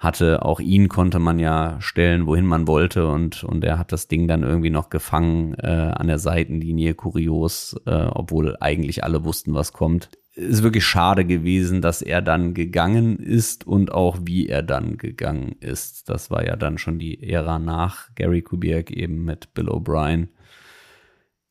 hatte. 0.00 0.42
Auch 0.42 0.60
ihn 0.60 0.88
konnte 0.88 1.18
man 1.18 1.38
ja 1.38 1.76
stellen, 1.80 2.26
wohin 2.26 2.46
man 2.46 2.66
wollte 2.66 3.06
und, 3.06 3.44
und 3.44 3.62
er 3.64 3.78
hat 3.78 3.92
das 3.92 4.08
Ding 4.08 4.26
dann 4.26 4.42
irgendwie 4.42 4.70
noch 4.70 4.88
gefangen 4.88 5.54
äh, 5.54 5.66
an 5.66 6.08
der 6.08 6.18
Seitenlinie, 6.18 6.94
kurios, 6.94 7.76
äh, 7.86 8.06
obwohl 8.06 8.56
eigentlich 8.60 9.04
alle 9.04 9.24
wussten, 9.24 9.54
was 9.54 9.72
kommt. 9.72 10.08
Ist 10.34 10.62
wirklich 10.62 10.86
schade 10.86 11.26
gewesen, 11.26 11.82
dass 11.82 12.00
er 12.00 12.22
dann 12.22 12.54
gegangen 12.54 13.18
ist 13.18 13.66
und 13.66 13.92
auch 13.92 14.16
wie 14.22 14.48
er 14.48 14.62
dann 14.62 14.96
gegangen 14.96 15.56
ist. 15.60 16.08
Das 16.08 16.30
war 16.30 16.46
ja 16.46 16.56
dann 16.56 16.78
schon 16.78 16.98
die 16.98 17.22
Ära 17.22 17.58
nach 17.58 18.08
Gary 18.14 18.40
Kubiak 18.40 18.90
eben 18.90 19.24
mit 19.24 19.52
Bill 19.52 19.68
O'Brien. 19.68 20.28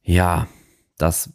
Ja, 0.02 0.48
das 1.00 1.34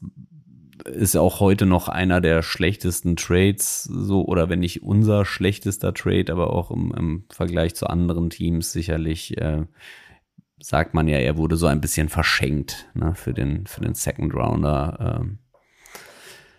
ist 0.85 1.17
auch 1.17 1.41
heute 1.41 1.67
noch 1.67 1.89
einer 1.89 2.21
der 2.21 2.43
schlechtesten 2.43 3.17
Trades, 3.17 3.85
so 3.85 4.25
oder 4.25 4.49
wenn 4.49 4.61
nicht 4.61 4.83
unser 4.83 5.25
schlechtester 5.25 5.95
Trade, 5.95 6.31
aber 6.31 6.53
auch 6.53 6.71
im, 6.71 6.93
im 6.95 7.25
Vergleich 7.31 7.75
zu 7.75 7.87
anderen 7.87 8.31
Teams 8.31 8.73
sicherlich 8.73 9.37
äh, 9.39 9.65
sagt 10.61 10.95
man 10.95 11.09
ja, 11.09 11.19
er 11.19 11.37
wurde 11.37 11.57
so 11.57 11.67
ein 11.67 11.81
bisschen 11.81 12.09
verschenkt 12.09 12.89
ne, 12.95 13.15
für 13.15 13.33
den 13.33 13.67
für 13.67 13.81
den 13.81 13.95
Second 13.95 14.35
Rounder. 14.35 15.21
Ähm, 15.21 15.39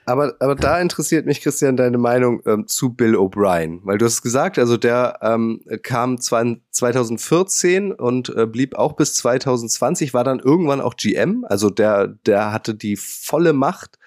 Aber, 0.06 0.36
aber 0.40 0.56
da 0.56 0.80
interessiert 0.80 1.26
mich, 1.26 1.42
Christian, 1.42 1.78
deine 1.78 1.98
Meinung 1.98 2.42
ähm, 2.46 2.68
zu 2.68 2.94
Bill 2.94 3.16
O'Brien. 3.16 3.80
Weil 3.84 3.98
du 3.98 4.06
hast 4.06 4.22
gesagt, 4.22 4.60
also 4.60 4.78
der 4.78 5.18
ähm, 5.22 5.62
kam 5.82 6.20
2014 6.20 7.92
und 7.92 8.30
äh, 8.30 8.46
blieb 8.46 8.76
auch 8.76 8.94
bis 8.94 9.16
2020, 9.16 10.14
war 10.14 10.24
dann 10.24 10.40
irgendwann 10.40 10.80
auch 10.80 10.96
GM. 10.96 11.44
Also 11.50 11.72
der, 11.72 12.08
der 12.08 12.52
hatte 12.52 12.76
die 12.76 12.98
volle 12.98 13.54
Macht. 13.54 13.98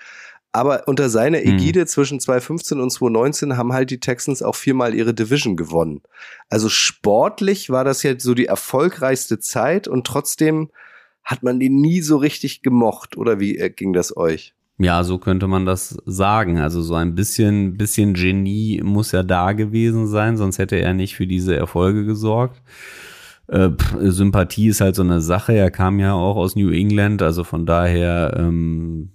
Aber 0.53 0.85
unter 0.87 1.11
seiner 1.11 1.39
Hm. 1.39 1.57
Ägide 1.57 1.87
zwischen 1.87 2.21
2015 2.21 2.81
und 2.81 2.91
2019 2.91 3.57
haben 3.57 3.73
halt 3.73 3.91
die 3.91 4.01
Texans 4.01 4.43
auch 4.43 4.55
viermal 4.55 4.95
ihre 4.95 5.15
Division 5.15 5.57
gewonnen. 5.57 6.03
Also 6.49 6.69
sportlich 6.69 7.71
war 7.71 7.85
das 7.85 8.03
jetzt 8.03 8.23
so 8.23 8.35
die 8.35 8.47
erfolgreichste 8.47 9.41
Zeit 9.41 9.89
und 9.89 10.07
trotzdem 10.07 10.71
hat 11.23 11.43
man 11.43 11.61
den 11.61 11.81
nie 11.81 12.01
so 12.01 12.17
richtig 12.17 12.63
gemocht. 12.63 13.17
Oder 13.17 13.41
wie 13.41 13.59
äh, 13.59 13.69
ging 13.69 13.93
das 13.93 14.17
euch? 14.17 14.55
Ja, 14.81 15.03
so 15.03 15.19
könnte 15.19 15.49
man 15.49 15.67
das 15.67 15.97
sagen. 16.07 16.59
Also 16.59 16.83
so 16.83 16.95
ein 16.95 17.15
bisschen, 17.15 17.77
bisschen 17.77 18.15
Genie 18.15 18.81
muss 18.85 19.11
ja 19.13 19.23
da 19.25 19.53
gewesen 19.53 20.07
sein, 20.07 20.37
sonst 20.37 20.59
hätte 20.59 20.77
er 20.77 20.95
nicht 20.95 21.17
für 21.17 21.27
diese 21.27 21.57
Erfolge 21.57 22.05
gesorgt. 22.05 22.63
Äh, 23.49 23.71
Sympathie 24.01 24.69
ist 24.69 24.81
halt 24.81 24.95
so 24.95 25.03
eine 25.03 25.21
Sache. 25.21 25.55
Er 25.55 25.71
kam 25.71 25.99
ja 25.99 26.13
auch 26.13 26.37
aus 26.37 26.55
New 26.55 26.71
England, 26.71 27.23
also 27.23 27.45
von 27.45 27.65
daher, 27.67 28.35
ähm, 28.39 29.09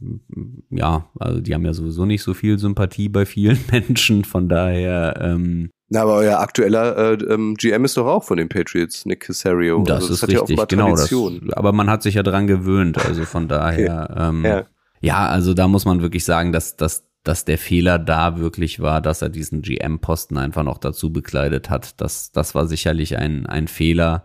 ja, 0.72 1.05
also 1.20 1.39
die 1.39 1.53
haben 1.53 1.64
ja 1.66 1.74
sowieso 1.74 2.05
nicht 2.05 2.24
so 2.24 2.34
viel 2.34 2.57
Sympathie 2.57 3.09
bei 3.09 3.26
vielen 3.26 3.59
Menschen. 3.72 4.26
Von 4.26 4.49
daher, 4.49 5.20
ähm, 5.22 5.70
Na, 5.88 6.01
aber 6.01 6.16
euer 6.16 6.39
aktueller 6.39 6.97
äh, 7.11 7.24
ähm, 7.32 7.53
GM 7.53 7.86
ist 7.86 7.95
doch 7.95 8.07
auch 8.07 8.24
von 8.24 8.38
den 8.38 8.49
Patriots, 8.49 9.05
Nick 9.05 9.22
Casario. 9.22 9.84
das 9.84 10.03
also 10.09 10.14
ist 10.16 10.24
hat 10.24 10.32
ja 10.32 10.39
richtig, 10.39 10.57
offenbar 10.59 10.68
genau. 10.68 11.39
Das, 11.39 11.55
aber 11.55 11.72
man 11.72 11.89
hat 11.89 12.01
sich 12.01 12.16
ja 12.16 12.24
dran 12.24 12.47
gewöhnt, 12.47 12.97
also 13.05 13.24
von 13.26 13.47
daher. 13.47 14.14
Ähm, 14.18 14.43
Ja. 14.43 14.66
Ja, 15.04 15.28
also 15.28 15.54
da 15.54 15.68
muss 15.68 15.84
man 15.84 16.01
wirklich 16.01 16.24
sagen, 16.24 16.54
dass, 16.54 16.78
dass, 16.78 17.06
dass 17.24 17.43
der 17.43 17.58
Fehler 17.58 17.99
da 17.99 18.38
wirklich 18.38 18.80
war, 18.80 19.01
dass 19.01 19.22
er 19.22 19.28
diesen 19.28 19.62
GM-Posten 19.62 20.38
einfach 20.38 20.64
noch 20.64 20.78
dazu 20.78 21.12
bekleidet 21.12 21.70
hat. 21.70 21.99
Das, 21.99 22.32
das 22.32 22.56
war 22.56 22.68
sicherlich 22.68 23.18
ein, 23.18 23.45
ein 23.45 23.68
Fehler, 23.68 24.24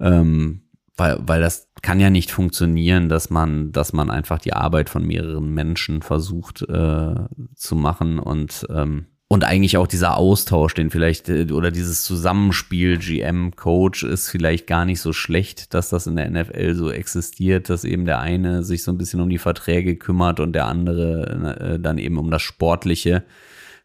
ähm, 0.00 0.62
weil, 0.96 1.18
weil 1.20 1.40
das 1.40 1.68
kann 1.82 2.00
ja 2.00 2.10
nicht 2.10 2.32
funktionieren, 2.32 3.08
dass 3.08 3.30
man, 3.30 3.70
dass 3.70 3.92
man 3.92 4.10
einfach 4.10 4.40
die 4.40 4.54
Arbeit 4.54 4.90
von 4.90 5.06
mehreren 5.06 5.54
Menschen 5.54 6.02
versucht 6.02 6.62
äh, 6.62 7.14
zu 7.54 7.76
machen 7.76 8.18
und 8.18 8.66
ähm, 8.70 9.06
und 9.32 9.44
eigentlich 9.44 9.78
auch 9.78 9.86
dieser 9.86 10.18
Austausch, 10.18 10.74
den 10.74 10.90
vielleicht, 10.90 11.30
äh, 11.30 11.46
oder 11.52 11.70
dieses 11.70 12.02
Zusammenspiel 12.02 12.98
GM-Coach 12.98 14.02
ist 14.02 14.28
vielleicht 14.28 14.66
gar 14.66 14.84
nicht 14.84 15.00
so 15.00 15.14
schlecht, 15.14 15.72
dass 15.72 15.88
das 15.88 16.06
in 16.06 16.16
der 16.16 16.28
NFL 16.28 16.74
so 16.74 16.90
existiert, 16.90 17.70
dass 17.70 17.84
eben 17.84 18.04
der 18.04 18.20
eine 18.20 18.62
sich 18.62 18.82
so 18.82 18.92
ein 18.92 18.98
bisschen 18.98 19.22
um 19.22 19.30
die 19.30 19.38
Verträge 19.38 19.96
kümmert 19.96 20.38
und 20.38 20.52
der 20.52 20.66
andere 20.66 21.76
äh, 21.76 21.78
dann 21.80 21.96
eben 21.96 22.18
um 22.18 22.30
das 22.30 22.42
Sportliche. 22.42 23.22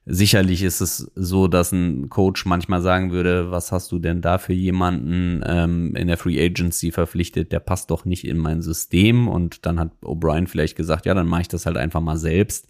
Sicherlich 0.09 0.63
ist 0.63 0.79
es 0.79 1.11
so, 1.15 1.49
dass 1.49 1.73
ein 1.73 2.07
Coach 2.09 2.45
manchmal 2.45 2.81
sagen 2.81 3.11
würde, 3.11 3.51
was 3.51 3.73
hast 3.73 3.91
du 3.91 3.99
denn 3.99 4.21
da 4.21 4.37
für 4.37 4.53
jemanden 4.53 5.43
ähm, 5.45 5.95
in 5.97 6.07
der 6.07 6.17
Free 6.17 6.41
Agency 6.41 6.91
verpflichtet, 6.91 7.51
der 7.51 7.59
passt 7.59 7.91
doch 7.91 8.05
nicht 8.05 8.25
in 8.25 8.37
mein 8.37 8.61
System. 8.61 9.27
Und 9.27 9.65
dann 9.65 9.77
hat 9.81 9.91
O'Brien 10.01 10.47
vielleicht 10.47 10.77
gesagt, 10.77 11.05
ja, 11.05 11.13
dann 11.13 11.27
mache 11.27 11.41
ich 11.41 11.47
das 11.49 11.65
halt 11.65 11.75
einfach 11.75 11.99
mal 11.99 12.15
selbst. 12.15 12.69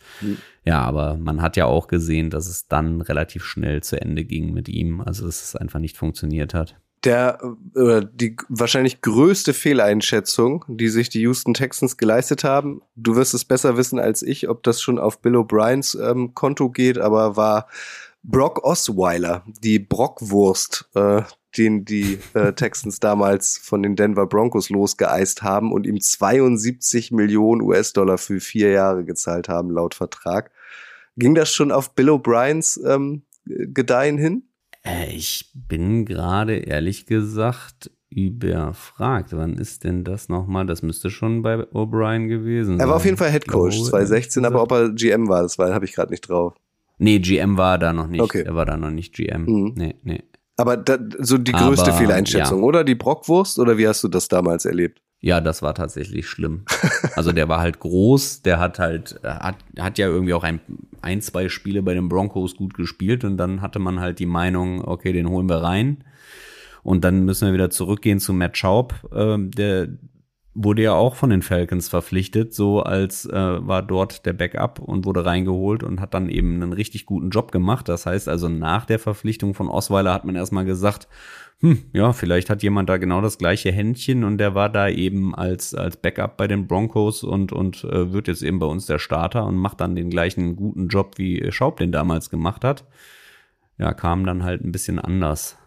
Ja, 0.65 0.81
aber 0.81 1.15
man 1.17 1.43
hat 1.43 1.57
ja 1.57 1.65
auch 1.65 1.87
gesehen, 1.87 2.31
dass 2.31 2.47
es 2.47 2.67
dann 2.67 3.01
relativ 3.01 3.43
schnell 3.43 3.83
zu 3.83 4.01
Ende 4.01 4.25
ging 4.25 4.51
mit 4.51 4.67
ihm, 4.67 5.01
also 5.01 5.27
dass 5.27 5.43
es 5.43 5.55
einfach 5.55 5.79
nicht 5.79 5.95
funktioniert 5.95 6.55
hat. 6.55 6.75
Der, 7.03 7.37
äh, 7.75 8.01
die 8.11 8.35
wahrscheinlich 8.49 9.01
größte 9.01 9.53
Fehleinschätzung, 9.53 10.65
die 10.67 10.89
sich 10.89 11.09
die 11.09 11.21
Houston 11.21 11.53
Texans 11.53 11.97
geleistet 11.97 12.43
haben, 12.43 12.81
du 12.95 13.15
wirst 13.15 13.35
es 13.35 13.45
besser 13.45 13.77
wissen 13.77 13.99
als 13.99 14.23
ich, 14.23 14.49
ob 14.49 14.63
das 14.63 14.81
schon 14.81 14.97
auf 14.97 15.21
Bill 15.21 15.35
O'Briens 15.35 15.95
ähm, 15.99 16.33
Konto 16.33 16.69
geht, 16.69 16.97
aber 16.97 17.37
war 17.37 17.67
Brock 18.23 18.63
Osweiler, 18.63 19.43
die 19.61 19.79
Brockwurst, 19.79 20.89
äh, 20.95 21.21
den 21.57 21.85
die 21.85 22.19
äh, 22.33 22.53
Texans 22.55 22.99
damals 22.99 23.57
von 23.57 23.83
den 23.83 23.95
Denver 23.95 24.25
Broncos 24.25 24.69
losgeeist 24.69 25.43
haben 25.43 25.71
und 25.71 25.85
ihm 25.85 26.01
72 26.01 27.11
Millionen 27.11 27.61
US-Dollar 27.61 28.17
für 28.17 28.39
vier 28.39 28.71
Jahre 28.71 29.05
gezahlt 29.05 29.49
haben, 29.49 29.69
laut 29.71 29.95
Vertrag. 29.95 30.51
Ging 31.15 31.35
das 31.35 31.51
schon 31.51 31.71
auf 31.71 31.95
Bill 31.95 32.09
O'Briens 32.09 32.79
ähm, 32.85 33.23
Gedeihen 33.45 34.17
hin? 34.17 34.46
Äh, 34.87 35.13
ich 35.13 35.51
bin 35.53 36.05
gerade 36.05 36.55
ehrlich 36.55 37.05
gesagt 37.05 37.91
überfragt. 38.09 39.29
Wann 39.33 39.57
ist 39.57 39.83
denn 39.83 40.03
das 40.03 40.29
nochmal? 40.29 40.65
Das 40.65 40.81
müsste 40.81 41.09
schon 41.09 41.41
bei 41.41 41.55
O'Brien 41.55 42.27
gewesen 42.27 42.77
sein. 42.77 42.79
Er 42.79 42.89
war 42.89 42.95
auf 42.95 43.05
jeden 43.05 43.17
Fall 43.17 43.31
Head 43.31 43.47
Coach 43.47 43.75
Ich 43.75 43.81
glaube, 43.81 43.91
2016, 43.91 44.45
aber 44.45 44.63
ob 44.63 44.71
er 44.71 44.89
GM 44.91 45.27
war, 45.27 45.41
das 45.43 45.57
war, 45.57 45.73
habe 45.73 45.85
ich 45.85 45.93
gerade 45.93 46.11
nicht 46.11 46.27
drauf. 46.27 46.53
Nee, 46.97 47.19
GM 47.19 47.57
war 47.57 47.77
da 47.77 47.93
noch 47.93 48.07
nicht. 48.07 48.21
Okay. 48.21 48.43
Er 48.43 48.55
war 48.55 48.65
da 48.65 48.77
noch 48.77 48.89
nicht 48.89 49.13
GM. 49.13 49.43
Mhm. 49.45 49.73
Nee, 49.75 49.95
nee. 50.03 50.23
Aber 50.55 50.75
da, 50.77 50.97
so 51.19 51.37
die 51.37 51.51
größte 51.51 51.91
Aber, 51.91 51.99
Fehleinschätzung, 51.99 52.59
ja. 52.59 52.65
oder? 52.65 52.83
Die 52.83 52.95
Brockwurst 52.95 53.59
oder 53.59 53.77
wie 53.77 53.87
hast 53.87 54.03
du 54.03 54.07
das 54.07 54.27
damals 54.27 54.65
erlebt? 54.65 55.01
Ja, 55.19 55.41
das 55.41 55.61
war 55.61 55.73
tatsächlich 55.73 56.27
schlimm. 56.27 56.65
Also 57.15 57.31
der 57.31 57.49
war 57.49 57.59
halt 57.59 57.79
groß, 57.79 58.43
der 58.43 58.59
hat 58.59 58.77
halt, 58.77 59.19
äh, 59.23 59.27
hat, 59.27 59.55
hat 59.79 59.97
ja 59.97 60.07
irgendwie 60.07 60.35
auch 60.35 60.43
ein, 60.43 60.59
ein, 61.01 61.21
zwei 61.21 61.49
Spiele 61.49 61.81
bei 61.81 61.95
den 61.95 62.09
Broncos 62.09 62.55
gut 62.55 62.75
gespielt 62.75 63.23
und 63.23 63.37
dann 63.37 63.61
hatte 63.61 63.79
man 63.79 63.99
halt 63.99 64.19
die 64.19 64.27
Meinung, 64.27 64.85
okay, 64.85 65.13
den 65.13 65.27
holen 65.27 65.49
wir 65.49 65.63
rein. 65.63 66.03
Und 66.83 67.03
dann 67.03 67.25
müssen 67.25 67.47
wir 67.47 67.53
wieder 67.53 67.71
zurückgehen 67.71 68.19
zu 68.19 68.33
Matt 68.33 68.57
Schaub, 68.57 68.93
ähm, 69.13 69.49
der 69.51 69.89
wurde 70.59 70.81
ja 70.81 70.93
auch 70.93 71.15
von 71.15 71.29
den 71.29 71.43
Falcons 71.43 71.87
verpflichtet, 71.87 72.51
so 72.51 72.81
als 72.81 73.25
äh, 73.25 73.31
war 73.31 73.83
dort 73.83 74.25
der 74.25 74.33
Backup 74.33 74.79
und 74.79 75.05
wurde 75.05 75.23
reingeholt 75.23 75.83
und 75.83 76.01
hat 76.01 76.15
dann 76.15 76.29
eben 76.29 76.55
einen 76.55 76.73
richtig 76.73 77.05
guten 77.05 77.29
Job 77.29 77.51
gemacht. 77.51 77.87
Das 77.87 78.07
heißt 78.07 78.27
also, 78.27 78.49
nach 78.49 78.85
der 78.85 78.97
Verpflichtung 78.97 79.53
von 79.53 79.69
Osweiler 79.69 80.13
hat 80.13 80.25
man 80.25 80.35
erstmal 80.35 80.65
gesagt, 80.65 81.07
hm, 81.59 81.83
ja, 81.93 82.11
vielleicht 82.11 82.49
hat 82.49 82.63
jemand 82.63 82.89
da 82.89 82.97
genau 82.97 83.21
das 83.21 83.37
gleiche 83.37 83.71
Händchen 83.71 84.23
und 84.23 84.39
der 84.39 84.55
war 84.55 84.69
da 84.69 84.89
eben 84.89 85.35
als, 85.35 85.75
als 85.75 85.97
Backup 85.97 86.37
bei 86.37 86.47
den 86.47 86.67
Broncos 86.67 87.23
und, 87.23 87.51
und 87.51 87.83
äh, 87.83 88.11
wird 88.11 88.27
jetzt 88.27 88.41
eben 88.41 88.57
bei 88.57 88.67
uns 88.67 88.87
der 88.87 88.97
Starter 88.97 89.45
und 89.45 89.57
macht 89.57 89.79
dann 89.79 89.95
den 89.95 90.09
gleichen 90.09 90.55
guten 90.55 90.87
Job, 90.87 91.17
wie 91.17 91.51
Schaub 91.51 91.77
den 91.77 91.91
damals 91.91 92.31
gemacht 92.31 92.63
hat. 92.63 92.83
Ja, 93.77 93.93
kam 93.93 94.25
dann 94.25 94.43
halt 94.43 94.63
ein 94.63 94.71
bisschen 94.71 94.97
anders. 94.97 95.57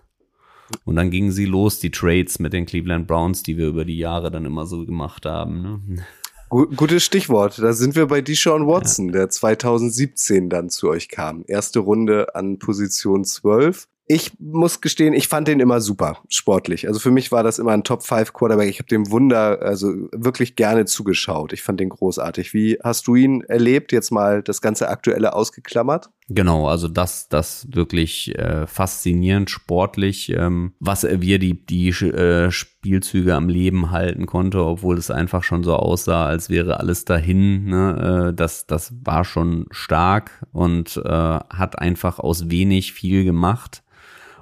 Und 0.85 0.97
dann 0.97 1.11
gingen 1.11 1.33
sie 1.33 1.47
los, 1.47 1.79
die 1.79 1.91
Trades 1.91 2.39
mit 2.39 2.53
den 2.53 2.67
Cleveland 2.67 3.07
Browns, 3.07 3.43
die 3.43 3.57
wir 3.57 3.69
über 3.69 3.85
die 3.85 3.99
Jahre 3.99 4.31
dann 4.31 4.45
immer 4.45 4.67
so 4.67 4.85
gemacht 4.85 5.27
haben. 5.27 5.63
Ne? 5.63 6.05
Gutes 6.51 7.05
Stichwort. 7.05 7.59
Da 7.59 7.73
sind 7.73 7.95
wir 7.95 8.07
bei 8.07 8.21
Deshaun 8.23 8.67
Watson, 8.67 9.07
ja. 9.07 9.13
der 9.13 9.29
2017 9.31 10.51
dann 10.51 10.69
zu 10.69 10.89
euch 10.89 11.09
kam. 11.09 11.45
Erste 11.47 11.79
Runde 11.79 12.35
an 12.35 12.59
Position 12.59 13.25
12 13.25 13.87
ich 14.13 14.33
muss 14.41 14.81
gestehen, 14.81 15.15
ich 15.15 15.29
fand 15.29 15.47
den 15.47 15.61
immer 15.61 15.81
super 15.81 16.19
sportlich. 16.29 16.89
Also 16.89 16.99
für 16.99 17.13
mich 17.13 17.31
war 17.31 17.45
das 17.45 17.61
immer 17.61 17.71
ein 17.71 17.85
Top 17.85 18.03
5 18.03 18.33
Quarterback. 18.33 18.69
Ich 18.69 18.81
habe 18.81 18.89
dem 18.89 19.09
Wunder 19.13 19.63
also 19.63 19.87
wirklich 20.11 20.57
gerne 20.57 20.85
zugeschaut. 20.85 21.53
Ich 21.53 21.63
fand 21.63 21.79
den 21.79 21.91
großartig. 21.91 22.53
Wie 22.53 22.77
hast 22.83 23.07
du 23.07 23.15
ihn 23.15 23.43
erlebt? 23.43 23.93
Jetzt 23.93 24.11
mal 24.11 24.43
das 24.43 24.61
ganze 24.63 24.89
aktuelle 24.89 25.33
ausgeklammert. 25.33 26.11
Genau, 26.29 26.67
also 26.67 26.89
das 26.89 27.29
das 27.29 27.69
wirklich 27.71 28.37
äh, 28.37 28.67
faszinierend 28.67 29.49
sportlich, 29.49 30.31
ähm, 30.31 30.73
was 30.81 31.05
er 31.05 31.23
wie 31.23 31.35
er 31.35 31.39
die 31.39 31.65
die 31.65 31.91
äh, 31.91 32.51
Spielzüge 32.51 33.37
am 33.37 33.49
Leben 33.49 33.93
halten 33.93 34.27
konnte, 34.27 34.65
obwohl 34.65 34.99
es 34.99 35.13
einfach 35.13 35.45
schon 35.45 35.63
so 35.63 35.77
aussah, 35.77 36.27
als 36.27 36.51
wäre 36.51 36.81
alles 36.81 37.05
dahin. 37.05 37.67
Ne? 37.67 38.31
Äh, 38.31 38.35
das 38.35 38.67
das 38.67 38.93
war 39.05 39.25
schon 39.25 39.67
stark 39.71 40.45
und 40.51 40.97
äh, 40.97 41.09
hat 41.09 41.79
einfach 41.79 42.19
aus 42.19 42.51
wenig 42.51 42.93
viel 42.93 43.23
gemacht 43.23 43.85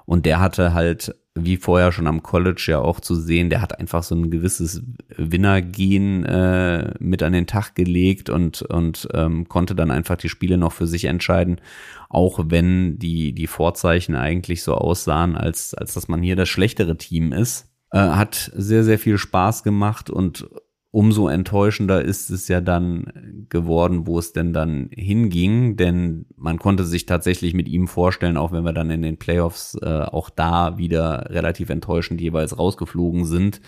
und 0.09 0.25
der 0.25 0.41
hatte 0.41 0.73
halt, 0.73 1.15
wie 1.35 1.59
vorher 1.59 1.93
schon 1.93 2.07
am 2.07 2.23
College 2.23 2.65
ja 2.69 2.79
auch 2.79 2.99
zu 2.99 3.15
sehen, 3.15 3.51
der 3.51 3.61
hat 3.61 3.79
einfach 3.79 4.03
so 4.03 4.15
ein 4.15 4.31
gewisses 4.31 4.83
Winnergehen 5.15 6.25
äh, 6.25 6.95
mit 6.99 7.23
an 7.23 7.35
den 7.35 7.47
Tag 7.47 7.75
gelegt 7.75 8.31
und, 8.31 8.63
und 8.63 9.07
ähm, 9.13 9.51
konnte 9.51 9.75
dann 9.75 9.91
einfach 9.91 10.17
die 10.17 10.31
Spiele 10.31 10.57
noch 10.57 10.73
für 10.73 10.87
sich 10.87 11.05
entscheiden, 11.05 11.61
auch 12.09 12.41
wenn 12.47 12.99
die, 12.99 13.35
die 13.35 13.47
Vorzeichen 13.47 14.15
eigentlich 14.15 14.63
so 14.63 14.77
aussahen, 14.77 15.37
als, 15.37 15.75
als 15.75 15.93
dass 15.93 16.09
man 16.09 16.23
hier 16.23 16.37
das 16.37 16.49
schlechtere 16.49 16.97
Team 16.97 17.35
ist. 17.35 17.69
Äh, 17.91 17.99
hat 17.99 18.51
sehr, 18.57 18.85
sehr 18.85 18.99
viel 18.99 19.19
Spaß 19.19 19.63
gemacht 19.63 20.09
und 20.09 20.49
umso 20.91 21.29
enttäuschender 21.29 22.03
ist 22.03 22.31
es 22.31 22.49
ja 22.49 22.61
dann 22.61 23.47
geworden, 23.51 24.07
wo 24.07 24.19
es 24.19 24.33
denn 24.33 24.53
dann 24.53 24.89
hinging, 24.91 25.77
denn 25.77 26.25
man 26.37 26.59
konnte 26.59 26.85
sich 26.85 27.05
tatsächlich 27.05 27.53
mit 27.53 27.69
ihm 27.69 27.89
vorstellen, 27.89 28.39
auch 28.39 28.53
wenn 28.53 28.65
wir 28.65 28.73
dann 28.73 28.91
in 28.91 29.03
den 29.03 29.19
Playoffs 29.19 29.77
äh, 29.83 29.87
auch 29.87 30.31
da 30.31 30.79
wieder 30.79 31.27
relativ 31.31 31.69
enttäuschend 31.69 32.21
jeweils 32.21 32.59
rausgeflogen 32.59 33.27
sind, 33.27 33.61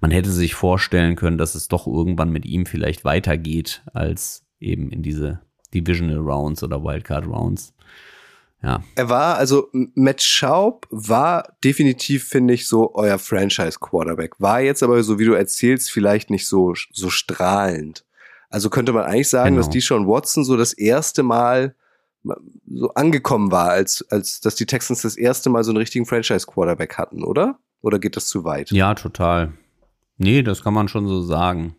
man 0.00 0.10
hätte 0.10 0.30
sich 0.30 0.54
vorstellen 0.54 1.14
können, 1.14 1.38
dass 1.38 1.54
es 1.54 1.68
doch 1.68 1.86
irgendwann 1.86 2.30
mit 2.30 2.44
ihm 2.44 2.66
vielleicht 2.66 3.04
weitergeht 3.04 3.82
als 3.92 4.44
eben 4.58 4.90
in 4.90 5.02
diese 5.02 5.40
Divisional 5.72 6.18
Rounds 6.18 6.62
oder 6.62 6.82
Wildcard 6.82 7.26
Rounds. 7.26 7.74
Ja. 8.64 8.82
Er 8.94 9.08
war, 9.10 9.36
also 9.36 9.68
Matt 9.72 10.22
Schaub 10.22 10.86
war 10.90 11.54
definitiv, 11.62 12.24
finde 12.24 12.54
ich, 12.54 12.66
so 12.66 12.94
euer 12.94 13.18
Franchise-Quarterback. 13.18 14.40
War 14.40 14.60
jetzt 14.60 14.82
aber, 14.82 15.02
so 15.02 15.18
wie 15.18 15.26
du 15.26 15.34
erzählst, 15.34 15.90
vielleicht 15.90 16.30
nicht 16.30 16.48
so, 16.48 16.74
so 16.90 17.10
strahlend. 17.10 18.04
Also 18.48 18.70
könnte 18.70 18.92
man 18.92 19.04
eigentlich 19.04 19.28
sagen, 19.28 19.56
genau. 19.56 19.66
dass 19.66 19.70
Deshaun 19.70 20.06
Watson 20.06 20.44
so 20.44 20.56
das 20.56 20.72
erste 20.72 21.22
Mal 21.22 21.74
so 22.66 22.88
angekommen 22.94 23.52
war, 23.52 23.68
als, 23.70 24.02
als 24.10 24.40
dass 24.40 24.54
die 24.54 24.64
Texans 24.64 25.02
das 25.02 25.16
erste 25.16 25.50
Mal 25.50 25.62
so 25.62 25.70
einen 25.70 25.78
richtigen 25.78 26.06
Franchise-Quarterback 26.06 26.96
hatten, 26.96 27.22
oder? 27.22 27.58
Oder 27.82 27.98
geht 27.98 28.16
das 28.16 28.28
zu 28.28 28.44
weit? 28.44 28.70
Ja, 28.70 28.94
total. 28.94 29.52
Nee, 30.16 30.42
das 30.42 30.62
kann 30.62 30.72
man 30.72 30.88
schon 30.88 31.06
so 31.06 31.20
sagen 31.20 31.76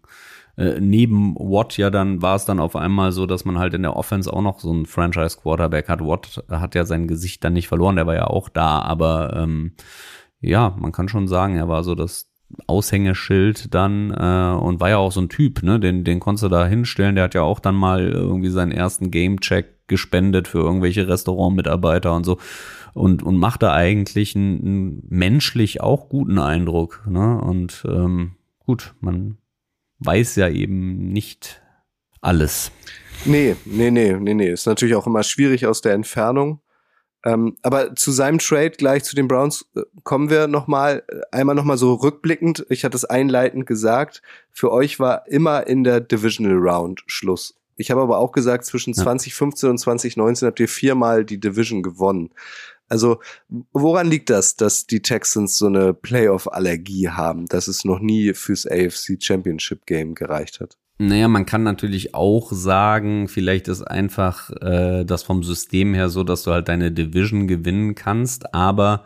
äh, 0.57 0.79
neben 0.79 1.35
Watt 1.35 1.77
ja 1.77 1.89
dann 1.89 2.21
war 2.21 2.35
es 2.35 2.45
dann 2.45 2.59
auf 2.59 2.75
einmal 2.75 3.11
so, 3.11 3.25
dass 3.25 3.45
man 3.45 3.57
halt 3.57 3.73
in 3.73 3.81
der 3.81 3.95
Offense 3.95 4.31
auch 4.31 4.41
noch 4.41 4.59
so 4.59 4.71
einen 4.71 4.85
Franchise 4.85 5.37
Quarterback 5.41 5.89
hat. 5.89 6.01
Watt 6.01 6.43
hat 6.49 6.75
ja 6.75 6.85
sein 6.85 7.07
Gesicht 7.07 7.43
dann 7.43 7.53
nicht 7.53 7.67
verloren, 7.67 7.95
der 7.95 8.07
war 8.07 8.15
ja 8.15 8.27
auch 8.27 8.49
da, 8.49 8.79
aber 8.79 9.35
ähm, 9.35 9.73
ja, 10.41 10.75
man 10.77 10.91
kann 10.91 11.09
schon 11.09 11.27
sagen, 11.27 11.55
er 11.57 11.67
war 11.67 11.83
so 11.83 11.95
das 11.95 12.31
Aushängeschild 12.67 13.73
dann 13.73 14.11
äh, 14.11 14.57
und 14.57 14.79
war 14.79 14.89
ja 14.89 14.97
auch 14.97 15.11
so 15.11 15.21
ein 15.21 15.29
Typ, 15.29 15.63
ne? 15.63 15.79
Den, 15.79 16.03
den 16.03 16.19
konntest 16.19 16.43
du 16.43 16.49
da 16.49 16.65
hinstellen. 16.67 17.15
Der 17.15 17.25
hat 17.25 17.33
ja 17.33 17.41
auch 17.41 17.59
dann 17.59 17.75
mal 17.75 18.07
irgendwie 18.07 18.49
seinen 18.49 18.71
ersten 18.71 19.11
Gamecheck 19.11 19.87
gespendet 19.87 20.47
für 20.47 20.59
irgendwelche 20.59 21.07
Restaurantmitarbeiter 21.07 22.13
und 22.15 22.23
so 22.23 22.37
und 22.93 23.23
und 23.23 23.37
machte 23.37 23.71
eigentlich 23.71 24.35
einen, 24.35 24.59
einen 24.61 25.03
menschlich 25.09 25.81
auch 25.81 26.09
guten 26.09 26.39
Eindruck, 26.39 27.03
ne? 27.07 27.39
Und 27.41 27.85
ähm, 27.89 28.35
gut, 28.65 28.93
man 28.99 29.37
weiß 29.99 30.35
ja 30.35 30.49
eben 30.49 31.11
nicht 31.11 31.61
alles. 32.21 32.71
Nee, 33.23 33.55
nee, 33.65 33.91
nee, 33.91 34.13
nee, 34.13 34.33
nee. 34.33 34.51
Ist 34.51 34.67
natürlich 34.67 34.95
auch 34.95 35.07
immer 35.07 35.23
schwierig 35.23 35.65
aus 35.65 35.81
der 35.81 35.93
Entfernung. 35.93 36.61
Ähm, 37.25 37.55
aber 37.63 37.95
zu 37.95 38.11
seinem 38.11 38.37
Trade 38.37 38.71
gleich 38.71 39.03
zu 39.03 39.15
den 39.15 39.27
Browns 39.27 39.65
äh, 39.75 39.81
kommen 40.03 40.29
wir 40.29 40.47
nochmal, 40.47 41.03
äh, 41.07 41.21
einmal 41.31 41.55
nochmal 41.55 41.77
so 41.77 41.95
rückblickend. 41.95 42.65
Ich 42.69 42.85
hatte 42.85 42.95
es 42.95 43.03
einleitend 43.03 43.65
gesagt. 43.65 44.21
Für 44.51 44.71
euch 44.71 44.99
war 44.99 45.27
immer 45.27 45.65
in 45.65 45.83
der 45.83 46.01
Divisional 46.01 46.57
Round 46.57 47.03
Schluss. 47.07 47.55
Ich 47.77 47.89
habe 47.89 48.01
aber 48.01 48.19
auch 48.19 48.31
gesagt, 48.31 48.65
zwischen 48.65 48.93
ja. 48.93 49.03
2015 49.03 49.69
und 49.69 49.77
2019 49.79 50.47
habt 50.47 50.59
ihr 50.59 50.67
viermal 50.67 51.25
die 51.25 51.39
Division 51.39 51.81
gewonnen. 51.81 52.29
Also 52.87 53.19
woran 53.71 54.07
liegt 54.07 54.29
das, 54.29 54.55
dass 54.55 54.85
die 54.85 55.01
Texans 55.01 55.57
so 55.57 55.65
eine 55.67 55.93
Playoff-Allergie 55.93 57.09
haben, 57.09 57.45
dass 57.47 57.67
es 57.67 57.83
noch 57.85 57.99
nie 57.99 58.33
fürs 58.33 58.67
AFC 58.67 59.17
Championship 59.19 59.85
Game 59.85 60.13
gereicht 60.13 60.59
hat? 60.59 60.77
Naja, 60.97 61.27
man 61.27 61.45
kann 61.45 61.63
natürlich 61.63 62.15
auch 62.15 62.51
sagen, 62.53 63.27
vielleicht 63.27 63.67
ist 63.67 63.81
einfach 63.81 64.49
äh, 64.61 65.03
das 65.03 65.23
vom 65.23 65.43
System 65.43 65.93
her 65.93 66.07
so, 66.09 66.23
dass 66.23 66.43
du 66.43 66.51
halt 66.51 66.69
deine 66.69 66.91
Division 66.91 67.47
gewinnen 67.47 67.95
kannst, 67.95 68.53
aber 68.53 69.03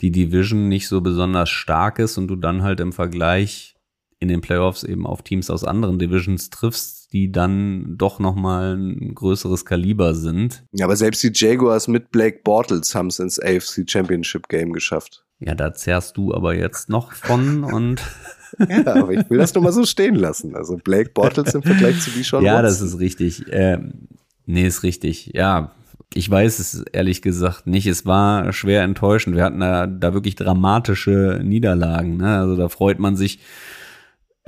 die 0.00 0.10
Division 0.10 0.68
nicht 0.68 0.88
so 0.88 1.00
besonders 1.00 1.48
stark 1.48 2.00
ist 2.00 2.18
und 2.18 2.26
du 2.26 2.34
dann 2.34 2.62
halt 2.62 2.80
im 2.80 2.92
Vergleich 2.92 3.76
in 4.18 4.28
den 4.28 4.40
Playoffs 4.40 4.82
eben 4.82 5.06
auf 5.06 5.22
Teams 5.22 5.48
aus 5.48 5.62
anderen 5.62 6.00
Divisions 6.00 6.50
triffst, 6.50 6.97
die 7.12 7.32
dann 7.32 7.96
doch 7.96 8.18
noch 8.18 8.34
mal 8.34 8.76
ein 8.76 9.14
größeres 9.14 9.64
Kaliber 9.64 10.14
sind. 10.14 10.64
Ja, 10.72 10.84
aber 10.84 10.96
selbst 10.96 11.22
die 11.22 11.32
Jaguars 11.32 11.88
mit 11.88 12.10
Blake 12.10 12.40
Bortles 12.44 12.94
haben 12.94 13.08
es 13.08 13.18
ins 13.18 13.40
AFC 13.40 13.88
Championship 13.88 14.48
Game 14.48 14.72
geschafft. 14.72 15.24
Ja, 15.40 15.54
da 15.54 15.72
zerrst 15.72 16.16
du 16.16 16.34
aber 16.34 16.54
jetzt 16.54 16.88
noch 16.88 17.12
von 17.12 17.64
und 17.64 18.02
ja, 18.68 18.86
aber 18.86 19.12
ich 19.12 19.30
will 19.30 19.38
das 19.38 19.54
nur 19.54 19.64
mal 19.64 19.72
so 19.72 19.84
stehen 19.84 20.16
lassen. 20.16 20.56
Also 20.56 20.76
Blake 20.76 21.10
Bortles 21.14 21.54
im 21.54 21.62
Vergleich 21.62 22.00
zu 22.00 22.10
die 22.10 22.24
schon. 22.24 22.44
Ja, 22.44 22.60
das 22.60 22.80
ist 22.80 22.98
richtig. 22.98 23.44
Ähm, 23.50 24.08
nee, 24.46 24.66
ist 24.66 24.82
richtig. 24.82 25.30
Ja, 25.34 25.72
ich 26.14 26.28
weiß 26.28 26.58
es 26.58 26.82
ehrlich 26.92 27.22
gesagt 27.22 27.66
nicht. 27.66 27.86
Es 27.86 28.06
war 28.06 28.52
schwer 28.52 28.82
enttäuschend. 28.82 29.36
Wir 29.36 29.44
hatten 29.44 29.60
da, 29.60 29.86
da 29.86 30.14
wirklich 30.14 30.34
dramatische 30.34 31.40
Niederlagen. 31.44 32.16
Ne? 32.16 32.38
Also 32.38 32.56
da 32.56 32.68
freut 32.68 32.98
man 32.98 33.16
sich 33.16 33.40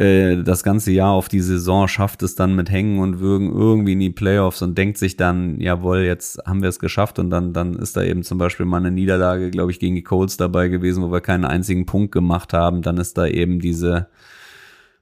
äh, 0.00 0.42
das 0.42 0.62
ganze 0.62 0.92
Jahr 0.92 1.10
auf 1.10 1.28
die 1.28 1.40
Saison, 1.40 1.86
schafft 1.86 2.22
es 2.22 2.34
dann 2.34 2.56
mit 2.56 2.70
Hängen 2.70 3.00
und 3.00 3.20
Würgen 3.20 3.52
irgendwie 3.52 3.92
in 3.92 4.00
die 4.00 4.08
Playoffs 4.10 4.62
und 4.62 4.78
denkt 4.78 4.96
sich 4.96 5.18
dann, 5.18 5.60
jawohl, 5.60 5.98
jetzt 5.98 6.38
haben 6.46 6.62
wir 6.62 6.70
es 6.70 6.78
geschafft 6.78 7.18
und 7.18 7.28
dann, 7.28 7.52
dann 7.52 7.74
ist 7.74 7.98
da 7.98 8.02
eben 8.02 8.22
zum 8.22 8.38
Beispiel 8.38 8.64
mal 8.64 8.78
eine 8.78 8.90
Niederlage, 8.90 9.50
glaube 9.50 9.72
ich, 9.72 9.78
gegen 9.78 9.94
die 9.94 10.02
Colts 10.02 10.38
dabei 10.38 10.68
gewesen, 10.68 11.02
wo 11.02 11.12
wir 11.12 11.20
keinen 11.20 11.44
einzigen 11.44 11.84
Punkt 11.84 12.12
gemacht 12.12 12.54
haben. 12.54 12.80
Dann 12.80 12.96
ist 12.96 13.18
da 13.18 13.26
eben 13.26 13.60
diese 13.60 14.08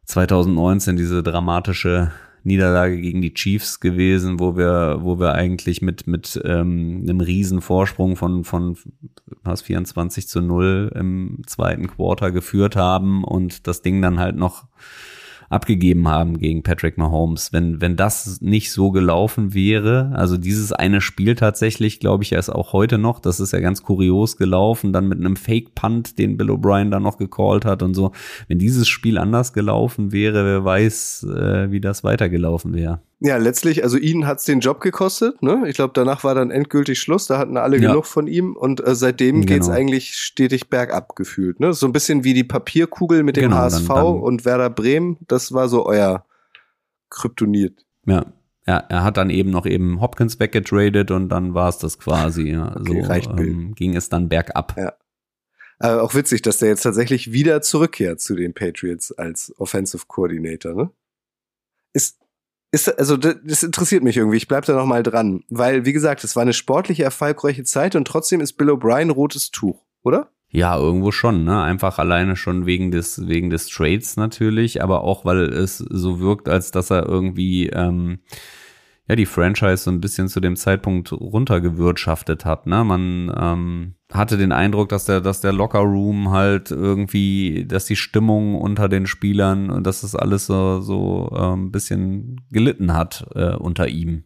2019, 0.07 0.96
diese 0.96 1.22
dramatische 1.22 2.11
Niederlage 2.49 3.01
gegen 3.01 3.22
die 3.22 3.32
Chiefs 3.32 3.78
gewesen, 3.78 4.40
wo 4.40 4.57
wir, 4.57 4.99
wo 5.03 5.20
wir 5.20 5.34
eigentlich 5.34 5.80
mit, 5.80 6.09
mit 6.09 6.40
ähm, 6.44 7.03
einem 7.03 7.20
riesen 7.20 7.61
Vorsprung 7.61 8.16
von, 8.16 8.42
von 8.42 8.76
was 9.44 9.62
24 9.62 10.26
zu 10.26 10.40
0 10.40 10.92
im 10.96 11.42
zweiten 11.46 11.86
Quarter 11.86 12.32
geführt 12.32 12.74
haben 12.74 13.22
und 13.22 13.68
das 13.68 13.82
Ding 13.82 14.03
dann 14.03 14.18
halt 14.18 14.36
noch 14.36 14.66
abgegeben 15.49 16.09
haben 16.09 16.38
gegen 16.38 16.62
Patrick 16.62 16.99
Mahomes. 16.99 17.53
Wenn, 17.53 17.80
wenn 17.80 17.96
das 17.96 18.40
nicht 18.40 18.72
so 18.72 18.90
gelaufen 18.90 19.55
wäre, 19.55 20.12
also 20.14 20.36
dieses 20.36 20.72
eine 20.72 21.01
Spiel 21.01 21.34
tatsächlich, 21.34 22.01
glaube 22.01 22.24
ich, 22.24 22.32
ist 22.32 22.51
auch 22.51 22.72
heute 22.72 22.99
noch, 22.99 23.20
das 23.20 23.40
ist 23.40 23.53
ja 23.53 23.61
ganz 23.61 23.82
kurios 23.82 24.36
gelaufen, 24.36 24.92
dann 24.92 25.09
mit 25.09 25.18
einem 25.18 25.36
Fake-Punt, 25.36 26.18
den 26.18 26.36
Bill 26.36 26.51
O'Brien 26.51 26.90
dann 26.90 27.03
noch 27.03 27.18
gecallt 27.18 27.64
hat 27.64 27.82
und 27.82 27.94
so. 27.94 28.12
Wenn 28.46 28.59
dieses 28.59 28.88
Spiel 28.88 29.18
anders 29.18 29.53
gelaufen 29.53 30.12
wäre, 30.12 30.44
wer 30.44 30.64
weiß, 30.64 31.24
äh, 31.24 31.70
wie 31.70 31.80
das 31.80 32.05
weitergelaufen 32.05 32.74
wäre. 32.74 33.01
Ja, 33.20 33.36
letztlich, 33.36 33.82
also 33.82 33.96
ihn 33.98 34.26
hat's 34.28 34.44
den 34.44 34.60
Job 34.60 34.80
gekostet. 34.80 35.42
Ne? 35.42 35.64
Ich 35.66 35.74
glaube, 35.74 35.92
danach 35.92 36.22
war 36.22 36.36
dann 36.36 36.52
endgültig 36.52 37.00
Schluss. 37.00 37.26
Da 37.26 37.36
hatten 37.38 37.56
alle 37.56 37.76
Ja. 37.78 37.90
genug 37.90 38.06
von 38.06 38.28
ihm 38.28 38.54
und 38.54 38.86
äh, 38.86 38.94
seitdem 38.94 39.44
geht's 39.44 39.66
Genau. 39.66 39.78
eigentlich 39.78 40.14
stetig 40.14 40.68
bergab 40.70 41.16
gefühlt. 41.16 41.58
Ne? 41.58 41.72
So 41.72 41.86
ein 41.86 41.92
bisschen 41.92 42.22
wie 42.22 42.32
die 42.34 42.44
Papierkugel 42.44 43.24
mit 43.24 43.36
dem 43.36 43.44
Genau, 43.44 43.56
dann- 43.56 43.64
HSV 43.64 43.88
dann- 43.88 44.20
und 44.20 44.44
Werder 44.44 44.70
Bremen. 44.70 45.16
Das 45.26 45.52
war 45.52 45.68
so 45.68 45.84
euer 45.84 46.24
Kryptonit. 47.10 47.84
Ja. 48.06 48.26
Ja, 48.66 48.76
er 48.90 49.02
hat 49.02 49.16
dann 49.16 49.30
eben 49.30 49.50
noch 49.50 49.64
eben 49.64 50.00
Hopkins 50.02 50.38
weggetradet 50.38 51.10
und 51.10 51.30
dann 51.30 51.54
war 51.54 51.70
es 51.70 51.78
das 51.78 51.98
quasi. 51.98 52.50
Ja. 52.50 52.76
Okay, 52.80 53.02
so 53.02 53.08
reicht 53.08 53.30
ähm, 53.38 53.74
ging 53.74 53.96
es 53.96 54.10
dann 54.10 54.28
bergab. 54.28 54.76
Ja. 54.76 54.92
Aber 55.80 56.02
auch 56.02 56.14
witzig, 56.14 56.42
dass 56.42 56.58
der 56.58 56.68
jetzt 56.68 56.82
tatsächlich 56.82 57.32
wieder 57.32 57.62
zurückkehrt 57.62 58.20
zu 58.20 58.34
den 58.36 58.52
Patriots 58.52 59.10
als 59.12 59.54
Offensive 59.58 60.04
Coordinator. 60.06 60.74
Ne? 60.74 60.90
Ist 62.70 62.98
also 62.98 63.16
das, 63.16 63.36
das 63.42 63.62
interessiert 63.62 64.02
mich 64.02 64.16
irgendwie. 64.16 64.36
Ich 64.36 64.48
bleib 64.48 64.64
da 64.66 64.74
noch 64.74 64.86
mal 64.86 65.02
dran, 65.02 65.42
weil 65.48 65.84
wie 65.84 65.92
gesagt, 65.92 66.22
es 66.24 66.36
war 66.36 66.42
eine 66.42 66.52
sportliche 66.52 67.02
erfolgreiche 67.02 67.64
Zeit 67.64 67.96
und 67.96 68.06
trotzdem 68.06 68.40
ist 68.40 68.54
Bill 68.54 68.70
O'Brien 68.70 69.10
rotes 69.10 69.50
Tuch, 69.50 69.86
oder? 70.02 70.30
Ja, 70.50 70.76
irgendwo 70.78 71.10
schon, 71.10 71.44
ne? 71.44 71.62
Einfach 71.62 71.98
alleine 71.98 72.34
schon 72.34 72.64
wegen 72.64 72.90
des, 72.90 73.28
wegen 73.28 73.50
des 73.50 73.68
Trades 73.68 74.16
natürlich, 74.16 74.82
aber 74.82 75.02
auch, 75.02 75.24
weil 75.24 75.42
es 75.42 75.78
so 75.78 76.20
wirkt, 76.20 76.48
als 76.48 76.70
dass 76.70 76.90
er 76.90 77.06
irgendwie 77.06 77.68
ähm, 77.68 78.20
ja 79.09 79.16
die 79.16 79.26
Franchise 79.26 79.84
so 79.84 79.90
ein 79.90 80.00
bisschen 80.00 80.28
zu 80.28 80.40
dem 80.40 80.56
Zeitpunkt 80.56 81.12
runtergewirtschaftet 81.12 82.44
hat. 82.44 82.66
Ne? 82.66 82.84
Man 82.84 83.32
ähm, 83.36 83.94
hatte 84.12 84.36
den 84.36 84.52
Eindruck, 84.52 84.90
dass 84.90 85.06
der, 85.06 85.20
dass 85.20 85.40
der 85.40 85.52
Locker 85.52 85.80
Room 85.80 86.30
halt 86.30 86.70
irgendwie, 86.70 87.64
dass 87.66 87.86
die 87.86 87.96
Stimmung 87.96 88.54
unter 88.54 88.88
den 88.88 89.06
Spielern 89.06 89.70
und 89.70 89.86
dass 89.86 90.02
das 90.02 90.14
alles 90.14 90.46
so, 90.46 90.80
so 90.80 91.34
ähm, 91.36 91.66
ein 91.66 91.72
bisschen 91.72 92.42
gelitten 92.50 92.94
hat 92.94 93.26
äh, 93.34 93.54
unter 93.54 93.88
ihm. 93.88 94.24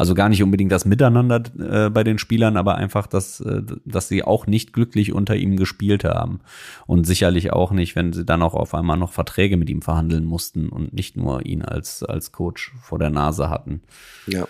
Also 0.00 0.14
gar 0.14 0.30
nicht 0.30 0.42
unbedingt 0.42 0.72
das 0.72 0.86
Miteinander 0.86 1.42
äh, 1.58 1.90
bei 1.90 2.04
den 2.04 2.16
Spielern, 2.16 2.56
aber 2.56 2.76
einfach, 2.76 3.06
dass, 3.06 3.40
äh, 3.40 3.60
dass 3.84 4.08
sie 4.08 4.24
auch 4.24 4.46
nicht 4.46 4.72
glücklich 4.72 5.12
unter 5.12 5.36
ihm 5.36 5.58
gespielt 5.58 6.04
haben. 6.04 6.40
Und 6.86 7.06
sicherlich 7.06 7.52
auch 7.52 7.70
nicht, 7.70 7.96
wenn 7.96 8.14
sie 8.14 8.24
dann 8.24 8.40
auch 8.42 8.54
auf 8.54 8.72
einmal 8.72 8.96
noch 8.96 9.12
Verträge 9.12 9.58
mit 9.58 9.68
ihm 9.68 9.82
verhandeln 9.82 10.24
mussten 10.24 10.70
und 10.70 10.94
nicht 10.94 11.18
nur 11.18 11.44
ihn 11.44 11.60
als, 11.60 12.02
als 12.02 12.32
Coach 12.32 12.72
vor 12.80 12.98
der 12.98 13.10
Nase 13.10 13.50
hatten. 13.50 13.82
Ja. 14.26 14.48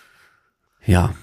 Ja, 0.87 1.15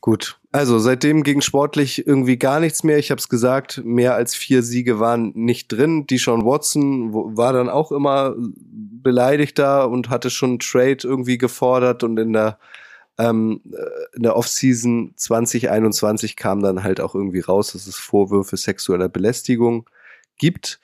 Gut. 0.00 0.38
Also 0.52 0.78
seitdem 0.78 1.24
ging 1.24 1.40
sportlich 1.40 2.06
irgendwie 2.06 2.36
gar 2.36 2.60
nichts 2.60 2.84
mehr. 2.84 2.98
Ich 2.98 3.10
habe 3.10 3.18
es 3.18 3.28
gesagt, 3.28 3.82
mehr 3.84 4.14
als 4.14 4.36
vier 4.36 4.62
Siege 4.62 5.00
waren 5.00 5.32
nicht 5.34 5.66
drin. 5.72 6.06
Deshaun 6.06 6.44
Watson 6.44 7.12
war 7.36 7.52
dann 7.52 7.68
auch 7.68 7.90
immer 7.90 8.36
beleidigt 8.38 9.58
da 9.58 9.82
und 9.82 10.08
hatte 10.08 10.30
schon 10.30 10.50
einen 10.50 10.58
Trade 10.60 10.98
irgendwie 11.02 11.38
gefordert 11.38 12.04
und 12.04 12.16
in 12.20 12.32
der 12.32 12.60
ähm, 13.18 13.60
äh, 13.72 14.16
in 14.16 14.22
der 14.22 14.36
Offseason 14.36 15.14
2021 15.16 16.36
kam 16.36 16.62
dann 16.62 16.82
halt 16.82 17.00
auch 17.00 17.14
irgendwie 17.14 17.40
raus, 17.40 17.72
dass 17.72 17.86
es 17.86 17.96
Vorwürfe 17.96 18.56
sexueller 18.56 19.08
Belästigung 19.08 19.88
gibt. 20.38 20.80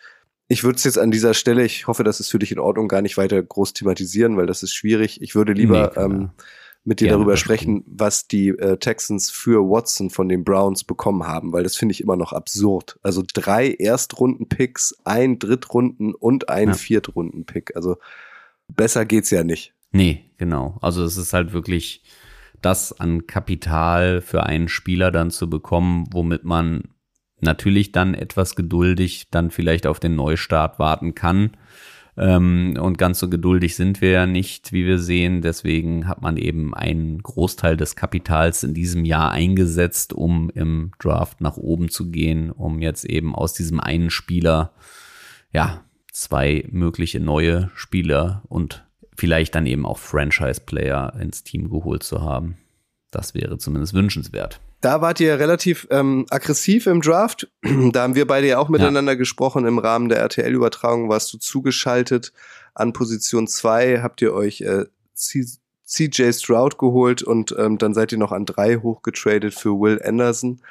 Ich 0.49 0.65
würde 0.65 0.77
es 0.77 0.85
jetzt 0.85 0.99
an 0.99 1.11
dieser 1.11 1.35
Stelle, 1.35 1.65
ich 1.65 1.87
hoffe, 1.87 2.05
das 2.05 2.21
ist 2.21 2.31
für 2.31 2.39
dich 2.39 2.53
in 2.53 2.59
Ordnung, 2.59 2.89
gar 2.89 3.03
nicht 3.03 3.17
weiter 3.17 3.43
groß 3.43 3.73
thematisieren, 3.75 4.37
weil 4.37 4.47
das 4.47 4.63
ist 4.63 4.75
schwierig. 4.75 5.21
Ich 5.23 5.35
würde 5.35 5.53
lieber 5.53 5.93
Nee, 5.97 6.03
ähm, 6.03 6.31
mit 6.85 7.01
dir 7.01 7.07
Gerne 7.09 7.19
darüber 7.19 7.37
sprechen, 7.37 7.85
was 7.87 8.27
die 8.27 8.49
äh, 8.49 8.77
Texans 8.77 9.31
für 9.31 9.69
Watson 9.69 10.11
von 10.11 10.29
den 10.29 10.43
Browns 10.43 10.83
bekommen 10.85 11.27
haben, 11.27 11.53
weil 11.53 11.63
das 11.63 11.77
finde 11.77 11.93
ich 11.93 12.01
immer 12.01 12.17
noch 12.17 12.33
absurd. 12.33 12.99
Also 13.03 13.23
drei 13.33 13.73
Erstrunden-Picks, 13.73 14.97
ein 15.05 15.39
Drittrunden- 15.39 16.15
und 16.15 16.49
ein 16.49 16.69
Ja. 16.69 16.75
Viertrunden-Pick. 16.75 17.77
Also 17.77 17.99
besser 18.69 19.05
geht's 19.05 19.31
ja 19.31 19.45
nicht. 19.45 19.75
Nee, 19.93 20.31
genau. 20.39 20.79
Also 20.81 21.05
es 21.05 21.17
ist 21.17 21.33
halt 21.33 21.53
wirklich 21.53 22.03
das 22.61 22.99
an 22.99 23.27
Kapital 23.27 24.21
für 24.21 24.45
einen 24.45 24.69
Spieler 24.69 25.11
dann 25.11 25.31
zu 25.31 25.51
bekommen, 25.51 26.07
womit 26.13 26.45
man 26.45 26.85
natürlich 27.41 27.93
dann 27.93 28.15
etwas 28.15 28.55
geduldig 28.55 29.29
dann 29.31 29.51
vielleicht 29.51 29.87
auf 29.87 30.01
den 30.01 30.15
Neustart 30.15 30.79
warten 30.79 31.15
kann. 31.15 31.57
Ähm, 32.17 32.77
und 32.81 32.99
ganz 32.99 33.19
so 33.19 33.29
geduldig 33.29 33.75
sind 33.75 34.01
wir 34.01 34.11
ja 34.11 34.27
nicht, 34.27 34.73
wie 34.73 34.87
wir 34.87 34.99
sehen. 34.99 35.43
Deswegen 35.43 36.07
hat 36.07 36.23
man 36.23 36.37
eben 36.37 36.75
einen 36.75 37.19
Großteil 37.23 37.77
des 37.77 37.97
Kapitals 37.97 38.63
in 38.63 38.75
diesem 38.75 39.05
Jahr 39.05 39.33
eingesetzt, 39.33 40.13
um 40.13 40.51
im 40.51 40.93
Draft 40.99 41.41
nach 41.41 41.57
oben 41.57 41.89
zu 41.89 42.11
gehen, 42.11 42.51
um 42.51 42.81
jetzt 42.81 43.05
eben 43.05 43.35
aus 43.35 43.55
diesem 43.55 43.81
einen 43.81 44.11
Spieler, 44.11 44.73
ja, 45.53 45.85
zwei 46.13 46.67
mögliche 46.71 47.19
neue 47.19 47.71
Spieler 47.75 48.43
und 48.49 48.85
vielleicht 49.17 49.55
dann 49.55 49.67
eben 49.67 49.87
auch 49.87 49.99
Franchise-Player 49.99 51.15
ins 51.21 51.45
Team 51.45 51.71
geholt 51.71 52.03
zu 52.03 52.23
haben. 52.23 52.57
Das 53.11 53.35
wäre 53.35 53.59
zumindest 53.59 53.95
wünschenswert. 53.95 54.61
Da 54.81 55.01
wart 55.01 55.21
ihr 55.21 55.39
relativ 55.39 55.87
ähm, 55.91 56.27
aggressiv 56.31 56.87
im 56.87 57.03
Draft. 57.03 57.49
da 57.93 58.03
haben 58.03 58.17
wir 58.17 58.27
beide 58.27 58.49
ja 58.49 58.59
auch 58.59 58.69
miteinander 58.69 59.15
gesprochen. 59.17 59.65
Im 59.65 59.79
Rahmen 59.79 60.09
der 60.09 60.19
RTL-Übertragung 60.19 61.09
warst 61.09 61.33
du 61.33 61.39
zugeschaltet. 61.39 62.33
An 62.75 62.93
Position 62.93 63.47
zwei 63.47 64.01
habt 64.01 64.23
ihr 64.23 64.33
euch 64.35 64.63
äh, 64.63 64.87
CJ 65.15 66.33
Stroud 66.33 66.79
geholt 66.79 67.23
und 67.23 67.55
ähm, 67.59 67.79
dann 67.79 67.95
seid 67.95 68.13
ihr 68.13 68.19
noch 68.19 68.33
an 68.33 68.47
drei 68.47 68.77
hochgetradet 68.77 69.55
für 69.55 69.79
Will 69.79 70.01
Anderson. 70.03 70.63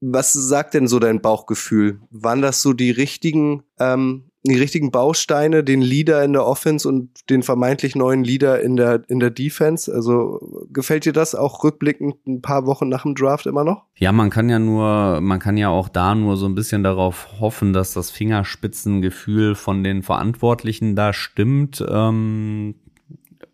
Was 0.00 0.32
sagt 0.32 0.74
denn 0.74 0.88
so 0.88 0.98
dein 0.98 1.20
Bauchgefühl? 1.20 2.00
Waren 2.10 2.42
das 2.42 2.62
so 2.62 2.72
die 2.72 2.90
richtigen, 2.90 3.64
ähm, 3.78 4.30
die 4.50 4.58
richtigen 4.58 4.90
Bausteine, 4.90 5.64
den 5.64 5.80
Leader 5.80 6.24
in 6.24 6.32
der 6.32 6.46
Offense 6.46 6.88
und 6.88 7.10
den 7.30 7.42
vermeintlich 7.42 7.96
neuen 7.96 8.24
Leader 8.24 8.60
in 8.60 8.76
der, 8.76 9.02
in 9.08 9.20
der 9.20 9.30
Defense? 9.30 9.92
Also 9.92 10.66
gefällt 10.72 11.04
dir 11.04 11.12
das 11.12 11.34
auch 11.34 11.64
rückblickend 11.64 12.26
ein 12.26 12.42
paar 12.42 12.66
Wochen 12.66 12.88
nach 12.88 13.02
dem 13.02 13.14
Draft 13.14 13.46
immer 13.46 13.64
noch? 13.64 13.84
Ja, 13.96 14.12
man 14.12 14.30
kann 14.30 14.48
ja 14.48 14.58
nur, 14.58 15.20
man 15.20 15.38
kann 15.38 15.56
ja 15.56 15.68
auch 15.68 15.88
da 15.88 16.14
nur 16.14 16.36
so 16.36 16.46
ein 16.46 16.54
bisschen 16.54 16.82
darauf 16.82 17.40
hoffen, 17.40 17.72
dass 17.72 17.92
das 17.92 18.10
Fingerspitzengefühl 18.10 19.54
von 19.54 19.82
den 19.82 20.02
Verantwortlichen 20.02 20.96
da 20.96 21.12
stimmt. 21.12 21.84
Ähm, 21.88 22.74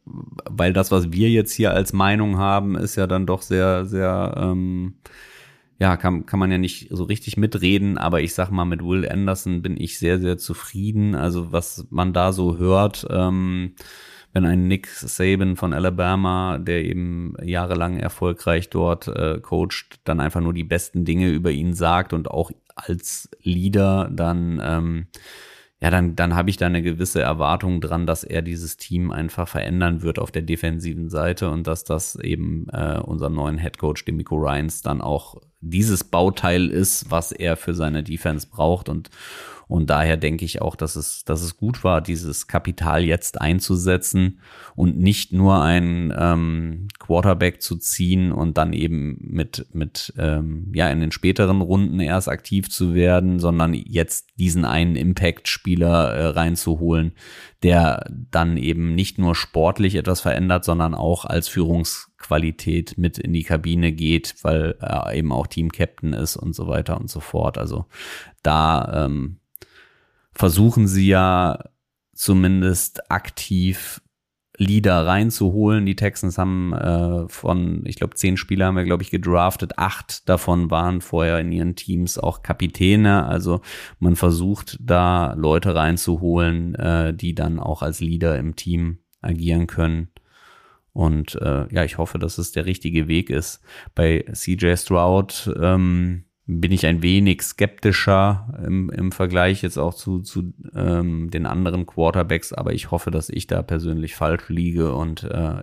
weil 0.04 0.72
das, 0.72 0.90
was 0.90 1.12
wir 1.12 1.30
jetzt 1.30 1.52
hier 1.52 1.72
als 1.72 1.92
Meinung 1.92 2.36
haben, 2.36 2.76
ist 2.76 2.96
ja 2.96 3.06
dann 3.06 3.26
doch 3.26 3.42
sehr, 3.42 3.86
sehr, 3.86 4.34
ähm, 4.36 4.94
ja, 5.82 5.96
kann, 5.96 6.26
kann 6.26 6.38
man 6.38 6.52
ja 6.52 6.58
nicht 6.58 6.86
so 6.90 7.02
richtig 7.02 7.36
mitreden, 7.36 7.98
aber 7.98 8.20
ich 8.20 8.34
sag 8.34 8.52
mal, 8.52 8.64
mit 8.64 8.84
Will 8.84 9.08
Anderson 9.08 9.62
bin 9.62 9.76
ich 9.76 9.98
sehr, 9.98 10.20
sehr 10.20 10.38
zufrieden. 10.38 11.16
Also 11.16 11.50
was 11.50 11.88
man 11.90 12.12
da 12.12 12.32
so 12.32 12.56
hört, 12.56 13.04
ähm, 13.10 13.74
wenn 14.32 14.44
ein 14.44 14.68
Nick 14.68 14.86
Saban 14.86 15.56
von 15.56 15.72
Alabama, 15.72 16.58
der 16.58 16.84
eben 16.84 17.34
jahrelang 17.42 17.96
erfolgreich 17.96 18.70
dort 18.70 19.08
äh, 19.08 19.40
coacht, 19.40 19.98
dann 20.04 20.20
einfach 20.20 20.40
nur 20.40 20.54
die 20.54 20.62
besten 20.62 21.04
Dinge 21.04 21.30
über 21.30 21.50
ihn 21.50 21.74
sagt 21.74 22.12
und 22.12 22.30
auch 22.30 22.52
als 22.76 23.28
Leader 23.42 24.08
dann 24.12 24.62
ähm, 24.64 25.06
ja, 25.82 25.90
dann, 25.90 26.14
dann 26.14 26.36
habe 26.36 26.48
ich 26.48 26.56
da 26.56 26.66
eine 26.66 26.80
gewisse 26.80 27.20
Erwartung 27.20 27.80
dran, 27.80 28.06
dass 28.06 28.22
er 28.22 28.40
dieses 28.40 28.76
Team 28.76 29.10
einfach 29.10 29.48
verändern 29.48 30.02
wird 30.02 30.20
auf 30.20 30.30
der 30.30 30.42
defensiven 30.42 31.10
Seite 31.10 31.50
und 31.50 31.66
dass 31.66 31.82
das 31.82 32.14
eben 32.14 32.68
äh, 32.72 33.00
unseren 33.00 33.34
neuen 33.34 33.58
Headcoach, 33.58 34.04
Demico 34.06 34.36
Ryans, 34.36 34.82
dann 34.82 35.00
auch 35.00 35.40
dieses 35.60 36.04
Bauteil 36.04 36.68
ist, 36.68 37.10
was 37.10 37.32
er 37.32 37.56
für 37.56 37.74
seine 37.74 38.04
Defense 38.04 38.46
braucht. 38.48 38.88
Und 38.88 39.10
und 39.72 39.88
daher 39.88 40.18
denke 40.18 40.44
ich 40.44 40.60
auch, 40.60 40.76
dass 40.76 40.96
es, 40.96 41.24
dass 41.24 41.40
es 41.40 41.56
gut 41.56 41.82
war, 41.82 42.02
dieses 42.02 42.46
Kapital 42.46 43.04
jetzt 43.04 43.40
einzusetzen 43.40 44.38
und 44.74 44.98
nicht 44.98 45.32
nur 45.32 45.62
einen 45.62 46.12
ähm, 46.14 46.88
Quarterback 47.02 47.60
zu 47.60 47.76
ziehen 47.76 48.30
und 48.30 48.56
dann 48.56 48.72
eben 48.72 49.18
mit, 49.20 49.66
mit 49.72 50.14
ähm, 50.16 50.70
ja, 50.72 50.88
in 50.88 51.00
den 51.00 51.10
späteren 51.10 51.60
Runden 51.60 51.98
erst 51.98 52.28
aktiv 52.28 52.70
zu 52.70 52.94
werden, 52.94 53.40
sondern 53.40 53.74
jetzt 53.74 54.30
diesen 54.38 54.64
einen 54.64 54.94
Impact-Spieler 54.94 56.14
äh, 56.14 56.26
reinzuholen, 56.28 57.12
der 57.64 58.06
dann 58.08 58.56
eben 58.56 58.94
nicht 58.94 59.18
nur 59.18 59.34
sportlich 59.34 59.96
etwas 59.96 60.20
verändert, 60.20 60.64
sondern 60.64 60.94
auch 60.94 61.24
als 61.24 61.48
Führungsqualität 61.48 62.96
mit 62.98 63.18
in 63.18 63.32
die 63.32 63.42
Kabine 63.42 63.90
geht, 63.90 64.36
weil 64.42 64.76
er 64.80 65.12
eben 65.12 65.32
auch 65.32 65.48
Team-Captain 65.48 66.12
ist 66.12 66.36
und 66.36 66.54
so 66.54 66.68
weiter 66.68 67.00
und 67.00 67.10
so 67.10 67.18
fort. 67.18 67.58
Also 67.58 67.86
da 68.44 69.06
ähm, 69.06 69.38
versuchen 70.32 70.86
sie 70.86 71.08
ja 71.08 71.64
zumindest 72.14 73.10
aktiv 73.10 74.00
Leader 74.62 75.06
reinzuholen. 75.06 75.84
Die 75.84 75.96
Texans 75.96 76.38
haben 76.38 76.72
äh, 76.72 77.28
von, 77.28 77.84
ich 77.84 77.96
glaube, 77.96 78.14
zehn 78.14 78.36
Spieler 78.36 78.66
haben 78.66 78.76
wir, 78.76 78.84
glaube 78.84 79.02
ich, 79.02 79.10
gedraftet. 79.10 79.78
Acht 79.78 80.28
davon 80.28 80.70
waren 80.70 81.00
vorher 81.00 81.38
in 81.40 81.52
ihren 81.52 81.76
Teams 81.76 82.18
auch 82.18 82.42
Kapitäne. 82.42 83.26
Also 83.26 83.60
man 83.98 84.16
versucht 84.16 84.78
da 84.80 85.34
Leute 85.34 85.74
reinzuholen, 85.74 86.74
äh, 86.76 87.12
die 87.12 87.34
dann 87.34 87.58
auch 87.58 87.82
als 87.82 88.00
Leader 88.00 88.38
im 88.38 88.56
Team 88.56 88.98
agieren 89.20 89.66
können. 89.66 90.08
Und 90.92 91.36
äh, 91.36 91.72
ja, 91.72 91.84
ich 91.84 91.98
hoffe, 91.98 92.18
dass 92.18 92.38
es 92.38 92.52
der 92.52 92.66
richtige 92.66 93.08
Weg 93.08 93.30
ist. 93.30 93.62
Bei 93.94 94.24
CJ 94.32 94.76
Stroud 94.76 95.50
ähm, 95.60 96.24
bin 96.46 96.72
ich 96.72 96.86
ein 96.86 97.02
wenig 97.02 97.42
skeptischer 97.42 98.60
im, 98.66 98.90
im 98.90 99.12
Vergleich 99.12 99.62
jetzt 99.62 99.78
auch 99.78 99.94
zu, 99.94 100.20
zu 100.20 100.52
ähm, 100.74 101.30
den 101.30 101.46
anderen 101.46 101.86
Quarterbacks, 101.86 102.52
aber 102.52 102.72
ich 102.72 102.90
hoffe, 102.90 103.10
dass 103.10 103.28
ich 103.28 103.46
da 103.46 103.62
persönlich 103.62 104.16
falsch 104.16 104.48
liege 104.48 104.94
und 104.94 105.24
äh, 105.24 105.62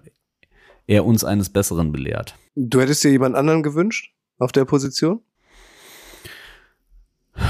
er 0.87 1.05
uns 1.05 1.23
eines 1.23 1.49
Besseren 1.49 1.91
belehrt. 1.91 2.35
Du 2.55 2.79
hättest 2.79 3.03
dir 3.03 3.11
jemand 3.11 3.35
anderen 3.35 3.61
gewünscht 3.61 4.13
auf 4.39 4.51
der 4.51 4.65
Position? 4.65 5.21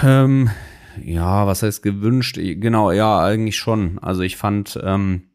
Ähm, 0.04 0.50
ja, 1.04 1.48
was 1.48 1.64
heißt 1.64 1.82
gewünscht? 1.82 2.38
Genau, 2.38 2.92
ja, 2.92 3.24
eigentlich 3.24 3.58
schon. 3.58 4.00
Also 4.00 4.22
ich 4.22 4.38
fand 4.38 4.80
ähm, 4.84 5.30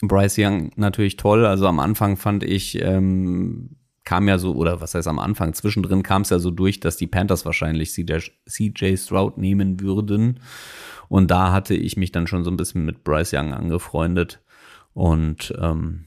Bryce 0.00 0.38
Young 0.38 0.70
natürlich 0.76 1.16
toll. 1.16 1.44
Also 1.44 1.66
am 1.66 1.80
Anfang 1.80 2.16
fand 2.16 2.44
ich, 2.44 2.80
ähm, 2.80 3.76
kam 4.04 4.28
ja 4.28 4.38
so, 4.38 4.54
oder 4.54 4.80
was 4.80 4.94
heißt 4.94 5.08
am 5.08 5.18
Anfang, 5.18 5.52
zwischendrin 5.52 6.02
kam 6.02 6.22
es 6.22 6.30
ja 6.30 6.38
so 6.38 6.50
durch, 6.50 6.80
dass 6.80 6.96
die 6.96 7.06
Panthers 7.06 7.44
wahrscheinlich 7.44 7.92
CJ, 7.92 8.30
CJ 8.48 8.96
Stroud 8.96 9.38
nehmen 9.38 9.80
würden. 9.80 10.40
Und 11.08 11.30
da 11.30 11.52
hatte 11.52 11.74
ich 11.74 11.96
mich 11.96 12.12
dann 12.12 12.26
schon 12.26 12.44
so 12.44 12.50
ein 12.50 12.56
bisschen 12.56 12.84
mit 12.84 13.04
Bryce 13.04 13.34
Young 13.34 13.52
angefreundet. 13.52 14.40
Und 14.94 15.54
ähm, 15.60 16.06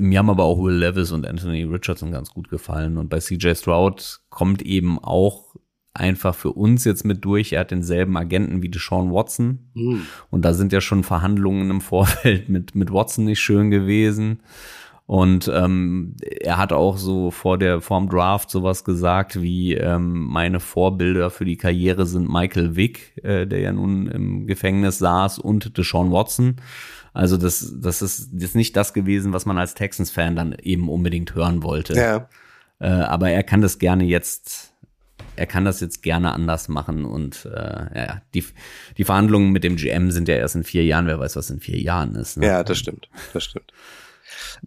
mir 0.00 0.18
haben 0.18 0.30
aber 0.30 0.44
auch 0.44 0.62
Will 0.62 0.74
Levis 0.74 1.12
und 1.12 1.26
Anthony 1.26 1.64
Richardson 1.64 2.10
ganz 2.10 2.30
gut 2.30 2.48
gefallen. 2.48 2.98
Und 2.98 3.08
bei 3.08 3.18
CJ 3.18 3.54
Stroud 3.54 4.20
kommt 4.30 4.62
eben 4.62 4.98
auch 4.98 5.54
einfach 5.94 6.34
für 6.34 6.52
uns 6.52 6.84
jetzt 6.84 7.04
mit 7.04 7.24
durch. 7.24 7.52
Er 7.52 7.60
hat 7.60 7.70
denselben 7.70 8.16
Agenten 8.16 8.62
wie 8.62 8.68
Deshaun 8.68 9.12
Watson. 9.12 9.70
Mhm. 9.74 10.06
Und 10.30 10.44
da 10.44 10.54
sind 10.54 10.72
ja 10.72 10.80
schon 10.80 11.04
Verhandlungen 11.04 11.70
im 11.70 11.80
Vorfeld 11.82 12.48
mit, 12.48 12.74
mit 12.74 12.92
Watson 12.92 13.24
nicht 13.24 13.40
schön 13.40 13.70
gewesen. 13.70 14.40
Und 15.08 15.50
ähm, 15.54 16.16
er 16.20 16.58
hat 16.58 16.70
auch 16.70 16.98
so 16.98 17.30
vor 17.30 17.56
der 17.56 17.80
vorm 17.80 18.10
Draft 18.10 18.50
sowas 18.50 18.84
gesagt 18.84 19.40
wie 19.40 19.72
ähm, 19.72 20.26
meine 20.26 20.60
Vorbilder 20.60 21.30
für 21.30 21.46
die 21.46 21.56
Karriere 21.56 22.04
sind 22.04 22.30
Michael 22.30 22.76
Vick, 22.76 23.16
äh, 23.24 23.46
der 23.46 23.60
ja 23.60 23.72
nun 23.72 24.06
im 24.08 24.46
Gefängnis 24.46 24.98
saß, 24.98 25.38
und 25.38 25.78
Deshaun 25.78 26.12
Watson. 26.12 26.56
Also 27.14 27.38
das, 27.38 27.74
das 27.80 28.02
ist 28.02 28.32
jetzt 28.38 28.54
nicht 28.54 28.76
das 28.76 28.92
gewesen, 28.92 29.32
was 29.32 29.46
man 29.46 29.56
als 29.56 29.72
Texans-Fan 29.72 30.36
dann 30.36 30.54
eben 30.62 30.90
unbedingt 30.90 31.34
hören 31.34 31.62
wollte. 31.62 31.94
Ja. 31.94 32.28
Äh, 32.78 32.88
aber 32.88 33.30
er 33.30 33.44
kann 33.44 33.62
das 33.62 33.78
gerne 33.78 34.04
jetzt 34.04 34.74
er 35.36 35.46
kann 35.46 35.64
das 35.64 35.80
jetzt 35.80 36.02
gerne 36.02 36.32
anders 36.32 36.68
machen 36.68 37.04
und 37.04 37.46
äh, 37.46 37.98
ja, 37.98 38.22
die, 38.34 38.44
die 38.98 39.04
Verhandlungen 39.04 39.52
mit 39.52 39.64
dem 39.64 39.76
GM 39.76 40.10
sind 40.10 40.28
ja 40.28 40.34
erst 40.34 40.56
in 40.56 40.64
vier 40.64 40.84
Jahren, 40.84 41.06
wer 41.06 41.18
weiß, 41.18 41.36
was 41.36 41.48
in 41.48 41.60
vier 41.60 41.78
Jahren 41.78 42.14
ist. 42.16 42.36
Ne? 42.36 42.46
Ja, 42.46 42.64
das 42.64 42.76
stimmt, 42.76 43.08
das 43.32 43.44
stimmt. 43.44 43.72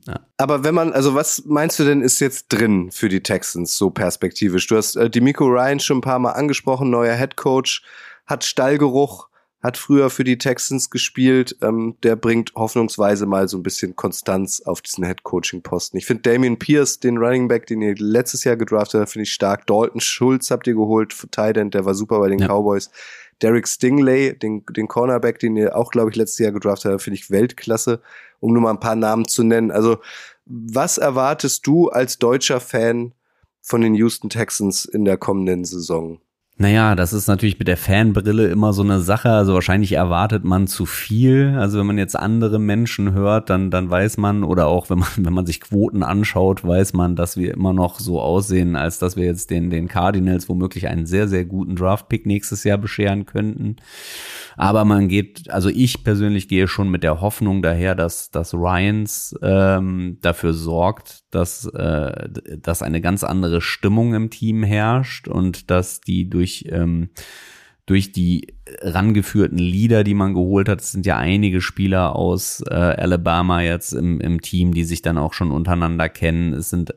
Ja. 0.08 0.20
Aber 0.38 0.64
wenn 0.64 0.76
man, 0.76 0.94
also 0.94 1.16
was 1.16 1.44
meinst 1.46 1.80
du 1.80 1.84
denn 1.84 2.02
ist 2.02 2.20
jetzt 2.20 2.48
drin 2.50 2.92
für 2.92 3.10
die 3.10 3.24
Texans 3.24 3.78
so 3.78 3.90
perspektivisch? 3.90 4.68
Du 4.68 4.78
hast 4.78 4.96
äh, 4.96 5.10
die 5.10 5.22
Miko 5.22 5.46
Ryan 5.46 5.80
schon 5.80 5.98
ein 5.98 6.02
paar 6.02 6.20
Mal 6.20 6.32
angesprochen, 6.32 6.90
neuer 6.90 7.16
Head 7.16 7.36
Coach, 7.36 7.84
hat 8.26 8.44
Stallgeruch 8.44 9.30
hat 9.62 9.78
früher 9.78 10.10
für 10.10 10.24
die 10.24 10.38
Texans 10.38 10.90
gespielt. 10.90 11.56
Ähm, 11.62 11.96
der 12.04 12.16
bringt 12.16 12.52
hoffnungsweise 12.56 13.26
mal 13.26 13.48
so 13.48 13.58
ein 13.58 13.64
bisschen 13.64 13.96
Konstanz 13.96 14.62
auf 14.62 14.82
diesen 14.82 15.06
Head-Coaching-Posten. 15.06 15.98
Ich 15.98 16.06
finde 16.06 16.24
Damian 16.24 16.58
Pierce, 16.58 17.00
den 17.00 17.18
Running 17.18 17.48
Back, 17.48 17.68
den 17.68 17.82
ihr 17.82 17.96
letztes 17.98 18.44
Jahr 18.44 18.56
gedraftet 18.56 19.02
habt, 19.02 19.12
finde 19.12 19.24
ich 19.24 19.34
stark. 19.34 19.68
Dalton 19.68 20.02
Schulz 20.02 20.50
habt 20.50 20.68
ihr 20.68 20.74
geholt, 20.74 21.16
Tight 21.32 21.58
der 21.58 21.86
war 21.86 21.94
super 21.94 22.20
bei 22.20 22.30
den 22.30 22.40
ja. 22.40 22.48
Cowboys. 22.48 22.90
Derek 23.42 23.68
Stingley, 23.68 24.38
den, 24.38 24.64
den 24.66 24.88
Cornerback, 24.88 25.40
den 25.40 25.56
ihr 25.56 25.76
auch, 25.76 25.92
glaube 25.92 26.12
ich, 26.12 26.16
letztes 26.16 26.40
Jahr 26.40 26.52
gedraftet 26.52 26.92
habt, 26.92 27.02
finde 27.02 27.20
ich 27.20 27.32
Weltklasse, 27.32 28.02
um 28.40 28.54
nur 28.54 28.62
mal 28.62 28.72
ein 28.72 28.80
paar 28.80 28.96
Namen 28.96 29.28
zu 29.28 29.44
nennen. 29.44 29.72
Also, 29.72 30.00
was 30.46 30.98
erwartest 30.98 31.66
du 31.66 31.90
als 31.90 32.18
deutscher 32.18 32.60
Fan 32.60 33.14
von 33.62 33.82
den 33.82 33.96
Houston 33.96 34.30
Texans 34.30 34.86
in 34.86 35.06
der 35.06 35.18
kommenden 35.18 35.66
Saison? 35.66 36.20
Naja, 36.62 36.94
das 36.94 37.12
ist 37.12 37.26
natürlich 37.26 37.58
mit 37.58 37.68
der 37.68 37.76
Fanbrille 37.76 38.48
immer 38.50 38.72
so 38.72 38.84
eine 38.84 39.00
Sache. 39.00 39.32
Also 39.32 39.56
wahrscheinlich 39.56 39.94
erwartet 39.94 40.44
man 40.44 40.68
zu 40.68 40.86
viel. 40.86 41.56
Also 41.58 41.80
wenn 41.80 41.88
man 41.88 41.98
jetzt 41.98 42.16
andere 42.16 42.60
Menschen 42.60 43.14
hört, 43.14 43.50
dann, 43.50 43.72
dann 43.72 43.90
weiß 43.90 44.18
man, 44.18 44.44
oder 44.44 44.68
auch 44.68 44.92
wenn 44.92 45.00
man, 45.00 45.10
wenn 45.18 45.34
man 45.34 45.48
sich 45.48 45.60
Quoten 45.60 46.04
anschaut, 46.04 46.64
weiß 46.64 46.94
man, 46.94 47.16
dass 47.16 47.36
wir 47.36 47.56
immer 47.56 47.74
noch 47.74 48.00
so 48.00 48.22
aussehen, 48.22 48.76
als 48.76 49.00
dass 49.00 49.16
wir 49.16 49.26
jetzt 49.26 49.50
den, 49.50 49.72
den 49.72 49.88
Cardinals 49.88 50.50
womöglich 50.50 50.88
einen 50.88 51.08
sehr, 51.08 51.28
sehr 51.28 51.46
guten 51.46 51.76
Draft-Pick 51.76 52.28
nächstes 52.28 52.64
Jahr 52.64 52.78
bescheren 52.78 53.26
könnten. 53.26 53.78
Aber 54.56 54.86
man 54.86 55.08
geht, 55.08 55.50
also 55.50 55.70
ich 55.70 56.04
persönlich 56.04 56.48
gehe 56.48 56.68
schon 56.68 56.92
mit 56.92 57.02
der 57.02 57.22
Hoffnung 57.22 57.64
daher, 57.64 57.96
dass, 57.96 58.30
dass 58.30 58.54
Ryans 58.54 59.34
ähm, 59.42 60.20
dafür 60.22 60.54
sorgt, 60.54 61.21
dass, 61.32 61.66
äh, 61.66 62.30
dass 62.58 62.82
eine 62.82 63.02
ganz 63.02 63.24
andere 63.24 63.62
Stimmung 63.62 64.14
im 64.14 64.30
Team 64.30 64.64
herrscht 64.64 65.28
und 65.28 65.72
dass 65.72 66.02
die 66.02 66.30
durch 66.30 66.66
ähm, 66.70 67.10
durch 67.88 68.12
die 68.12 68.48
rangeführten 68.82 69.58
Lieder, 69.58 70.04
die 70.04 70.14
man 70.14 70.34
geholt 70.34 70.70
hat, 70.70 70.80
es 70.82 70.92
sind 70.92 71.06
ja 71.06 71.18
einige 71.18 71.62
Spieler 71.62 72.16
aus 72.16 72.64
äh, 72.70 72.74
Alabama 72.74 73.62
jetzt 73.62 73.92
im, 73.92 74.22
im 74.22 74.40
Team, 74.40 74.74
die 74.74 74.84
sich 74.84 75.02
dann 75.02 75.18
auch 75.18 75.34
schon 75.34 75.52
untereinander 75.52 76.08
kennen. 76.08 76.54
Es 76.54 76.70
sind 76.70 76.94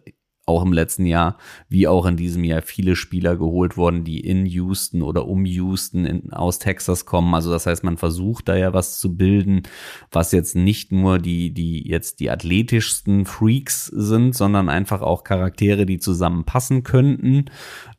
auch 0.46 0.62
im 0.62 0.72
letzten 0.72 1.06
Jahr 1.06 1.38
wie 1.68 1.88
auch 1.88 2.06
in 2.06 2.16
diesem 2.16 2.44
Jahr 2.44 2.62
viele 2.62 2.96
Spieler 2.96 3.36
geholt 3.36 3.76
worden, 3.76 4.04
die 4.04 4.20
in 4.20 4.46
Houston 4.46 5.02
oder 5.02 5.26
um 5.26 5.44
Houston 5.46 6.04
in, 6.04 6.32
aus 6.32 6.58
Texas 6.58 7.06
kommen. 7.06 7.34
Also 7.34 7.50
das 7.50 7.66
heißt, 7.66 7.84
man 7.84 7.96
versucht 7.96 8.48
da 8.48 8.56
ja 8.56 8.72
was 8.72 8.98
zu 8.98 9.16
bilden, 9.16 9.62
was 10.10 10.32
jetzt 10.32 10.54
nicht 10.54 10.92
nur 10.92 11.18
die, 11.18 11.52
die 11.52 11.88
jetzt 11.88 12.20
die 12.20 12.30
athletischsten 12.30 13.24
Freaks 13.24 13.86
sind, 13.86 14.34
sondern 14.34 14.68
einfach 14.68 15.00
auch 15.00 15.24
Charaktere, 15.24 15.86
die 15.86 15.98
zusammenpassen 15.98 16.82
könnten. 16.82 17.46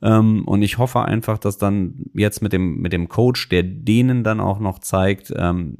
Ähm, 0.02 0.48
und 0.48 0.62
ich 0.62 0.78
hoffe 0.78 1.02
einfach, 1.02 1.38
dass 1.38 1.58
dann 1.58 2.06
jetzt 2.14 2.42
mit 2.42 2.54
dem, 2.54 2.78
mit 2.78 2.94
dem 2.94 3.10
Coach, 3.10 3.50
der 3.50 3.64
denen 3.64 4.24
dann 4.24 4.40
auch 4.40 4.60
noch 4.60 4.80
zeigt, 4.80 5.34
ähm, 5.36 5.78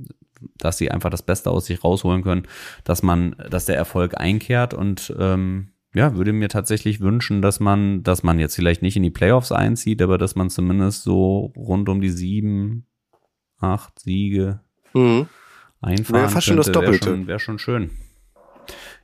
dass 0.58 0.78
sie 0.78 0.92
einfach 0.92 1.10
das 1.10 1.24
Beste 1.24 1.50
aus 1.52 1.66
sich 1.66 1.84
rausholen 1.84 2.24
können, 2.24 2.44
dass 2.84 3.04
man, 3.04 3.36
dass 3.50 3.66
der 3.66 3.76
Erfolg 3.76 4.20
einkehrt 4.20 4.74
und 4.74 5.14
ähm, 5.20 5.70
ja, 5.96 6.16
würde 6.16 6.34
mir 6.34 6.50
tatsächlich 6.50 7.00
wünschen, 7.00 7.42
dass 7.42 7.62
man, 7.62 8.04
dass 8.04 8.22
man 8.22 8.38
jetzt 8.38 8.56
vielleicht 8.56 8.82
nicht 8.82 8.98
in 8.98 9.04
die 9.04 9.12
Playoffs 9.12 9.54
einzieht, 9.54 10.02
aber 10.02 10.18
dass 10.18 10.36
man 10.36 10.50
zumindest 10.50 11.04
so 11.04 11.54
rund 11.56 11.88
um 11.88 12.02
die 12.02 12.10
sieben, 12.10 12.86
acht 13.60 13.98
Siege 14.00 14.60
mhm. 14.94 15.28
einfahren 15.82 16.22
Wäre 16.22 16.30
fast 16.30 16.48
schon 16.48 16.58
das 16.58 16.72
Doppelte. 16.72 17.06
Wäre 17.08 17.16
schon, 17.16 17.28
wär 17.28 17.40
schon 17.40 17.60
schön. 17.60 17.90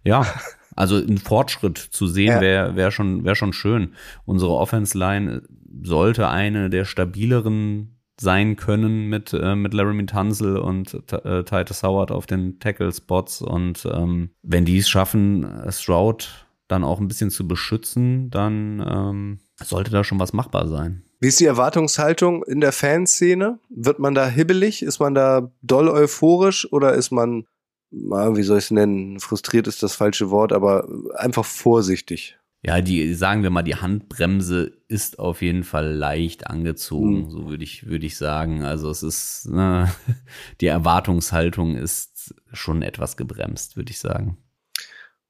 Ja, 0.04 0.26
also 0.76 0.98
ein 0.98 1.18
Fortschritt 1.18 1.78
zu 1.78 2.08
sehen 2.08 2.28
ja. 2.28 2.42
wäre 2.42 2.76
wär 2.76 2.92
schon, 2.92 3.24
wär 3.24 3.36
schon 3.36 3.54
schön. 3.54 3.94
Unsere 4.26 4.52
Offense-Line 4.52 5.44
sollte 5.84 6.28
eine 6.28 6.70
der 6.70 6.84
stabileren 6.84 7.98
sein 8.20 8.58
können 8.58 9.08
mit, 9.08 9.34
äh, 9.34 9.56
mit 9.56 9.74
Laramie 9.74 10.06
Tunzel 10.06 10.58
und 10.58 10.94
äh, 11.12 11.44
Titus 11.44 11.84
Howard 11.84 12.12
auf 12.12 12.26
den 12.26 12.60
Tackle-Spots. 12.60 13.42
Und 13.42 13.88
ähm, 13.92 14.32
wenn 14.44 14.66
die 14.66 14.78
es 14.78 14.90
schaffen, 14.90 15.48
Stroud 15.70 16.46
dann 16.72 16.84
auch 16.84 17.00
ein 17.00 17.08
bisschen 17.08 17.30
zu 17.30 17.48
beschützen, 17.48 18.30
dann 18.30 18.84
ähm, 18.88 19.40
sollte 19.64 19.92
da 19.92 20.04
schon 20.04 20.20
was 20.20 20.34
machbar 20.34 20.68
sein. 20.68 21.04
Wie 21.20 21.28
ist 21.28 21.40
die 21.40 21.46
Erwartungshaltung 21.46 22.44
in 22.44 22.62
der 22.62 22.72
Fanszene? 22.72 23.60
Wird 23.70 24.00
man 24.00 24.16
da 24.16 24.28
hibbelig? 24.28 24.82
Ist 24.82 25.00
man 25.00 25.14
da 25.14 25.52
doll 25.62 25.88
euphorisch 25.88 26.72
oder 26.72 26.94
ist 26.94 27.12
man, 27.12 27.46
wie 27.92 28.44
soll 28.44 28.58
ich 28.58 28.66
es 28.66 28.72
nennen, 28.72 29.20
frustriert 29.20 29.68
ist 29.68 29.84
das 29.84 29.96
falsche 29.96 30.32
Wort, 30.32 30.52
aber 30.52 30.88
einfach 31.16 31.46
vorsichtig? 31.46 32.38
Ja, 32.64 32.80
die, 32.80 33.14
sagen 33.16 33.42
wir 33.42 33.50
mal, 33.50 33.64
die 33.64 33.76
Handbremse 33.76 34.72
ist 34.88 35.18
auf 35.18 35.42
jeden 35.42 35.64
Fall 35.64 35.94
leicht 35.94 36.48
angezogen, 36.48 37.24
mhm. 37.24 37.30
so 37.30 37.50
würde 37.50 37.64
ich, 37.64 37.88
würde 37.88 38.06
ich 38.06 38.18
sagen. 38.18 38.64
Also 38.64 38.90
es 38.92 39.02
ist, 39.02 39.48
ne, 39.50 39.92
die 40.62 40.68
Erwartungshaltung 40.68 41.76
ist 41.76 42.36
schon 42.54 42.84
etwas 42.84 43.18
gebremst, 43.18 43.78
würde 43.78 43.92
ich 43.92 44.00
sagen. 44.00 44.38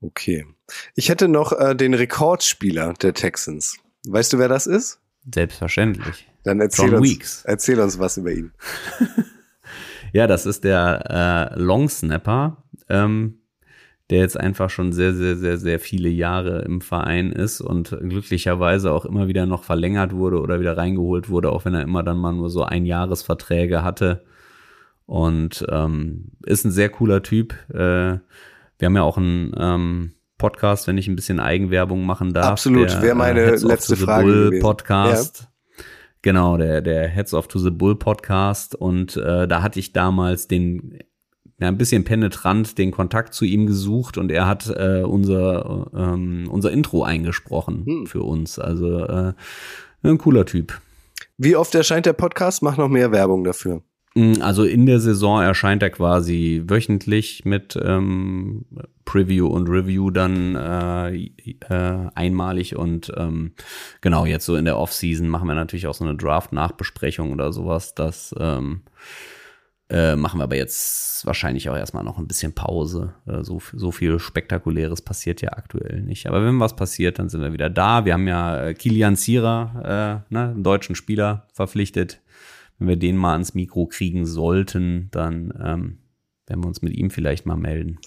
Okay. 0.01 0.45
Ich 0.95 1.09
hätte 1.09 1.27
noch 1.27 1.51
äh, 1.51 1.75
den 1.75 1.93
Rekordspieler 1.93 2.93
der 3.01 3.13
Texans. 3.13 3.77
Weißt 4.07 4.33
du, 4.33 4.39
wer 4.39 4.47
das 4.47 4.67
ist? 4.67 4.99
Selbstverständlich. 5.33 6.27
Dann 6.43 6.59
erzähl, 6.59 6.85
John 6.85 6.95
uns, 6.95 7.09
Weeks. 7.09 7.43
erzähl 7.45 7.79
uns 7.79 7.99
was 7.99 8.17
über 8.17 8.31
ihn. 8.31 8.51
ja, 10.13 10.25
das 10.25 10.45
ist 10.45 10.63
der 10.63 11.51
äh, 11.55 11.59
Long 11.59 11.87
Snapper, 11.87 12.63
ähm, 12.89 13.37
der 14.09 14.19
jetzt 14.19 14.39
einfach 14.39 14.71
schon 14.71 14.91
sehr, 14.91 15.13
sehr, 15.13 15.37
sehr, 15.37 15.57
sehr 15.57 15.79
viele 15.79 16.09
Jahre 16.09 16.63
im 16.63 16.81
Verein 16.81 17.31
ist 17.31 17.61
und 17.61 17.89
glücklicherweise 17.89 18.91
auch 18.91 19.05
immer 19.05 19.27
wieder 19.27 19.45
noch 19.45 19.63
verlängert 19.63 20.13
wurde 20.13 20.41
oder 20.41 20.59
wieder 20.59 20.75
reingeholt 20.75 21.29
wurde, 21.29 21.51
auch 21.51 21.65
wenn 21.65 21.75
er 21.75 21.83
immer 21.83 22.01
dann 22.01 22.17
mal 22.17 22.33
nur 22.33 22.49
so 22.49 22.63
ein 22.63 22.85
Jahresverträge 22.85 23.83
hatte. 23.83 24.23
Und 25.05 25.65
ähm, 25.69 26.31
ist 26.45 26.65
ein 26.65 26.71
sehr 26.71 26.89
cooler 26.89 27.21
Typ. 27.21 27.53
Äh, 27.73 28.19
wir 28.81 28.87
haben 28.87 28.95
ja 28.95 29.03
auch 29.03 29.17
einen 29.17 29.53
ähm, 29.57 30.11
Podcast, 30.39 30.87
wenn 30.87 30.97
ich 30.97 31.07
ein 31.07 31.15
bisschen 31.15 31.39
Eigenwerbung 31.39 32.03
machen 32.03 32.33
darf. 32.33 32.47
Absolut, 32.47 32.99
wäre 33.01 33.13
meine 33.13 33.41
äh, 33.41 33.55
letzte 33.57 33.95
Frage 33.95 34.25
Bull 34.25 34.45
gewesen. 34.45 34.61
Podcast. 34.63 35.41
Ja. 35.41 35.83
Genau, 36.23 36.57
der, 36.57 36.81
der 36.81 37.07
Heads 37.07 37.35
of 37.35 37.47
to 37.47 37.59
the 37.59 37.69
Bull 37.69 37.95
Podcast. 37.95 38.73
Und 38.73 39.17
äh, 39.17 39.47
da 39.47 39.61
hatte 39.61 39.79
ich 39.79 39.93
damals 39.93 40.47
den 40.47 40.97
ja, 41.59 41.67
ein 41.67 41.77
bisschen 41.77 42.03
penetrant 42.03 42.79
den 42.79 42.89
Kontakt 42.89 43.35
zu 43.35 43.45
ihm 43.45 43.67
gesucht 43.67 44.17
und 44.17 44.31
er 44.31 44.47
hat 44.47 44.67
äh, 44.67 45.03
unser, 45.03 45.91
ähm, 45.95 46.47
unser 46.49 46.71
Intro 46.71 47.03
eingesprochen 47.03 47.85
hm. 47.85 48.07
für 48.07 48.23
uns. 48.23 48.57
Also 48.57 49.05
äh, 49.05 49.33
ein 50.01 50.17
cooler 50.17 50.47
Typ. 50.47 50.81
Wie 51.37 51.55
oft 51.55 51.75
erscheint 51.75 52.07
der 52.07 52.13
Podcast? 52.13 52.63
Mach 52.63 52.77
noch 52.77 52.89
mehr 52.89 53.11
Werbung 53.11 53.43
dafür. 53.43 53.83
Mm, 54.15 54.41
Also 54.41 54.63
in 54.63 54.85
der 54.85 54.99
Saison 54.99 55.41
erscheint 55.41 55.83
er 55.83 55.89
quasi 55.89 56.63
wöchentlich 56.67 57.45
mit 57.45 57.77
ähm, 57.81 58.65
Preview 59.05 59.47
und 59.47 59.67
Review 59.67 60.11
dann 60.11 60.55
äh, 60.55 61.15
äh, 61.69 62.09
einmalig 62.15 62.75
und 62.75 63.11
ähm, 63.17 63.53
genau 64.01 64.25
jetzt 64.25 64.45
so 64.45 64.55
in 64.55 64.65
der 64.65 64.77
Offseason 64.77 65.27
machen 65.27 65.47
wir 65.47 65.55
natürlich 65.55 65.87
auch 65.87 65.93
so 65.93 66.05
eine 66.05 66.15
Draft-Nachbesprechung 66.15 67.31
oder 67.31 67.51
sowas. 67.53 67.95
Das 67.95 68.35
ähm, 68.39 68.81
äh, 69.89 70.15
machen 70.15 70.39
wir 70.39 70.45
aber 70.45 70.55
jetzt 70.55 71.25
wahrscheinlich 71.25 71.69
auch 71.69 71.75
erstmal 71.75 72.05
noch 72.05 72.17
ein 72.17 72.27
bisschen 72.27 72.53
Pause. 72.53 73.13
Äh, 73.27 73.43
so, 73.43 73.61
so 73.73 73.91
viel 73.91 74.19
Spektakuläres 74.19 75.01
passiert 75.01 75.41
ja 75.41 75.49
aktuell 75.53 76.01
nicht. 76.01 76.27
Aber 76.27 76.45
wenn 76.45 76.59
was 76.59 76.75
passiert, 76.75 77.19
dann 77.19 77.27
sind 77.27 77.41
wir 77.41 77.51
wieder 77.51 77.69
da. 77.69 78.05
Wir 78.05 78.13
haben 78.13 78.27
ja 78.27 78.67
äh, 78.67 78.73
Kilian 78.73 79.17
Zierer, 79.17 80.23
äh, 80.29 80.33
ne, 80.33 80.49
einen 80.51 80.63
deutschen 80.63 80.95
Spieler, 80.95 81.47
verpflichtet. 81.53 82.21
Wenn 82.81 82.87
wir 82.87 82.95
den 82.95 83.15
mal 83.15 83.33
ans 83.33 83.53
Mikro 83.53 83.85
kriegen 83.85 84.25
sollten, 84.25 85.09
dann 85.11 85.53
ähm, 85.63 85.97
werden 86.47 86.63
wir 86.63 86.67
uns 86.67 86.81
mit 86.81 86.93
ihm 86.93 87.11
vielleicht 87.11 87.45
mal 87.45 87.55
melden. 87.55 87.99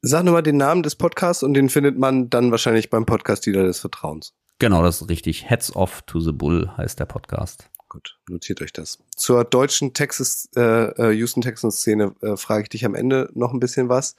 Sag 0.00 0.24
nur 0.24 0.32
mal 0.32 0.40
den 0.40 0.56
Namen 0.56 0.82
des 0.82 0.96
Podcasts 0.96 1.42
und 1.42 1.52
den 1.52 1.68
findet 1.68 1.98
man 1.98 2.30
dann 2.30 2.50
wahrscheinlich 2.50 2.88
beim 2.88 3.04
Podcast 3.04 3.44
Dealer 3.44 3.64
des 3.64 3.80
Vertrauens. 3.80 4.32
Genau, 4.58 4.82
das 4.82 5.02
ist 5.02 5.10
richtig. 5.10 5.50
Heads 5.50 5.76
off 5.76 6.00
to 6.06 6.18
the 6.18 6.32
Bull 6.32 6.70
heißt 6.78 6.98
der 6.98 7.04
Podcast. 7.04 7.68
Gut, 7.90 8.16
notiert 8.26 8.62
euch 8.62 8.72
das. 8.72 9.00
Zur 9.14 9.44
deutschen 9.44 9.92
Texas, 9.92 10.48
äh, 10.56 10.60
äh, 10.60 11.12
Houston 11.12 11.42
Texans 11.42 11.76
Szene 11.82 12.14
äh, 12.22 12.38
frage 12.38 12.62
ich 12.62 12.68
dich 12.70 12.86
am 12.86 12.94
Ende 12.94 13.28
noch 13.34 13.52
ein 13.52 13.60
bisschen 13.60 13.90
was. 13.90 14.16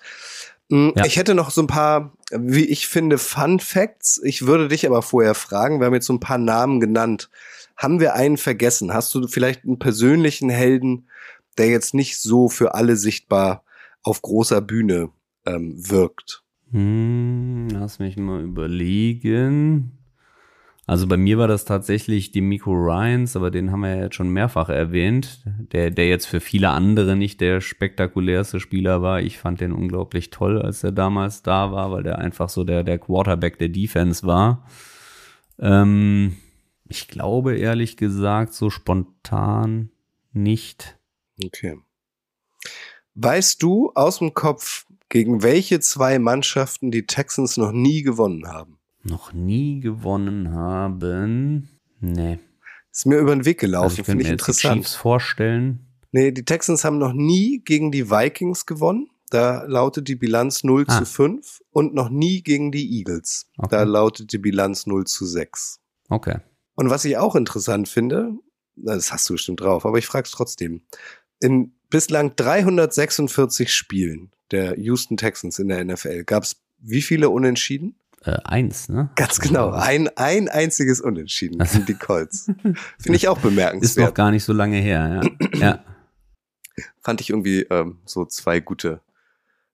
Mm, 0.70 0.90
Ja. 0.96 1.06
Ich 1.06 1.18
hätte 1.18 1.34
noch 1.34 1.50
so 1.50 1.62
ein 1.62 1.68
paar, 1.68 2.14
wie 2.32 2.66
ich 2.66 2.86
finde, 2.86 3.18
Fun 3.18 3.60
Facts. 3.60 4.22
Ich 4.24 4.46
würde 4.46 4.68
dich 4.68 4.86
aber 4.86 5.02
vorher 5.02 5.34
fragen. 5.34 5.80
Wir 5.80 5.88
haben 5.88 5.96
jetzt 5.96 6.06
so 6.06 6.14
ein 6.14 6.20
paar 6.20 6.38
Namen 6.38 6.80
genannt. 6.80 7.32
Haben 7.76 8.00
wir 8.00 8.14
einen 8.14 8.38
vergessen? 8.38 8.94
Hast 8.94 9.14
du 9.16 9.28
vielleicht 9.28 9.64
einen 9.64 9.80
persönlichen 9.80 10.50
Helden, 10.50 11.10
der 11.58 11.68
jetzt 11.68 11.94
nicht 11.94 12.20
so 12.20 12.50
für 12.50 12.76
alle 12.76 12.96
sichtbar 12.96 13.64
auf 14.04 14.22
großer 14.22 14.62
Bühne 14.62 15.10
ähm, 15.46 15.76
wirkt? 15.78 16.44
Hm, 16.72 17.70
lass 17.72 18.00
mich 18.00 18.18
mal 18.18 18.42
überlegen. 18.42 19.98
Also 20.86 21.08
bei 21.08 21.16
mir 21.16 21.38
war 21.38 21.48
das 21.48 21.64
tatsächlich 21.64 22.34
die 22.34 22.42
Miko 22.42 22.72
Ryans, 22.74 23.38
aber 23.38 23.52
den 23.52 23.72
haben 23.72 23.82
wir 23.82 23.96
ja 23.96 24.04
jetzt 24.04 24.16
schon 24.16 24.30
mehrfach 24.30 24.68
erwähnt, 24.68 25.46
der, 25.72 25.92
der 25.92 26.10
jetzt 26.10 26.26
für 26.26 26.42
viele 26.42 26.72
andere 26.72 27.16
nicht 27.16 27.40
der 27.40 27.62
spektakulärste 27.62 28.60
Spieler 28.60 29.02
war. 29.02 29.22
Ich 29.22 29.38
fand 29.38 29.62
den 29.62 29.72
unglaublich 29.72 30.30
toll, 30.30 30.62
als 30.62 30.84
er 30.84 30.92
damals 30.92 31.42
da 31.42 31.72
war, 31.72 31.92
weil 31.92 32.04
der 32.04 32.20
einfach 32.20 32.50
so 32.50 32.66
der, 32.66 32.84
der 32.84 33.00
Quarterback 33.00 33.58
der 33.60 33.70
Defense 33.70 34.28
war. 34.28 34.68
Ähm, 35.58 36.36
ich 36.94 37.08
glaube 37.08 37.58
ehrlich 37.58 37.98
gesagt 37.98 38.54
so 38.54 38.70
spontan 38.70 39.90
nicht. 40.32 41.00
Okay. 41.44 41.80
Weißt 43.16 43.62
du 43.64 43.92
aus 43.96 44.20
dem 44.20 44.34
Kopf, 44.34 44.86
gegen 45.10 45.44
welche 45.44 45.80
zwei 45.80 46.20
Mannschaften 46.20 46.92
die 46.92 47.06
Texans 47.06 47.58
noch 47.58 47.72
nie 47.72 48.02
gewonnen 48.04 48.48
haben? 48.48 48.78
Noch 49.04 49.34
nie 49.34 49.80
gewonnen 49.80 50.52
haben. 50.52 51.68
Nee. 52.00 52.40
Ist 52.92 53.06
mir 53.08 53.18
über 53.18 53.36
den 53.36 53.46
Weg 53.46 53.60
gelaufen, 53.60 53.86
Also 53.86 54.00
ich 54.02 54.06
finde 54.06 54.22
ich 54.22 54.28
mir 54.28 54.34
jetzt 54.34 54.48
die 54.48 54.52
interessant. 54.52 54.84
Chiefs 54.84 54.96
vorstellen. 54.96 55.80
Nee, 56.12 56.32
die 56.32 56.46
Texans 56.46 56.84
haben 56.84 57.00
noch 57.00 57.14
nie 57.14 57.62
gegen 57.66 57.92
die 57.92 58.10
Vikings 58.12 58.66
gewonnen. 58.68 59.10
Da 59.32 59.64
lautet 59.64 60.08
die 60.08 60.16
Bilanz 60.16 60.64
0 60.64 60.86
Ah. 60.88 61.00
zu 61.00 61.06
5 61.06 61.62
und 61.72 61.96
noch 61.96 62.10
nie 62.10 62.44
gegen 62.44 62.72
die 62.72 62.98
Eagles. 63.00 63.50
Okay. 63.58 63.70
Da 63.72 63.84
lautet 63.84 64.32
die 64.32 64.38
Bilanz 64.38 64.86
0 64.86 65.06
zu 65.06 65.26
6. 65.26 65.80
Okay. 66.10 66.38
Und 66.76 66.90
was 66.90 67.06
ich 67.06 67.18
auch 67.18 67.36
interessant 67.36 67.88
finde, 67.88 68.34
das 68.76 69.12
hast 69.12 69.30
du 69.30 69.34
bestimmt 69.34 69.62
drauf, 69.62 69.86
aber 69.86 69.98
ich 69.98 70.08
frage 70.08 70.26
es 70.26 70.32
trotzdem. 70.32 70.82
In 71.40 71.74
bislang 71.90 72.36
346 72.36 73.74
Spielen 73.74 74.32
der 74.52 74.78
Houston 74.80 75.18
Texans 75.18 75.60
in 75.60 75.68
der 75.68 75.84
NFL 75.84 76.24
gab 76.24 76.44
es 76.44 76.58
wie 76.80 77.02
viele 77.02 77.30
Unentschieden? 77.30 77.96
Äh, 78.24 78.38
eins, 78.44 78.90
ne? 78.90 79.10
Ganz 79.16 79.40
genau, 79.40 79.72
ein, 79.72 80.10
ein 80.16 80.48
einziges 80.48 81.02
Unentschieden 81.02 81.60
gegen 81.60 81.86
die 81.86 81.94
Colts. 81.94 82.46
Finde 83.00 83.16
ich 83.16 83.28
auch 83.28 83.38
Ist 83.38 83.44
noch 83.44 83.50
bemerkenswert. 83.50 84.16
gar 84.16 84.32
nicht 84.32 84.44
so 84.44 84.54
lange 84.54 84.78
her, 84.78 85.22
ja. 85.54 85.60
ja. 85.60 85.84
Fand 87.02 87.22
ich 87.22 87.30
irgendwie 87.30 87.62
ähm, 87.70 88.00
so 88.06 88.26
zwei 88.26 88.60
gute, 88.60 89.02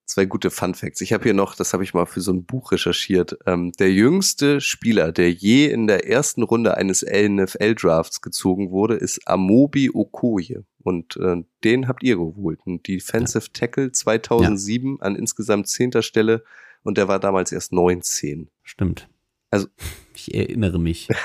zwei 0.10 0.26
gute 0.26 0.50
Fun 0.50 0.74
Facts. 0.74 1.02
Ich 1.02 1.14
habe 1.14 1.24
hier 1.24 1.36
noch, 1.36 1.56
das 1.56 1.72
habe 1.74 1.84
ich 1.84 1.94
mal 1.94 2.06
für 2.08 2.20
so 2.20 2.34
ein 2.34 2.44
Buch 2.44 2.72
recherchiert, 2.72 3.38
ähm, 3.46 3.72
der 3.74 3.92
jüngste 3.94 4.60
Spieler, 4.60 5.12
der 5.12 5.32
je 5.32 5.68
in 5.68 5.86
der 5.86 6.08
ersten 6.08 6.42
Runde 6.42 6.76
eines 6.76 7.04
NFL-Drafts 7.04 8.22
gezogen 8.22 8.72
wurde, 8.72 8.96
ist 8.96 9.28
Amobi 9.28 9.92
Okoye. 9.94 10.64
Und 10.82 11.16
äh, 11.18 11.44
den 11.64 11.88
habt 11.88 12.04
ihr 12.04 12.16
geholt. 12.18 12.60
Ein 12.66 12.82
Defensive 12.82 13.52
Tackle 13.54 13.92
2007 13.92 15.00
an 15.02 15.16
insgesamt 15.16 15.68
zehnter 15.68 16.02
Stelle 16.02 16.44
und 16.84 16.98
der 16.98 17.08
war 17.08 17.20
damals 17.20 17.52
erst 17.52 17.72
19. 17.72 18.50
Stimmt. 18.64 19.08
Also- 19.52 19.68
ich 20.16 20.34
erinnere 20.34 20.80
mich. 20.80 21.08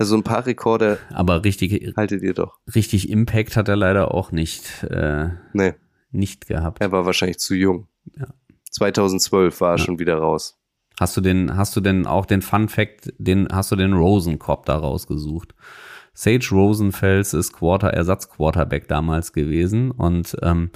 Also 0.00 0.14
ein 0.16 0.22
paar 0.22 0.46
Rekorde 0.46 1.00
Aber 1.10 1.42
richtig, 1.42 1.96
haltet 1.96 2.22
ihr 2.22 2.32
doch. 2.32 2.60
richtig 2.72 3.10
Impact 3.10 3.56
hat 3.56 3.66
er 3.66 3.74
leider 3.74 4.14
auch 4.14 4.30
nicht, 4.30 4.84
äh, 4.84 5.30
Nee, 5.52 5.74
nicht 6.10 6.46
gehabt. 6.46 6.80
er 6.80 6.92
war 6.92 7.06
wahrscheinlich 7.06 7.38
zu 7.38 7.54
jung. 7.54 7.88
Ja. 8.16 8.26
2012 8.70 9.60
war 9.60 9.72
er 9.72 9.78
Ja. 9.78 9.84
schon 9.84 9.98
wieder 9.98 10.16
raus. 10.18 10.58
Hast 10.98 11.16
du 11.16 11.20
den, 11.20 11.56
hast 11.56 11.76
du 11.76 11.80
denn 11.80 12.06
auch 12.06 12.26
den 12.26 12.42
Fun 12.42 12.68
Fact, 12.68 13.12
den, 13.18 13.48
hast 13.52 13.70
du 13.70 13.76
den 13.76 13.92
Rosenkopf 13.92 14.64
da 14.64 14.76
rausgesucht? 14.76 15.54
Sage 16.18 16.48
Rosenfels 16.50 17.32
ist 17.32 17.52
Quarter, 17.52 17.90
Ersatzquarterback 17.90 18.88
damals 18.88 19.32
gewesen 19.32 19.92
und 19.92 20.36
ähm, 20.42 20.70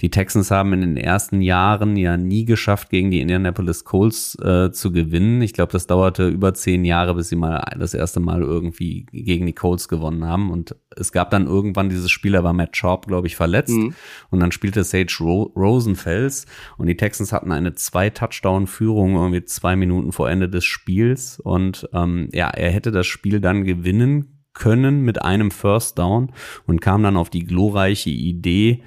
die 0.00 0.10
Texans 0.10 0.50
haben 0.50 0.72
in 0.72 0.80
den 0.80 0.96
ersten 0.96 1.42
Jahren 1.42 1.96
ja 1.96 2.16
nie 2.16 2.46
geschafft, 2.46 2.88
gegen 2.88 3.10
die 3.10 3.20
Indianapolis 3.20 3.84
Colts 3.84 4.38
äh, 4.42 4.70
zu 4.72 4.92
gewinnen. 4.92 5.42
Ich 5.42 5.52
glaube, 5.52 5.72
das 5.72 5.86
dauerte 5.86 6.28
über 6.28 6.54
zehn 6.54 6.86
Jahre, 6.86 7.14
bis 7.14 7.28
sie 7.28 7.36
mal 7.36 7.62
das 7.78 7.92
erste 7.92 8.20
Mal 8.20 8.40
irgendwie 8.40 9.04
gegen 9.12 9.44
die 9.44 9.52
Colts 9.52 9.88
gewonnen 9.88 10.24
haben. 10.24 10.50
Und 10.50 10.76
es 10.96 11.12
gab 11.12 11.30
dann 11.30 11.46
irgendwann 11.46 11.90
dieses 11.90 12.10
Spiel, 12.10 12.32
da 12.32 12.42
war 12.42 12.54
Matt 12.54 12.74
Schaub, 12.74 13.06
glaube 13.06 13.26
ich, 13.26 13.36
verletzt. 13.36 13.76
Mhm. 13.76 13.94
Und 14.30 14.40
dann 14.40 14.52
spielte 14.52 14.82
Sage 14.82 15.14
Ro 15.20 15.52
Rosenfels 15.56 16.46
und 16.78 16.86
die 16.86 16.96
Texans 16.96 17.32
hatten 17.32 17.52
eine 17.52 17.74
Zwei-Touchdown-Führung 17.74 19.14
irgendwie 19.14 19.44
zwei 19.44 19.76
Minuten 19.76 20.12
vor 20.12 20.30
Ende 20.30 20.48
des 20.48 20.64
Spiels. 20.64 21.38
Und 21.38 21.86
ähm, 21.92 22.30
ja, 22.32 22.48
er 22.48 22.70
hätte 22.70 22.92
das 22.92 23.06
Spiel 23.06 23.40
dann 23.40 23.64
gewinnen 23.64 24.35
können 24.56 25.02
mit 25.02 25.22
einem 25.22 25.52
First 25.52 25.98
Down 25.98 26.32
und 26.66 26.80
kam 26.80 27.04
dann 27.04 27.16
auf 27.16 27.30
die 27.30 27.44
glorreiche 27.44 28.10
Idee, 28.10 28.82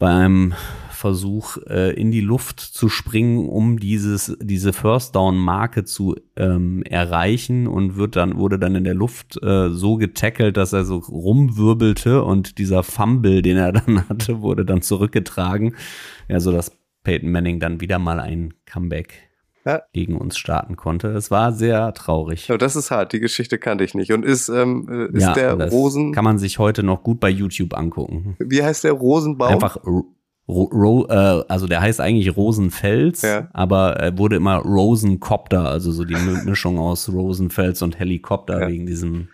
bei 0.00 0.08
einem 0.08 0.54
Versuch 0.90 1.58
äh, 1.68 1.92
in 1.92 2.10
die 2.10 2.22
Luft 2.22 2.58
zu 2.58 2.88
springen, 2.88 3.48
um 3.48 3.78
dieses 3.78 4.36
diese 4.40 4.72
First 4.72 5.14
Down 5.14 5.36
Marke 5.36 5.84
zu 5.84 6.16
ähm, 6.36 6.82
erreichen 6.82 7.66
und 7.66 7.96
wird 7.96 8.16
dann 8.16 8.36
wurde 8.38 8.58
dann 8.58 8.74
in 8.74 8.84
der 8.84 8.94
Luft 8.94 9.42
äh, 9.42 9.68
so 9.70 9.96
getackelt, 9.96 10.56
dass 10.56 10.72
er 10.72 10.84
so 10.84 10.96
rumwirbelte 10.96 12.24
und 12.24 12.56
dieser 12.58 12.82
Fumble, 12.82 13.42
den 13.42 13.58
er 13.58 13.72
dann 13.72 14.08
hatte, 14.08 14.40
wurde 14.40 14.64
dann 14.64 14.80
zurückgetragen, 14.80 15.74
ja, 16.28 16.40
so 16.40 16.50
dass 16.50 16.76
Peyton 17.04 17.30
Manning 17.30 17.60
dann 17.60 17.80
wieder 17.80 17.98
mal 17.98 18.20
ein 18.20 18.54
Comeback 18.64 19.29
Ja. 19.66 19.82
gegen 19.92 20.16
uns 20.16 20.38
starten 20.38 20.76
konnte. 20.76 21.08
Es 21.08 21.30
war 21.30 21.52
sehr 21.52 21.92
traurig. 21.94 22.48
Ja, 22.48 22.56
das 22.56 22.76
ist 22.76 22.90
hart. 22.90 23.12
Die 23.12 23.20
Geschichte 23.20 23.58
kannte 23.58 23.84
ich 23.84 23.94
nicht. 23.94 24.10
Und 24.12 24.24
ist, 24.24 24.48
ähm, 24.48 24.88
äh, 25.12 25.16
ist 25.16 25.34
der 25.34 25.56
das 25.56 25.70
Rosen, 25.72 26.12
kann 26.12 26.24
man 26.24 26.38
sich 26.38 26.58
heute 26.58 26.82
noch 26.82 27.02
gut 27.02 27.20
bei 27.20 27.28
YouTube 27.28 27.74
angucken. 27.76 28.36
wie 28.38 28.62
heißt 28.62 28.84
der 28.84 28.92
Rosenbaum? 28.92 29.52
Einfach 29.52 29.76
Ro 29.84 30.04
Ro 30.48 31.06
äh, 31.08 31.44
also 31.48 31.66
der 31.68 31.80
heißt 31.80 32.00
eigentlich 32.00 32.36
Rosenfels, 32.36 33.22
Ja. 33.22 33.48
aber 33.52 33.96
er 33.96 34.18
wurde 34.18 34.34
immer 34.36 34.56
Rosencopter, 34.56 35.68
also 35.68 35.92
so 35.92 36.04
die 36.04 36.16
Mi- 36.16 36.42
Mischung 36.44 36.78
aus 36.78 37.08
Rosenfels 37.08 37.82
und 37.82 37.98
Helikopter 38.00 38.62
Ja. 38.62 38.68
wegen 38.68 38.86
diesem 38.86 39.28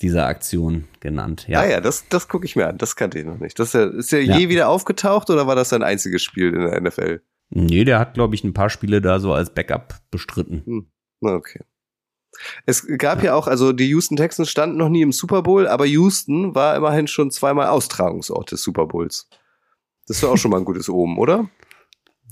dieser 0.00 0.26
Aktion 0.26 0.84
genannt. 1.00 1.46
Ja, 1.48 1.60
Ah 1.60 1.66
ja, 1.68 1.80
das, 1.80 2.08
das 2.08 2.28
gucke 2.28 2.44
ich 2.44 2.56
mir 2.56 2.66
an. 2.68 2.76
Das 2.78 2.96
kannte 2.96 3.18
ich 3.20 3.24
noch 3.24 3.38
nicht. 3.38 3.58
Das 3.58 3.68
ist 3.68 3.74
ja, 3.74 3.84
ist 3.86 4.12
der 4.12 4.24
Ja. 4.24 4.36
je 4.36 4.48
wieder 4.48 4.68
aufgetaucht 4.68 5.30
oder 5.30 5.46
war 5.46 5.54
das 5.56 5.68
sein 5.70 5.82
einziges 5.82 6.22
Spiel 6.22 6.52
in 6.52 6.60
der 6.60 6.80
NFL? 6.80 7.20
Nee, 7.54 7.84
der 7.84 7.98
hat 7.98 8.14
glaube 8.14 8.34
ich 8.34 8.44
ein 8.44 8.54
paar 8.54 8.70
Spiele 8.70 9.00
da 9.00 9.20
so 9.20 9.32
als 9.32 9.54
Backup 9.54 9.94
bestritten. 10.10 10.90
Na, 11.20 11.34
Okay. 11.34 11.60
Es 12.64 12.86
gab 12.98 13.22
ja. 13.22 13.34
auch, 13.34 13.46
also 13.46 13.72
die 13.72 13.88
Houston 13.88 14.16
Texans 14.16 14.50
standen 14.50 14.78
noch 14.78 14.88
nie 14.88 15.02
im 15.02 15.12
Super 15.12 15.42
Bowl, 15.42 15.66
aber 15.66 15.84
Houston 15.84 16.54
war 16.54 16.76
immerhin 16.76 17.06
schon 17.06 17.30
zweimal 17.30 17.68
Austragungsort 17.68 18.50
des 18.50 18.62
Super 18.62 18.86
Bowls. 18.86 19.28
Das 20.06 20.16
ist 20.16 20.22
doch 20.22 20.30
auch 20.30 20.36
schon 20.36 20.50
mal 20.50 20.58
ein 20.58 20.64
gutes 20.64 20.88
Omen, 20.88 21.18
oder? 21.18 21.48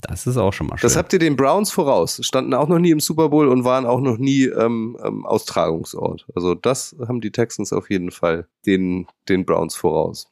Das 0.01 0.25
ist 0.25 0.37
auch 0.37 0.51
schon 0.51 0.67
mal 0.67 0.77
schön. 0.77 0.87
Das 0.87 0.95
habt 0.95 1.13
ihr 1.13 1.19
den 1.19 1.35
Browns 1.35 1.71
voraus. 1.71 2.19
Standen 2.23 2.55
auch 2.55 2.67
noch 2.67 2.79
nie 2.79 2.89
im 2.89 2.99
Super 2.99 3.29
Bowl 3.29 3.47
und 3.47 3.63
waren 3.63 3.85
auch 3.85 4.01
noch 4.01 4.17
nie 4.17 4.45
ähm, 4.45 4.97
ähm, 5.03 5.25
Austragungsort. 5.25 6.25
Also 6.35 6.55
das 6.55 6.95
haben 7.07 7.21
die 7.21 7.31
Texans 7.31 7.71
auf 7.71 7.89
jeden 7.89 8.09
Fall 8.09 8.47
den, 8.65 9.07
den 9.29 9.45
Browns 9.45 9.75
voraus. 9.75 10.30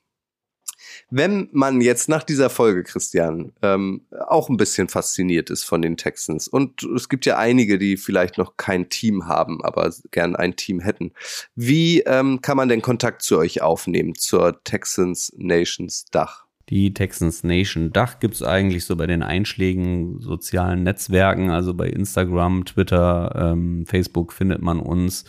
Wenn 1.10 1.50
man 1.52 1.82
jetzt 1.82 2.10
nach 2.10 2.24
dieser 2.24 2.50
Folge, 2.50 2.84
Christian, 2.84 3.52
ähm, 3.62 4.02
auch 4.28 4.50
ein 4.50 4.58
bisschen 4.58 4.88
fasziniert 4.88 5.50
ist 5.50 5.64
von 5.64 5.82
den 5.82 5.98
Texans 5.98 6.48
und 6.48 6.84
es 6.84 7.10
gibt 7.10 7.26
ja 7.26 7.38
einige, 7.38 7.78
die 7.78 7.98
vielleicht 7.98 8.38
noch 8.38 8.58
kein 8.58 8.90
Team 8.90 9.28
haben, 9.28 9.64
aber 9.64 9.92
gern 10.12 10.36
ein 10.36 10.56
Team 10.56 10.80
hätten. 10.80 11.12
Wie 11.56 12.02
ähm, 12.02 12.42
kann 12.42 12.58
man 12.58 12.70
denn 12.70 12.82
Kontakt 12.82 13.22
zu 13.22 13.38
euch 13.38 13.62
aufnehmen, 13.62 14.16
zur 14.16 14.64
Texans 14.64 15.34
Nations 15.38 16.06
Dach? 16.06 16.46
Die 16.70 16.94
Texans 16.94 17.44
Nation 17.44 17.92
Dach 17.92 18.20
gibt's 18.20 18.44
eigentlich 18.44 18.86
so 18.86 18.96
bei 18.96 19.08
den 19.08 19.24
einschlägigen 19.24 20.22
sozialen 20.22 20.84
Netzwerken, 20.84 21.50
also 21.50 21.74
bei 21.74 21.88
Instagram, 21.88 22.66
Twitter, 22.66 23.54
ähm, 23.54 23.86
Facebook 23.88 24.34
findet 24.34 24.62
man 24.62 24.80
uns. 24.80 25.26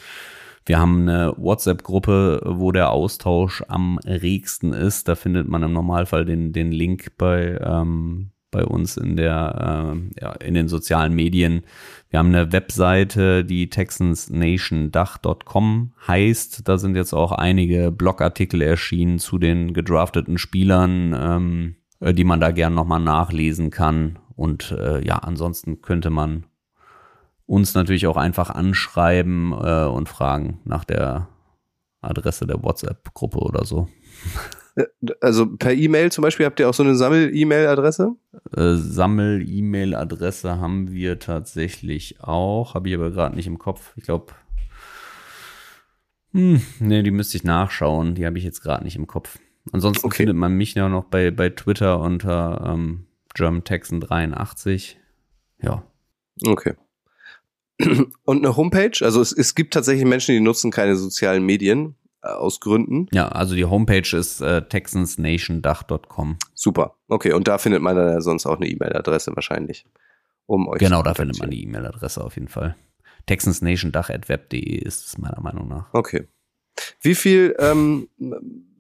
Wir 0.67 0.79
haben 0.79 1.09
eine 1.09 1.35
WhatsApp-Gruppe, 1.37 2.43
wo 2.45 2.73
der 2.73 2.91
Austausch 2.91 3.63
am 3.69 3.99
regsten 3.99 4.73
ist. 4.73 5.09
Da 5.09 5.15
findet 5.15 5.49
man 5.49 5.63
im 5.63 5.73
Normalfall 5.73 6.25
den, 6.25 6.53
den 6.53 6.71
Link 6.71 7.13
bei, 7.17 7.59
ähm, 7.63 8.31
bei 8.51 8.65
uns 8.65 8.97
in 8.97 9.17
der, 9.17 9.95
äh, 9.95 9.99
ja, 10.21 10.33
in 10.33 10.55
den 10.55 10.69
sozialen 10.69 11.15
Medien. 11.15 11.63
Wir 12.11 12.19
haben 12.19 12.35
eine 12.35 12.53
Webseite, 12.53 13.45
die 13.45 13.71
texansnationdach.com 13.71 15.93
heißt. 16.07 16.69
Da 16.69 16.79
sind 16.79 16.97
jetzt 16.97 17.15
auch 17.15 17.33
einige 17.33 17.91
Blogartikel 17.91 18.63
erschienen 18.63 19.19
zu 19.19 19.39
den 19.39 19.73
gedrafteten 19.73 20.39
Spielern, 20.39 21.17
ähm, 21.19 21.77
äh, 22.01 22.13
die 22.13 22.25
man 22.25 22.41
da 22.41 22.51
gern 22.51 22.75
nochmal 22.75 23.01
nachlesen 23.01 23.71
kann. 23.71 24.19
Und 24.37 24.73
äh, 24.73 25.03
ja, 25.05 25.17
ansonsten 25.17 25.81
könnte 25.83 26.11
man 26.11 26.45
uns 27.51 27.75
natürlich 27.75 28.07
auch 28.07 28.17
einfach 28.17 28.51
anschreiben 28.51 29.53
äh, 29.53 29.85
und 29.87 30.09
fragen 30.09 30.61
nach 30.65 30.85
der 30.85 31.29
Adresse 32.01 32.47
der 32.47 32.63
WhatsApp-Gruppe 32.63 33.41
oder 33.41 33.65
so. 33.65 33.89
Äh, 34.77 34.85
also 35.21 35.57
per 35.57 35.73
E-Mail 35.73 36.13
zum 36.13 36.23
Beispiel 36.23 36.47
habt 36.47 36.61
ihr 36.61 36.69
auch 36.69 36.75
so 36.75 36.85
eine 36.85 36.95
Sammel-E-Mail-Adresse? 36.95 38.15
Äh, 38.57 38.77
Sammel-E-Mail-Adresse 38.77 40.61
haben 40.61 40.93
wir 40.93 41.19
tatsächlich 41.19 42.21
auch, 42.21 42.75
habe 42.75 42.89
ich 42.89 42.95
aber 42.95 43.11
gerade 43.11 43.35
nicht 43.35 43.49
im 43.49 43.59
Kopf. 43.59 43.95
Ich 43.97 44.05
glaube, 44.05 44.33
hm, 46.33 46.63
nee, 46.79 47.03
die 47.03 47.11
müsste 47.11 47.37
ich 47.37 47.43
nachschauen. 47.43 48.15
Die 48.15 48.27
habe 48.27 48.39
ich 48.39 48.45
jetzt 48.45 48.61
gerade 48.61 48.85
nicht 48.85 48.95
im 48.95 49.09
Kopf. 49.09 49.41
Ansonsten 49.73 50.07
okay. 50.07 50.19
findet 50.19 50.37
man 50.37 50.53
mich 50.53 50.75
ja 50.75 50.89
noch 50.89 51.07
bei, 51.07 51.33
bei 51.33 51.49
Twitter 51.51 51.99
unter 51.99 52.65
ähm, 52.65 53.07
GermanTexan83. 53.35 54.95
Ja. 55.61 55.83
Okay. 56.47 56.75
Und 58.25 58.39
eine 58.39 58.57
Homepage? 58.57 58.93
Also 59.03 59.21
es, 59.21 59.33
es 59.33 59.55
gibt 59.55 59.75
tatsächlich 59.75 60.05
Menschen, 60.05 60.35
die 60.35 60.41
nutzen 60.41 60.71
keine 60.71 60.97
sozialen 60.97 61.45
Medien 61.45 61.97
äh, 62.23 62.29
aus 62.29 62.61
Gründen. 62.61 63.07
Ja, 63.13 63.29
also 63.29 63.55
die 63.55 63.65
Homepage 63.65 64.17
ist 64.17 64.41
äh, 64.41 64.63
texansnationdach.com. 64.63 66.37
Super. 66.55 66.97
Okay, 67.09 67.33
und 67.33 67.49
da 67.49 67.59
findet 67.59 67.83
man 67.83 67.97
dann 67.97 68.09
ja 68.09 68.21
sonst 68.21 68.47
auch 68.47 68.57
eine 68.57 68.69
E-Mail-Adresse 68.69 69.35
wahrscheinlich, 69.35 69.87
um 70.47 70.69
euch 70.69 70.79
Genau, 70.79 71.03
da 71.03 71.15
findet 71.15 71.39
man 71.39 71.51
die 71.51 71.63
E-Mail-Adresse 71.65 72.23
auf 72.23 72.35
jeden 72.35 72.49
Fall. 72.49 72.77
texansnationdach.web.de 73.27 74.77
ist 74.77 75.07
es 75.07 75.19
meiner 75.19 75.41
Meinung 75.41 75.69
nach. 75.69 75.93
Okay. 75.93 76.29
Wie 77.01 77.15
viel 77.15 77.55
ähm, 77.59 78.09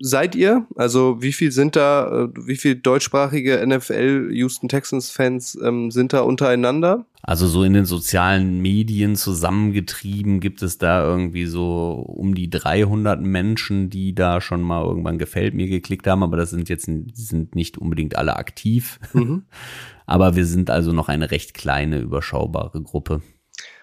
seid 0.01 0.35
ihr? 0.35 0.67
Also 0.77 1.21
wie 1.21 1.33
viel 1.33 1.53
sind 1.53 1.77
da, 1.77 2.25
äh, 2.25 2.29
wie 2.47 2.57
viel 2.57 2.75
deutschsprachige 2.75 3.65
NFL 3.67 4.31
Houston 4.33 4.69
Texans 4.69 5.11
Fans 5.11 5.59
ähm, 5.63 5.91
sind 5.91 6.13
da 6.13 6.21
untereinander? 6.21 7.07
Also 7.23 7.47
so 7.47 7.63
in 7.63 7.75
den 7.75 7.85
sozialen 7.85 8.63
Medien 8.63 9.15
zusammengetrieben 9.15 10.41
gibt 10.41 10.63
es 10.63 10.79
da 10.79 11.05
irgendwie 11.05 11.45
so 11.45 11.93
um 11.93 12.35
die 12.35 12.49
300 12.49 13.21
Menschen, 13.21 13.91
die 13.91 14.15
da 14.15 14.41
schon 14.41 14.63
mal 14.63 14.85
irgendwann 14.85 15.19
gefällt 15.19 15.55
mir 15.55 15.69
geklickt 15.69 16.07
haben, 16.07 16.23
aber 16.23 16.39
das 16.39 16.51
sind 16.51 16.71
jetzt 16.71 16.87
sind 16.87 17.55
nicht 17.55 17.77
unbedingt 17.77 18.17
alle 18.17 18.37
aktiv. 18.37 18.99
Mhm. 19.13 19.45
aber 20.07 20.35
wir 20.35 20.47
sind 20.47 20.71
also 20.71 20.93
noch 20.93 21.09
eine 21.09 21.31
recht 21.31 21.53
kleine 21.53 21.99
überschaubare 21.99 22.83
Gruppe. 22.83 23.21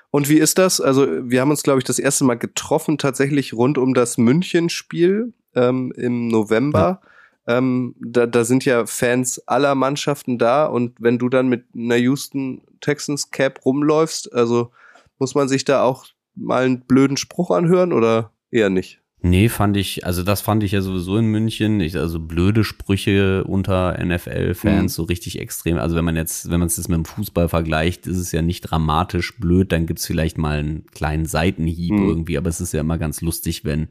Und 0.09 0.29
wie 0.29 0.37
ist 0.37 0.57
das? 0.57 0.79
Also 0.79 1.07
wir 1.29 1.41
haben 1.41 1.51
uns, 1.51 1.63
glaube 1.63 1.79
ich, 1.79 1.85
das 1.85 1.99
erste 1.99 2.23
Mal 2.23 2.37
getroffen, 2.37 2.97
tatsächlich 2.97 3.53
rund 3.53 3.77
um 3.77 3.93
das 3.93 4.17
München-Spiel 4.17 5.33
ähm, 5.55 5.91
im 5.95 6.27
November. 6.27 7.01
Ja. 7.47 7.57
Ähm, 7.57 7.95
da, 7.99 8.25
da 8.25 8.43
sind 8.43 8.65
ja 8.65 8.85
Fans 8.85 9.47
aller 9.47 9.75
Mannschaften 9.75 10.37
da 10.37 10.65
und 10.65 10.95
wenn 10.99 11.17
du 11.17 11.29
dann 11.29 11.47
mit 11.47 11.65
einer 11.73 11.95
Houston 11.95 12.61
Texans 12.81 13.31
Cap 13.31 13.65
rumläufst, 13.65 14.33
also 14.33 14.71
muss 15.17 15.33
man 15.33 15.47
sich 15.47 15.63
da 15.63 15.83
auch 15.83 16.07
mal 16.35 16.65
einen 16.65 16.81
blöden 16.81 17.17
Spruch 17.17 17.51
anhören 17.51 17.93
oder 17.93 18.31
eher 18.51 18.69
nicht? 18.69 19.01
Nee, 19.21 19.49
fand 19.49 19.77
ich, 19.77 20.05
also 20.05 20.21
das 20.21 20.41
fand 20.41 20.61
ich 20.61 20.73
ja 20.73 20.81
sowieso 20.81 21.17
in 21.17 21.25
München. 21.25 21.79
Ich, 21.79 21.97
also 21.97 22.19
blöde 22.19 22.63
Sprüche 22.63 23.43
unter 23.45 23.97
NFL-Fans, 24.03 24.83
mhm. 24.83 24.95
so 24.95 25.03
richtig 25.03 25.39
extrem. 25.39 25.79
Also 25.79 25.95
wenn 25.95 26.05
man 26.05 26.15
jetzt, 26.15 26.51
wenn 26.51 26.59
man 26.59 26.67
es 26.67 26.77
jetzt 26.77 26.87
mit 26.87 26.97
dem 26.97 27.05
Fußball 27.05 27.49
vergleicht, 27.49 28.05
ist 28.05 28.17
es 28.17 28.31
ja 28.31 28.43
nicht 28.43 28.61
dramatisch 28.61 29.39
blöd, 29.39 29.71
dann 29.71 29.87
gibt's 29.87 30.05
vielleicht 30.05 30.37
mal 30.37 30.59
einen 30.59 30.85
kleinen 30.87 31.25
Seitenhieb 31.25 31.93
mhm. 31.93 32.07
irgendwie, 32.07 32.37
aber 32.37 32.49
es 32.49 32.61
ist 32.61 32.73
ja 32.73 32.81
immer 32.81 32.99
ganz 32.99 33.21
lustig, 33.21 33.65
wenn. 33.65 33.89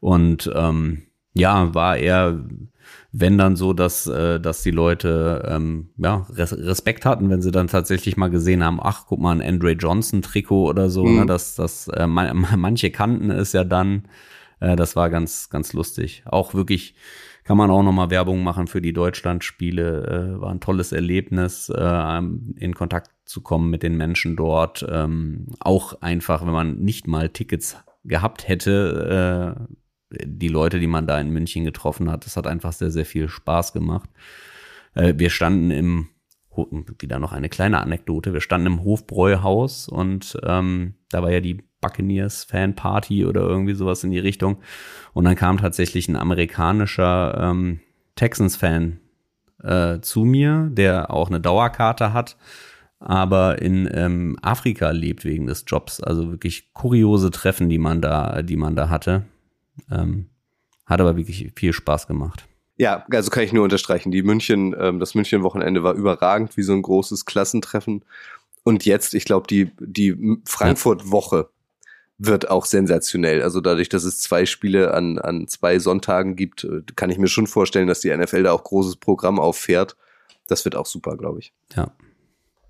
Und 0.00 0.50
ähm, 0.54 1.02
ja, 1.34 1.74
war 1.74 1.98
eher, 1.98 2.42
wenn 3.12 3.36
dann 3.36 3.54
so, 3.54 3.74
dass, 3.74 4.06
äh, 4.06 4.40
dass 4.40 4.62
die 4.62 4.70
Leute 4.70 5.46
ähm, 5.46 5.90
ja, 5.98 6.26
Respekt 6.30 7.04
hatten, 7.04 7.28
wenn 7.28 7.42
sie 7.42 7.50
dann 7.50 7.68
tatsächlich 7.68 8.16
mal 8.16 8.30
gesehen 8.30 8.64
haben, 8.64 8.80
ach, 8.82 9.04
guck 9.06 9.20
mal, 9.20 9.32
ein 9.32 9.46
Andre 9.46 9.72
Johnson-Trikot 9.72 10.68
oder 10.70 10.88
so, 10.88 11.04
ne, 11.04 11.10
mhm. 11.10 11.16
ne, 11.18 11.26
dass 11.26 11.54
das 11.54 11.88
äh, 11.88 12.06
man, 12.06 12.46
manche 12.56 12.90
kannten 12.90 13.30
es 13.30 13.52
ja 13.52 13.64
dann 13.64 14.04
äh, 14.60 14.76
das 14.76 14.96
war 14.96 15.10
ganz, 15.10 15.50
ganz 15.50 15.72
lustig. 15.72 16.22
Auch 16.26 16.54
wirklich 16.54 16.94
kann 17.44 17.56
man 17.56 17.70
auch 17.70 17.82
nochmal 17.82 18.10
Werbung 18.10 18.42
machen 18.42 18.66
für 18.66 18.82
die 18.82 18.92
Deutschlandspiele. 18.92 20.36
Äh, 20.36 20.40
war 20.40 20.50
ein 20.50 20.60
tolles 20.60 20.92
Erlebnis, 20.92 21.70
äh, 21.70 22.18
in 22.18 22.74
Kontakt 22.74 23.10
zu 23.24 23.40
kommen 23.40 23.70
mit 23.70 23.82
den 23.82 23.96
Menschen 23.96 24.36
dort. 24.36 24.86
Ähm, 24.88 25.46
auch 25.60 26.00
einfach, 26.02 26.44
wenn 26.44 26.52
man 26.52 26.78
nicht 26.80 27.06
mal 27.06 27.28
Tickets 27.28 27.76
gehabt 28.04 28.48
hätte, 28.48 29.68
die 30.10 30.48
Leute, 30.48 30.78
die 30.78 30.86
man 30.86 31.06
da 31.06 31.20
in 31.20 31.28
München 31.28 31.64
getroffen 31.64 32.10
hat, 32.10 32.24
das 32.24 32.38
hat 32.38 32.46
einfach 32.46 32.72
sehr, 32.72 32.90
sehr 32.90 33.04
viel 33.04 33.28
Spaß 33.28 33.74
gemacht. 33.74 34.08
Wir 34.94 35.28
standen 35.28 35.70
im 35.70 36.08
wieder 36.98 37.18
noch 37.18 37.32
eine 37.32 37.48
kleine 37.48 37.80
Anekdote. 37.80 38.32
Wir 38.32 38.40
standen 38.40 38.66
im 38.66 38.84
Hofbräuhaus 38.84 39.88
und 39.88 40.38
ähm, 40.44 40.94
da 41.10 41.22
war 41.22 41.30
ja 41.30 41.40
die 41.40 41.67
Buccaneers 41.80 42.44
Fan 42.44 42.74
Party 42.74 43.24
oder 43.24 43.42
irgendwie 43.42 43.74
sowas 43.74 44.04
in 44.04 44.10
die 44.10 44.18
Richtung. 44.18 44.58
Und 45.12 45.24
dann 45.24 45.36
kam 45.36 45.58
tatsächlich 45.58 46.08
ein 46.08 46.16
amerikanischer 46.16 47.38
ähm, 47.40 47.80
Texans 48.16 48.56
Fan 48.56 49.00
äh, 49.62 50.00
zu 50.00 50.24
mir, 50.24 50.68
der 50.72 51.10
auch 51.12 51.28
eine 51.28 51.40
Dauerkarte 51.40 52.12
hat, 52.12 52.36
aber 53.00 53.62
in 53.62 53.88
ähm, 53.92 54.36
Afrika 54.42 54.90
lebt 54.90 55.24
wegen 55.24 55.46
des 55.46 55.64
Jobs. 55.66 56.00
Also 56.00 56.30
wirklich 56.30 56.72
kuriose 56.72 57.30
Treffen, 57.30 57.68
die 57.68 57.78
man 57.78 58.00
da, 58.00 58.42
die 58.42 58.56
man 58.56 58.74
da 58.74 58.88
hatte. 58.88 59.24
Ähm, 59.90 60.26
hat 60.86 61.00
aber 61.00 61.16
wirklich 61.16 61.52
viel 61.54 61.72
Spaß 61.72 62.06
gemacht. 62.06 62.46
Ja, 62.76 63.04
also 63.10 63.30
kann 63.30 63.42
ich 63.42 63.52
nur 63.52 63.64
unterstreichen. 63.64 64.10
Die 64.10 64.22
München, 64.22 64.74
ähm, 64.78 65.00
das 65.00 65.14
München-Wochenende 65.14 65.82
war 65.82 65.94
überragend, 65.94 66.56
wie 66.56 66.62
so 66.62 66.72
ein 66.72 66.82
großes 66.82 67.24
Klassentreffen. 67.24 68.04
Und 68.62 68.84
jetzt, 68.84 69.14
ich 69.14 69.24
glaube, 69.24 69.46
die, 69.48 69.70
die 69.80 70.40
Frankfurt-Woche 70.44 71.48
wird 72.18 72.50
auch 72.50 72.66
sensationell. 72.66 73.42
Also 73.42 73.60
dadurch, 73.60 73.88
dass 73.88 74.04
es 74.04 74.20
zwei 74.20 74.44
Spiele 74.44 74.92
an, 74.92 75.18
an 75.18 75.46
zwei 75.46 75.78
Sonntagen 75.78 76.36
gibt, 76.36 76.64
äh, 76.64 76.82
kann 76.96 77.10
ich 77.10 77.18
mir 77.18 77.28
schon 77.28 77.46
vorstellen, 77.46 77.88
dass 77.88 78.00
die 78.00 78.14
NFL 78.14 78.42
da 78.42 78.52
auch 78.52 78.64
großes 78.64 78.96
Programm 78.96 79.38
auffährt. 79.38 79.96
Das 80.48 80.64
wird 80.64 80.74
auch 80.74 80.86
super, 80.86 81.16
glaube 81.16 81.38
ich. 81.38 81.52
Ja. 81.74 81.92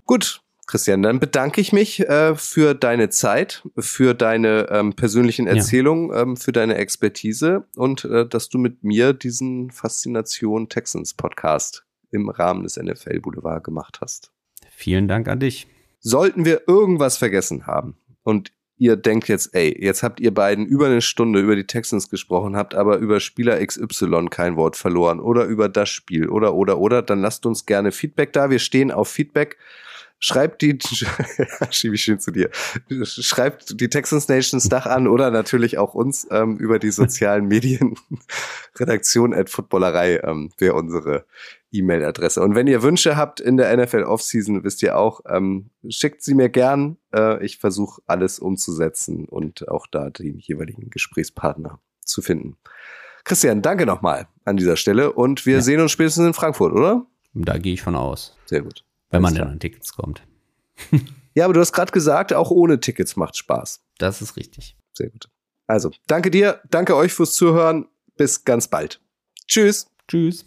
Gut, 0.05 0.41
Christian, 0.67 1.01
dann 1.01 1.19
bedanke 1.19 1.61
ich 1.61 1.73
mich 1.73 2.01
äh, 2.01 2.35
für 2.35 2.75
deine 2.75 3.09
Zeit, 3.09 3.63
für 3.79 4.13
deine 4.13 4.67
ähm, 4.69 4.93
persönlichen 4.93 5.47
Erzählungen, 5.47 6.11
ja. 6.11 6.21
ähm, 6.21 6.37
für 6.37 6.51
deine 6.51 6.75
Expertise 6.75 7.65
und 7.75 8.05
äh, 8.05 8.27
dass 8.27 8.49
du 8.49 8.59
mit 8.59 8.83
mir 8.83 9.13
diesen 9.13 9.71
Faszination 9.71 10.69
Texans 10.69 11.15
Podcast 11.15 11.85
im 12.11 12.29
Rahmen 12.29 12.63
des 12.63 12.77
NFL 12.77 13.19
Boulevard 13.19 13.63
gemacht 13.63 13.99
hast. 13.99 14.31
Vielen 14.69 15.07
Dank 15.07 15.27
an 15.27 15.39
dich. 15.39 15.67
Sollten 16.01 16.45
wir 16.45 16.67
irgendwas 16.67 17.17
vergessen 17.17 17.65
haben 17.65 17.97
und 18.21 18.51
ihr 18.79 18.95
denkt 18.95 19.27
jetzt, 19.27 19.53
ey, 19.53 19.77
jetzt 19.79 20.01
habt 20.01 20.19
ihr 20.19 20.33
beiden 20.33 20.65
über 20.65 20.87
eine 20.87 21.01
Stunde 21.01 21.39
über 21.39 21.55
die 21.55 21.67
Texans 21.67 22.09
gesprochen, 22.09 22.55
habt 22.55 22.73
aber 22.73 22.97
über 22.97 23.19
Spieler 23.19 23.63
XY 23.63 24.27
kein 24.31 24.55
Wort 24.55 24.75
verloren 24.77 25.19
oder 25.19 25.43
über 25.45 25.69
das 25.69 25.89
Spiel 25.89 26.29
oder, 26.29 26.55
oder, 26.55 26.79
oder, 26.79 27.01
dann 27.01 27.19
lasst 27.19 27.45
uns 27.45 27.65
gerne 27.65 27.91
Feedback 27.91 28.33
da. 28.33 28.49
Wir 28.49 28.59
stehen 28.59 28.91
auf 28.91 29.09
Feedback. 29.09 29.57
Schreibt 30.21 30.61
die, 30.61 30.77
schiebe 31.71 31.95
ich 31.95 32.03
schön 32.03 32.19
zu 32.19 32.31
dir, 32.31 32.49
schreibt 33.03 33.79
die 33.79 33.89
Texans 33.89 34.27
Nations 34.27 34.67
Dach 34.67 34.85
an 34.85 35.07
oder 35.07 35.31
natürlich 35.31 35.77
auch 35.77 35.93
uns 35.93 36.27
ähm, 36.29 36.57
über 36.57 36.77
die 36.77 36.91
sozialen 36.91 37.47
Medien. 37.47 37.95
Redaktion 38.75 39.33
at 39.33 39.49
Footballerei 39.49 40.17
ähm, 40.17 40.51
wäre 40.57 40.73
unsere 40.73 41.25
E-Mail-Adresse. 41.71 42.41
Und 42.41 42.53
wenn 42.53 42.67
ihr 42.67 42.83
Wünsche 42.83 43.15
habt 43.15 43.39
in 43.39 43.55
der 43.55 43.75
NFL 43.75 44.03
Offseason, 44.03 44.63
wisst 44.65 44.83
ihr 44.83 44.97
auch, 44.97 45.21
ähm, 45.25 45.69
schickt 45.87 46.21
sie 46.21 46.33
mir 46.33 46.49
gern. 46.49 46.97
Äh, 47.13 47.43
ich 47.45 47.57
versuche 47.57 48.01
alles 48.05 48.39
umzusetzen 48.39 49.25
und 49.25 49.69
auch 49.69 49.87
da 49.87 50.09
den 50.09 50.37
jeweiligen 50.37 50.89
Gesprächspartner 50.89 51.79
zu 52.03 52.21
finden. 52.21 52.57
Christian, 53.23 53.61
danke 53.61 53.85
nochmal 53.85 54.27
an 54.43 54.57
dieser 54.57 54.75
Stelle 54.75 55.13
und 55.13 55.45
wir 55.45 55.61
sehen 55.61 55.79
uns 55.79 55.91
spätestens 55.91 56.25
in 56.25 56.33
Frankfurt, 56.33 56.73
oder? 56.73 57.05
Da 57.33 57.57
gehe 57.57 57.73
ich 57.73 57.81
von 57.81 57.95
aus. 57.95 58.35
Sehr 58.45 58.61
gut. 58.61 58.83
Wenn 59.09 59.21
man 59.21 59.33
denn 59.33 59.43
klar. 59.43 59.51
an 59.51 59.59
Tickets 59.59 59.93
kommt. 59.93 60.21
Ja, 61.35 61.45
aber 61.45 61.53
du 61.53 61.59
hast 61.59 61.71
gerade 61.71 61.91
gesagt, 61.91 62.33
auch 62.33 62.51
ohne 62.51 62.79
Tickets 62.79 63.15
macht 63.15 63.37
Spaß. 63.37 63.81
Das 63.97 64.21
ist 64.21 64.35
richtig. 64.35 64.75
Sehr 64.93 65.09
gut. 65.09 65.29
Also, 65.67 65.91
danke 66.07 66.31
dir, 66.31 66.59
danke 66.69 66.95
euch 66.95 67.13
fürs 67.13 67.33
Zuhören. 67.33 67.87
Bis 68.17 68.43
ganz 68.43 68.67
bald. 68.67 68.99
Tschüss. 69.47 69.87
Tschüss. 70.07 70.45